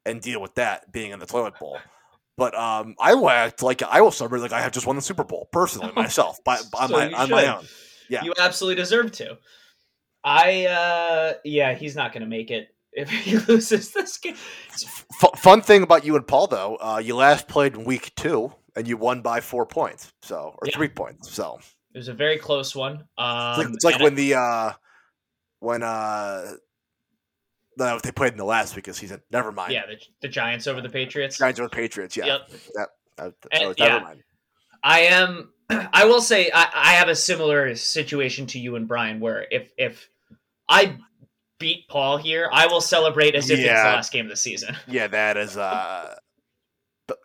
and 0.06 0.20
deal 0.20 0.40
with 0.40 0.54
that 0.56 0.92
being 0.92 1.10
in 1.12 1.18
the 1.18 1.26
toilet 1.26 1.58
bowl, 1.58 1.78
but 2.36 2.54
um, 2.54 2.94
I 3.00 3.14
will 3.14 3.30
act 3.30 3.62
like 3.62 3.82
I 3.82 4.00
will 4.00 4.10
celebrate 4.10 4.40
like 4.40 4.52
I 4.52 4.60
have 4.60 4.72
just 4.72 4.86
won 4.86 4.96
the 4.96 5.02
Super 5.02 5.24
Bowl 5.24 5.48
personally 5.52 5.92
myself 5.96 6.42
by, 6.44 6.56
on, 6.74 6.88
So 6.88 6.94
my, 6.94 7.12
on 7.12 7.30
my 7.30 7.46
own. 7.56 7.64
Yeah. 8.08 8.24
You 8.24 8.34
absolutely 8.38 8.82
deserve 8.82 9.12
to. 9.12 9.38
I 10.22 10.66
uh 10.66 11.32
yeah, 11.44 11.74
he's 11.74 11.94
not 11.96 12.12
gonna 12.12 12.26
make 12.26 12.50
it 12.50 12.68
if 12.92 13.10
he 13.10 13.36
loses 13.38 13.92
this 13.92 14.16
game. 14.18 14.36
F- 14.72 15.06
fun 15.36 15.60
thing 15.62 15.82
about 15.82 16.04
you 16.04 16.16
and 16.16 16.26
Paul 16.26 16.46
though, 16.46 16.76
uh, 16.76 16.98
you 17.02 17.16
last 17.16 17.48
played 17.48 17.74
in 17.74 17.84
week 17.84 18.12
two 18.14 18.52
and 18.76 18.86
you 18.88 18.96
won 18.96 19.20
by 19.20 19.40
four 19.40 19.66
points, 19.66 20.12
so 20.22 20.56
or 20.60 20.68
Yeah. 20.68 20.76
three 20.76 20.88
points. 20.88 21.30
So 21.32 21.58
It 21.94 21.98
was 21.98 22.08
a 22.08 22.14
very 22.14 22.38
close 22.38 22.74
one. 22.74 22.94
it's 23.18 23.58
like, 23.58 23.66
Um 23.66 23.74
it's 23.74 23.84
like 23.84 24.00
when 24.00 24.14
the 24.14 24.34
uh, 24.34 24.72
when 25.64 25.82
uh, 25.82 26.52
no, 27.76 27.98
they 27.98 28.12
played 28.12 28.32
in 28.32 28.38
the 28.38 28.44
last 28.44 28.76
week 28.76 28.86
of 28.88 28.94
season. 28.94 29.20
Never 29.32 29.50
mind. 29.50 29.72
yeah, 29.72 29.86
the, 29.86 29.96
the 30.22 30.28
Giants 30.28 30.66
over 30.66 30.80
the 30.80 30.88
Patriots. 30.88 31.38
Giants 31.38 31.58
over 31.58 31.68
the 31.68 31.74
Patriots. 31.76 32.16
Yeah. 32.16 32.26
Yep. 32.26 32.40
Uh, 33.18 33.30
And- 33.50 33.74
yeah. 33.78 33.88
never 33.88 34.04
mind. 34.04 34.20
I 34.82 35.00
am 35.00 35.50
I 35.70 36.04
will 36.04 36.20
say 36.20 36.50
I, 36.54 36.68
I 36.74 36.92
have 36.92 37.08
a 37.08 37.16
similar 37.16 37.74
situation 37.74 38.46
to 38.48 38.58
you 38.58 38.76
and 38.76 38.86
Brian 38.86 39.18
where 39.18 39.46
if 39.50 39.72
if 39.78 40.08
I 40.68 40.98
beat 41.58 41.88
Paul 41.88 42.18
here, 42.18 42.50
I 42.52 42.66
will 42.66 42.82
celebrate 42.82 43.34
as 43.34 43.48
if 43.48 43.58
it's 43.58 43.68
the 43.68 43.74
last 43.74 44.12
game 44.12 44.26
of 44.26 44.30
the 44.30 44.36
season. 44.36 44.76
Yeah, 44.88 45.06
that 45.08 45.36
is 45.36 45.56
uh, 45.56 46.14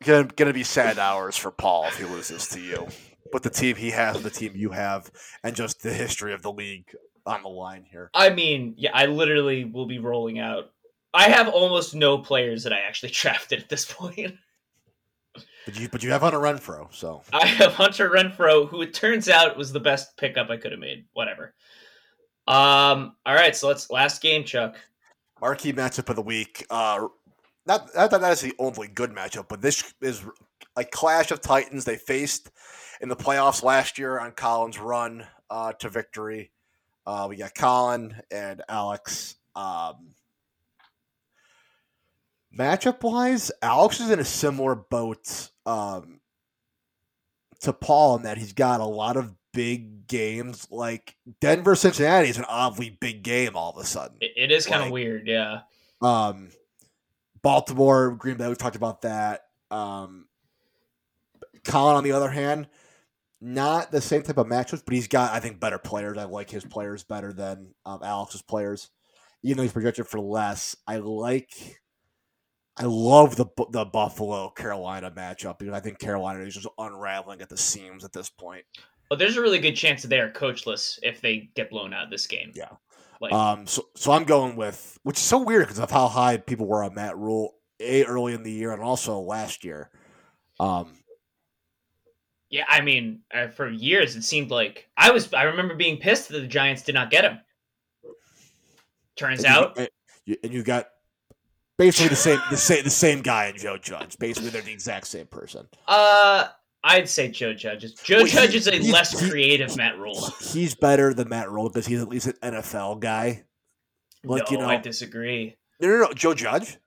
gonna, 0.06 0.26
gonna 0.36 0.54
be 0.54 0.64
sad 0.64 0.98
hours 0.98 1.36
for 1.36 1.52
Paul 1.52 1.86
if 1.88 1.98
he 1.98 2.06
loses 2.06 2.48
to 2.50 2.60
you. 2.62 2.88
But 3.32 3.44
the 3.44 3.50
team 3.50 3.76
he 3.76 3.92
has, 3.92 4.22
the 4.24 4.30
team 4.30 4.54
you 4.56 4.72
have, 4.72 5.12
and 5.44 5.56
just 5.56 5.84
the 5.84 5.94
history 5.94 6.34
of 6.34 6.42
the 6.42 6.52
league 6.52 6.88
on 7.30 7.44
the 7.44 7.50
line 7.50 7.86
here. 7.90 8.10
I 8.14 8.30
mean, 8.30 8.74
yeah, 8.78 8.92
I 8.94 9.06
literally 9.06 9.66
will 9.66 9.86
be 9.86 10.00
rolling 10.00 10.40
out. 10.40 10.72
I 11.14 11.30
have 11.30 11.48
almost 11.48 11.96
no 11.96 12.18
players 12.18 12.64
that 12.64 12.74
I 12.74 12.80
actually 12.80 13.12
drafted 13.14 13.62
at 13.62 13.70
this 13.70 13.86
point. 13.86 14.34
But 15.66 15.80
you, 15.80 15.90
but 15.90 16.04
you 16.04 16.10
have 16.12 16.22
Hunter 16.22 16.40
Renfrow, 16.40 16.94
so 16.94 17.22
I 17.32 17.46
have 17.46 17.74
Hunter 17.74 18.10
Renfrow, 18.10 18.68
who 18.68 18.82
it 18.82 18.94
turns 18.94 19.30
out 19.30 19.58
was 19.58 19.72
the 19.72 19.80
best 19.80 20.18
pickup 20.18 20.50
I 20.50 20.58
could 20.58 20.72
have 20.72 20.80
made. 20.80 21.06
Whatever. 21.14 21.54
Um. 22.48 23.16
All 23.26 23.36
right. 23.36 23.56
So 23.56 23.68
let's 23.68 23.92
last 23.92 24.22
game, 24.22 24.44
Chuck. 24.44 24.76
marquee 25.40 25.74
matchup 25.74 26.10
of 26.10 26.16
the 26.16 26.24
week. 26.24 26.66
Uh, 26.72 27.08
not 27.68 27.90
not 27.96 28.10
that 28.10 28.22
that 28.22 28.32
is 28.32 28.42
the 28.42 28.56
only 28.58 28.88
good 28.88 29.12
matchup, 29.12 29.48
but 29.48 29.62
this 29.62 29.94
is 30.02 30.24
a 30.76 30.84
clash 30.84 31.30
of 31.30 31.42
titans 31.42 31.86
they 31.86 31.98
faced 31.98 32.50
in 33.02 33.10
the 33.10 33.16
playoffs 33.16 33.62
last 33.62 34.00
year 34.00 34.20
on 34.20 34.32
Collins' 34.32 34.80
run 34.80 35.28
uh, 35.50 35.74
to 35.74 35.90
victory. 35.90 36.52
Uh, 37.10 37.26
we 37.28 37.38
got 37.38 37.56
Colin 37.56 38.16
and 38.30 38.62
Alex. 38.70 39.36
Um, 39.56 40.14
matchup 42.56 43.02
wise, 43.02 43.52
Alex 43.64 44.00
is 44.00 44.12
in 44.12 44.20
a 44.20 44.24
similar 44.24 44.76
boat 44.76 45.50
um, 45.66 46.20
to 47.62 47.74
Paul 47.74 48.18
in 48.18 48.24
that 48.24 48.38
he's 48.38 48.54
got 48.54 48.80
a 48.80 48.86
lot 48.86 49.18
of 49.18 49.34
big 49.54 50.06
games. 50.06 50.68
Like 50.70 51.16
Denver 51.42 51.76
Cincinnati 51.76 52.30
is 52.30 52.38
an 52.38 52.46
oddly 52.48 52.92
big 52.92 53.24
game 53.24 53.56
all 53.56 53.72
of 53.72 53.84
a 53.84 53.88
sudden. 53.88 54.18
It, 54.22 54.52
is 54.52 54.68
kind 54.68 54.82
of 54.82 54.86
Like- 54.90 54.94
weird. 54.94 55.28
Yeah. 55.28 55.62
Um, 56.04 56.50
Baltimore, 57.42 58.12
Green 58.12 58.38
Bay, 58.38 58.48
we've 58.48 58.58
talked 58.60 58.76
about 58.76 59.02
that. 59.02 59.48
Um, 59.72 60.28
Colin, 61.64 61.96
on 61.96 62.04
the 62.04 62.12
other 62.12 62.30
hand, 62.30 62.68
not 63.42 63.92
the 63.92 64.02
same 64.02 64.24
type 64.24 64.38
of 64.38 64.48
matchups, 64.48 64.84
but 64.86 64.94
he's 64.94 65.08
got, 65.08 65.34
I 65.34 65.40
think, 65.40 65.60
better 65.60 65.78
players. 65.78 66.18
I 66.18 66.26
like 66.26 66.50
his 66.50 66.66
players 66.66 67.04
better 67.04 67.32
than 67.32 67.74
um, 67.86 68.02
Alex's 68.04 68.42
players, 68.42 68.90
even 69.44 69.58
though 69.58 69.64
he's 69.64 69.72
projected 69.72 70.08
for 70.08 70.20
less. 70.20 70.76
I 70.86 70.98
like, 70.98 71.82
I 72.78 72.84
love 72.84 73.36
the 73.36 73.46
the 73.72 73.86
Buffalo 73.86 74.50
Carolina 74.50 75.12
matchup 75.12 75.60
because 75.60 75.74
I 75.74 75.80
think 75.80 76.00
Carolina 76.00 76.44
is 76.44 76.56
just 76.56 76.68
unraveling 76.78 77.42
at 77.42 77.50
the 77.50 77.58
seams 77.58 78.04
at 78.04 78.14
this 78.14 78.30
point. 78.30 78.66
Well, 79.10 79.18
there's 79.18 79.38
a 79.38 79.42
really 79.42 79.60
good 79.60 79.76
chance 79.76 80.02
that 80.02 80.10
they 80.10 80.20
are 80.20 80.30
coachless 80.30 81.00
if 81.02 81.20
they 81.22 81.50
get 81.56 81.70
blown 81.70 81.94
out 81.94 82.06
of 82.06 82.12
this 82.12 82.28
game. 82.28 82.52
Yeah. 82.56 82.70
Like, 83.22 83.34
Um, 83.34 83.66
so 83.68 83.86
so 83.96 84.12
I'm 84.12 84.24
going 84.24 84.56
with, 84.56 84.98
which 85.04 85.18
is 85.18 85.24
so 85.24 85.40
weird 85.40 85.64
because 85.64 85.80
of 85.80 85.92
how 85.92 86.08
high 86.08 86.38
people 86.38 86.68
were 86.68 86.84
on 86.84 86.94
Matt 86.94 87.18
Rhule 87.18 87.56
a 87.80 88.04
early 88.06 88.34
in 88.34 88.44
the 88.44 88.52
year 88.52 88.72
and 88.72 88.82
also 88.82 89.20
last 89.20 89.64
year. 89.64 89.90
Um, 90.60 90.99
yeah, 92.50 92.66
I 92.68 92.82
mean, 92.82 93.22
uh, 93.34 93.48
for 93.48 93.70
years 93.70 94.16
it 94.16 94.24
seemed 94.24 94.52
like 94.52 94.90
I 94.98 95.12
was. 95.12 95.34
I 95.34 95.44
remember 95.44 95.76
being 95.76 95.98
pissed 95.98 96.30
that 96.30 96.40
the 96.40 96.48
Giants 96.48 96.82
did 96.84 96.96
not 96.96 97.10
get 97.12 97.24
him. 97.24 97.40
Turns 99.16 99.44
and 99.44 99.54
out, 99.54 99.78
and 99.78 99.90
you, 100.26 100.38
and 100.44 100.54
you 100.54 100.64
got 100.64 100.88
basically 101.78 102.08
the 102.10 102.16
same 102.16 102.40
the 102.50 102.56
same 102.58 102.84
the 102.86 102.90
same 102.90 103.22
guy 103.22 103.48
in 103.48 103.58
Joe 103.58 103.78
Judge. 103.78 104.18
Basically, 104.18 104.50
they're 104.50 104.62
the 104.62 104.72
exact 104.72 105.08
same 105.08 105.28
person. 105.28 105.68
uh, 105.88 106.48
I'd 106.82 107.10
say 107.10 107.28
Joe 107.28 107.54
Judge. 107.54 107.84
is- 107.84 107.94
Joe 107.96 108.20
Well, 108.20 108.28
Judge 108.28 108.56
is 108.56 108.68
a 108.70 108.80
less 108.92 109.30
creative 109.30 109.76
Matt 109.76 109.98
Rhule. 110.00 110.30
He's 110.40 110.74
better 110.76 111.14
than 111.14 111.28
Matt 111.28 111.52
Rhule 111.52 111.68
because 111.68 111.86
he's 111.86 112.02
at 112.02 112.08
least 112.08 112.28
an 112.28 112.34
NFL 112.42 113.02
guy. 113.02 113.44
Like 114.24 114.44
no, 114.50 114.52
you 114.52 114.58
know, 114.64 114.70
I 114.70 114.78
disagree. 114.78 115.58
no, 115.82 115.90
no, 115.90 115.98
no, 116.06 116.14
Joe 116.14 116.34
Judge. 116.34 116.78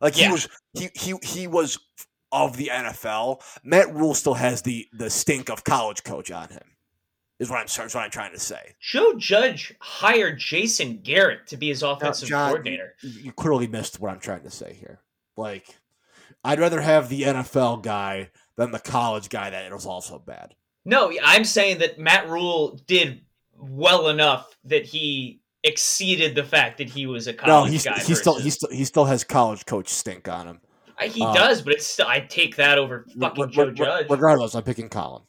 Like 0.00 0.16
Yeah. 0.16 0.26
he 0.28 0.32
was 0.32 0.48
he 0.72 0.88
he 0.94 1.14
he 1.22 1.46
was 1.46 1.78
of 2.32 2.56
the 2.56 2.70
NFL. 2.72 3.42
Matt 3.62 3.94
Rhule 3.94 4.14
still 4.14 4.34
has 4.34 4.62
the 4.62 4.88
the 4.92 5.10
stink 5.10 5.50
of 5.50 5.64
college 5.64 6.02
coach 6.02 6.30
on 6.30 6.48
him. 6.48 6.62
Is 7.38 7.50
what 7.50 7.58
I'm 7.58 7.66
is 7.66 7.94
what 7.94 8.02
I'm 8.04 8.10
trying 8.10 8.32
to 8.32 8.38
say. 8.40 8.74
Joe 8.80 9.14
Judge 9.16 9.74
hired 9.80 10.38
Jason 10.38 10.98
Garrett 11.02 11.46
to 11.48 11.56
be 11.56 11.68
his 11.68 11.82
offensive 11.82 12.28
John, 12.28 12.48
coordinator. 12.50 12.94
You, 13.02 13.10
you 13.24 13.32
clearly 13.32 13.66
missed 13.66 14.00
what 14.00 14.12
I'm 14.12 14.20
trying 14.20 14.42
to 14.44 14.50
say 14.50 14.74
here. 14.74 15.00
Like, 15.36 15.76
I'd 16.44 16.60
rather 16.60 16.80
have 16.80 17.08
the 17.08 17.22
NFL 17.22 17.82
guy 17.82 18.30
than 18.56 18.70
the 18.70 18.78
college 18.78 19.28
guy 19.28 19.50
that 19.50 19.64
it 19.64 19.72
was 19.72 19.86
also 19.86 20.18
bad. 20.18 20.54
No, 20.84 21.12
I'm 21.22 21.44
saying 21.44 21.78
that 21.78 21.98
Matt 21.98 22.28
Rule 22.28 22.78
did 22.86 23.22
well 23.56 24.08
enough 24.08 24.56
that 24.64 24.84
he 24.84 25.40
exceeded 25.64 26.34
the 26.34 26.44
fact 26.44 26.78
that 26.78 26.88
he 26.90 27.06
was 27.06 27.26
a 27.26 27.32
No, 27.32 27.38
college 27.38 27.72
he's 27.72 27.84
guy. 27.84 27.98
he 28.00 28.14
still 28.14 28.38
he 28.38 28.50
still 28.50 28.70
he 28.70 28.84
still 28.84 29.04
has 29.04 29.24
college 29.24 29.64
coach 29.66 29.88
stink 29.88 30.28
on 30.28 30.46
him. 30.46 30.60
He 31.08 31.22
uh, 31.22 31.32
does, 31.32 31.62
but 31.62 31.74
it's 31.74 31.86
still 31.86 32.06
I 32.06 32.20
take 32.20 32.56
that 32.56 32.78
over 32.78 33.06
fucking 33.18 33.44
Re- 33.44 33.50
Joe 33.50 33.66
re- 33.66 33.74
Judge. 33.74 34.06
Regardless, 34.10 34.54
I'm 34.54 34.62
picking 34.62 34.88
Colin. 34.88 35.22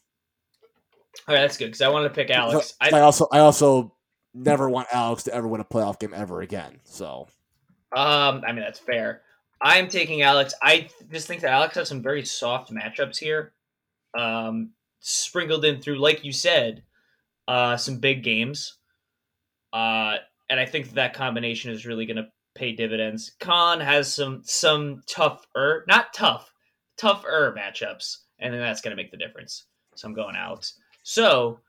All 1.28 1.36
right, 1.36 1.42
that's 1.42 1.58
good 1.58 1.66
because 1.66 1.82
I 1.82 1.90
wanted 1.90 2.10
to 2.10 2.16
pick 2.16 2.30
Alex. 2.30 2.74
I, 2.82 2.90
I, 2.90 3.02
also 3.02 3.28
I 3.32 3.40
also 3.40 3.96
never 4.34 4.70
want 4.70 4.88
Alex 4.92 5.24
to 5.24 5.34
ever 5.34 5.48
win 5.48 5.62
a 5.62 5.66
playoff 5.66 6.00
game 6.00 6.14
ever 6.14 6.42
again. 6.42 6.80
So 6.84 7.28
um, 7.96 8.44
I 8.46 8.52
mean 8.52 8.62
that's 8.62 8.80
fair. 8.80 9.22
I'm 9.62 9.88
taking 9.88 10.22
Alex. 10.22 10.54
I 10.62 10.90
just 11.12 11.28
think 11.28 11.42
that 11.42 11.52
Alex 11.52 11.76
has 11.76 11.88
some 11.88 12.02
very 12.02 12.26
soft 12.26 12.72
matchups 12.72 13.18
here, 13.18 13.54
um, 14.18 14.72
sprinkled 15.00 15.64
in 15.64 15.82
through, 15.82 16.00
like 16.00 16.26
you 16.26 16.34
said, 16.34 16.84
uh, 17.48 17.78
some 17.78 18.00
big 18.00 18.24
games. 18.24 18.78
Uh, 19.72 20.18
and 20.50 20.60
I 20.60 20.66
think 20.66 20.92
that 20.92 21.14
combination 21.14 21.72
is 21.72 21.86
really 21.86 22.06
going 22.06 22.18
to 22.18 22.28
pay 22.56 22.74
dividends. 22.74 23.32
Khan 23.40 23.80
has 23.80 24.14
some 24.14 24.42
some 24.44 25.02
tougher, 25.08 25.86
not 25.88 26.14
tough, 26.14 26.54
tougher 26.98 27.56
matchups, 27.58 28.18
and 28.40 28.54
then 28.54 28.62
that's 28.62 28.82
going 28.82 28.96
to 28.96 29.02
make 29.02 29.12
the 29.12 29.18
difference. 29.18 29.66
So 29.96 30.08
I'm 30.08 30.14
going 30.14 30.36
Alex. 30.36 30.80
So 31.04 31.60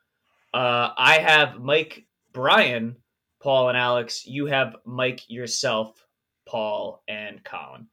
uh, 0.52 0.90
I 0.96 1.18
have 1.18 1.60
Mike, 1.60 2.06
Brian, 2.32 2.96
Paul, 3.42 3.68
and 3.68 3.78
Alex. 3.78 4.26
You 4.26 4.46
have 4.46 4.76
Mike 4.84 5.28
yourself, 5.28 6.06
Paul, 6.46 7.02
and 7.08 7.42
Colin. 7.44 7.88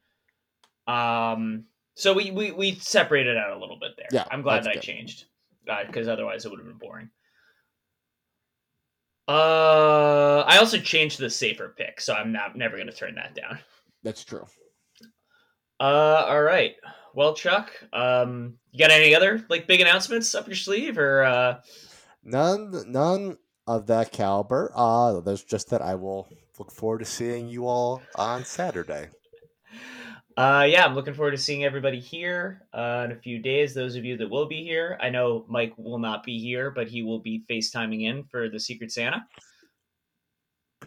Um, 0.88 1.66
so 1.96 2.14
we, 2.14 2.32
we 2.32 2.52
we 2.52 2.76
separated 2.76 3.38
out 3.38 3.56
a 3.56 3.60
little 3.60 3.78
bit 3.80 3.92
there. 3.98 4.08
Yeah, 4.12 4.26
I'm 4.32 4.42
glad 4.42 4.64
that 4.64 4.78
I 4.78 4.80
changed 4.80 5.26
because 5.88 6.08
otherwise 6.08 6.46
it 6.46 6.50
would 6.50 6.60
have 6.60 6.68
been 6.68 6.78
boring. 6.78 7.10
Uh, 9.28 10.44
I 10.46 10.58
also 10.58 10.78
changed 10.78 11.20
the 11.20 11.30
safer 11.30 11.74
pick, 11.78 12.02
so 12.02 12.14
I'm 12.14 12.32
not 12.32 12.56
never 12.56 12.76
going 12.76 12.90
to 12.90 12.94
turn 12.94 13.16
that 13.16 13.36
down. 13.36 13.60
that's 14.04 14.24
true. 14.24 14.46
Uh, 15.80 16.26
all 16.28 16.42
right. 16.44 16.76
Well, 17.14 17.34
Chuck, 17.34 17.72
um, 17.94 18.58
you 18.72 18.80
got 18.80 18.92
any 18.92 19.14
other 19.16 19.46
like 19.50 19.68
big 19.68 19.82
announcements 19.82 20.34
up 20.36 20.48
your 20.48 20.56
sleeve, 20.56 20.98
or 20.98 21.24
uh, 21.24 21.62
None 22.24 22.84
none 22.92 23.38
of 23.68 23.88
that 23.88 24.12
caliber. 24.12 24.72
Uh 24.76 25.22
there's 25.22 25.44
just 25.44 25.70
that 25.70 25.82
I 25.82 25.96
will 25.96 26.28
look 26.60 26.72
forward 26.72 27.00
to 27.00 27.06
seeing 27.06 27.48
you 27.50 27.68
all 27.68 28.02
on 28.16 28.46
Saturday. 28.46 29.10
Uh, 30.38 30.66
yeah, 30.70 30.86
I'm 30.86 30.96
looking 30.96 31.14
forward 31.14 31.32
to 31.32 31.38
seeing 31.38 31.64
everybody 31.64 32.00
here 32.00 32.62
uh, 32.74 33.04
in 33.06 33.12
a 33.12 33.16
few 33.16 33.40
days. 33.40 33.74
Those 33.74 33.96
of 33.96 34.06
you 34.06 34.18
that 34.18 34.30
will 34.30 34.48
be 34.48 34.64
here, 34.64 34.98
I 35.02 35.10
know 35.10 35.46
Mike 35.48 35.74
will 35.78 36.00
not 36.00 36.24
be 36.24 36.40
here, 36.40 36.72
but 36.72 36.88
he 36.88 37.04
will 37.04 37.20
be 37.20 37.44
FaceTiming 37.50 38.04
in 38.04 38.24
for 38.26 38.50
the 38.50 38.60
Secret 38.60 38.92
Santa. 38.92 39.26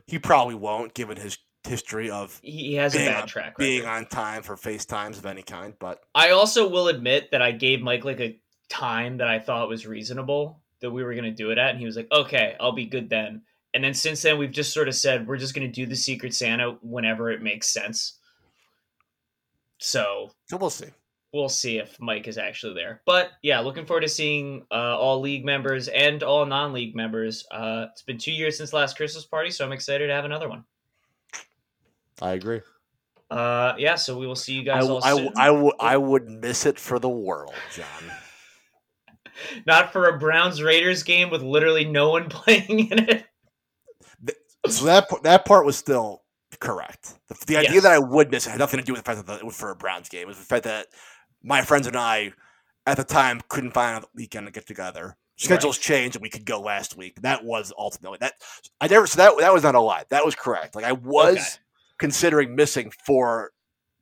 He 0.07 0.19
probably 0.19 0.55
won't, 0.55 0.95
given 0.95 1.17
his 1.17 1.39
history 1.65 2.11
of 2.11 2.39
He 2.43 2.75
has 2.75 2.95
a 2.95 2.99
bad 2.99 3.27
track 3.27 3.59
record. 3.59 3.59
being 3.59 3.87
on 3.87 4.07
time 4.07 4.43
for 4.43 4.57
FaceTimes 4.57 5.19
of 5.19 5.27
any 5.27 5.43
kind. 5.43 5.75
But 5.79 6.01
I 6.15 6.31
also 6.31 6.69
will 6.69 6.89
admit 6.89 7.31
that 7.31 7.43
I 7.43 7.53
gave 7.53 7.81
Mike 7.81 8.05
like 8.05 8.21
a 8.21 8.39
time 8.69 9.19
that 9.19 9.29
I 9.29 9.39
thought 9.39 9.69
was 9.69 9.87
reasonable 9.87 10.61
that 10.81 10.91
we 10.91 11.03
were 11.03 11.13
going 11.15 11.25
to 11.25 11.31
do 11.31 11.51
it 11.51 11.59
at, 11.59 11.71
and 11.71 11.79
he 11.79 11.87
was 11.87 11.97
like, 11.97 12.09
"Okay, 12.13 12.57
I'll 12.61 12.73
be 12.73 12.87
good 12.87 13.09
then." 13.09 13.43
And 13.73 13.83
then 13.83 13.95
since 13.95 14.23
then, 14.23 14.39
we've 14.39 14.51
just 14.51 14.73
sort 14.73 14.89
of 14.89 14.95
said 14.95 15.27
we're 15.27 15.37
just 15.39 15.55
going 15.55 15.67
to 15.67 15.73
do 15.73 15.87
the 15.87 15.97
Secret 15.97 16.35
Santa 16.35 16.77
whenever 16.83 17.31
it 17.31 17.43
makes 17.43 17.69
sense. 17.69 18.19
So 19.79 20.31
so 20.49 20.57
we'll 20.57 20.71
see. 20.71 20.87
we'll 21.33 21.49
see 21.49 21.79
if 21.79 21.99
Mike 22.01 22.29
is 22.29 22.39
actually 22.39 22.75
there. 22.75 23.03
But 23.07 23.31
yeah, 23.43 23.61
looking 23.61 23.87
forward 23.87 24.03
to 24.03 24.09
seeing 24.09 24.65
uh, 24.71 24.97
all 24.99 25.21
league 25.21 25.45
members 25.45 25.89
and 25.89 26.23
all 26.23 26.47
non-league 26.47 26.95
members. 26.97 27.45
Uh, 27.51 27.87
it's 27.91 28.03
been 28.03 28.19
two 28.19 28.33
years 28.33 28.57
since 28.57 28.73
last 28.73 28.97
Christmas 28.97 29.25
party, 29.25 29.51
so 29.51 29.65
I'm 29.65 29.73
excited 29.73 30.07
to 30.07 30.13
have 30.13 30.25
another 30.25 30.49
one. 30.49 30.65
I 32.23 32.33
agree. 32.33 32.61
Uh, 33.31 33.75
yeah, 33.79 33.97
so 33.97 34.17
we 34.17 34.27
will 34.27 34.37
see 34.37 34.53
you 34.53 34.63
guys 34.63 34.85
I, 34.85 34.89
all 34.89 35.05
I, 35.05 35.11
soon. 35.15 35.25
w- 35.25 35.33
I, 35.37 35.47
w- 35.47 35.73
I 35.81 35.97
would 35.97 36.29
miss 36.29 36.67
it 36.67 36.79
for 36.79 36.99
the 37.01 37.09
world, 37.09 37.55
John. 37.75 37.87
Not 39.67 39.93
for 39.93 40.09
a 40.09 40.19
Browns 40.19 40.63
Raiders 40.63 41.03
game 41.03 41.31
with 41.31 41.43
literally 41.43 41.85
no 41.85 42.11
one 42.11 42.29
playing 42.31 42.91
in 42.91 42.99
it. 43.09 43.25
So 44.69 44.85
that 44.87 45.11
p- 45.11 45.17
that 45.25 45.45
part 45.45 45.67
was 45.67 45.77
still 45.77 46.23
correct. 46.61 47.19
The, 47.29 47.37
the 47.47 47.57
idea 47.57 47.73
Yes. 47.75 47.83
that 47.85 47.93
I 47.93 47.99
would 47.99 48.31
miss 48.31 48.47
it 48.47 48.51
had 48.51 48.59
nothing 48.59 48.81
to 48.81 48.85
do 48.87 48.93
with 48.93 49.05
the 49.05 49.11
fact 49.15 49.27
that 49.27 49.39
it 49.39 49.45
was 49.47 49.57
for 49.57 49.71
a 49.71 49.77
Browns 49.77 50.09
game. 50.09 50.23
It 50.23 50.29
was 50.29 50.39
the 50.39 50.45
fact 50.45 50.65
that 50.65 50.87
my 51.43 51.63
friends 51.63 51.87
and 51.87 51.97
I, 51.97 52.33
at 52.87 52.97
the 52.97 53.05
time, 53.05 53.41
couldn't 53.49 53.73
find 53.73 54.03
a 54.03 54.07
weekend 54.15 54.47
to 54.47 54.53
get 54.53 54.67
together. 54.67 55.17
Schedules 55.37 55.79
changed, 55.79 56.17
and 56.17 56.23
we 56.23 56.31
could 56.31 56.45
go 56.45 56.61
last 56.61 56.97
week. 56.97 57.21
That 57.23 57.45
was 57.45 57.73
ultimately 57.77 58.19
that. 58.21 58.35
I 58.81 58.87
never. 58.87 59.07
So 59.07 59.17
that 59.19 59.33
that 59.41 59.53
was 59.53 59.65
not 59.65 59.75
a 59.75 59.81
lie. 59.81 60.05
That 60.11 60.25
was 60.25 60.35
correct. 60.37 60.77
Like 60.77 60.85
I 60.85 60.93
was 60.93 61.37
Okay. 61.37 61.43
considering 61.99 62.55
missing 62.55 62.93
for 63.05 63.51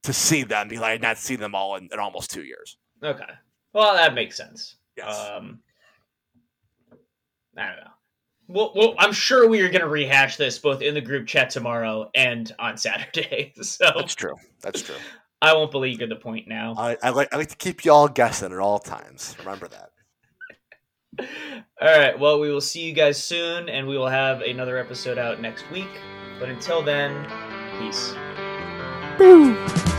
to 0.02 0.12
see 0.12 0.42
them 0.42 0.68
because 0.68 0.82
I 0.82 0.90
had 0.90 1.00
not 1.00 1.16
seen 1.16 1.40
them 1.40 1.54
all 1.54 1.76
in, 1.76 1.88
in 1.90 1.98
almost 1.98 2.30
two 2.30 2.42
years. 2.44 2.76
Okay. 3.02 3.24
Well, 3.72 3.94
that 3.94 4.12
makes 4.14 4.36
sense. 4.36 4.76
Yes. 4.96 5.08
Um, 5.18 5.60
I 7.56 7.66
don't 7.68 7.76
know. 7.76 7.90
Well, 8.48 8.72
well, 8.74 8.94
I'm 8.98 9.12
sure 9.12 9.48
we 9.48 9.60
are 9.62 9.68
going 9.68 9.82
to 9.82 9.88
rehash 9.88 10.36
this 10.36 10.58
both 10.58 10.82
in 10.82 10.94
the 10.94 11.00
group 11.00 11.26
chat 11.26 11.50
tomorrow 11.50 12.10
and 12.14 12.52
on 12.58 12.76
Saturday. 12.76 13.54
So 13.62 13.90
That's 13.94 14.14
true. 14.14 14.34
That's 14.60 14.82
true. 14.82 14.96
I 15.40 15.54
won't 15.54 15.70
believe 15.70 15.98
the 15.98 16.16
point 16.16 16.46
now. 16.46 16.74
I, 16.76 16.96
I 17.02 17.10
like 17.10 17.32
I 17.34 17.36
like 17.36 17.48
to 17.48 17.56
keep 17.56 17.84
y'all 17.84 18.08
guessing 18.08 18.52
at 18.52 18.58
all 18.58 18.78
times. 18.78 19.36
Remember 19.40 19.68
that. 19.68 19.90
All 21.80 21.98
right. 21.98 22.18
Well, 22.18 22.40
we 22.40 22.50
will 22.50 22.60
see 22.60 22.82
you 22.82 22.92
guys 22.92 23.22
soon, 23.22 23.68
and 23.68 23.86
we 23.86 23.98
will 23.98 24.08
have 24.08 24.40
another 24.42 24.78
episode 24.78 25.18
out 25.18 25.40
next 25.40 25.68
week. 25.70 25.90
But 26.38 26.48
until 26.48 26.82
then, 26.82 27.24
peace. 27.78 28.14
All 29.20 29.91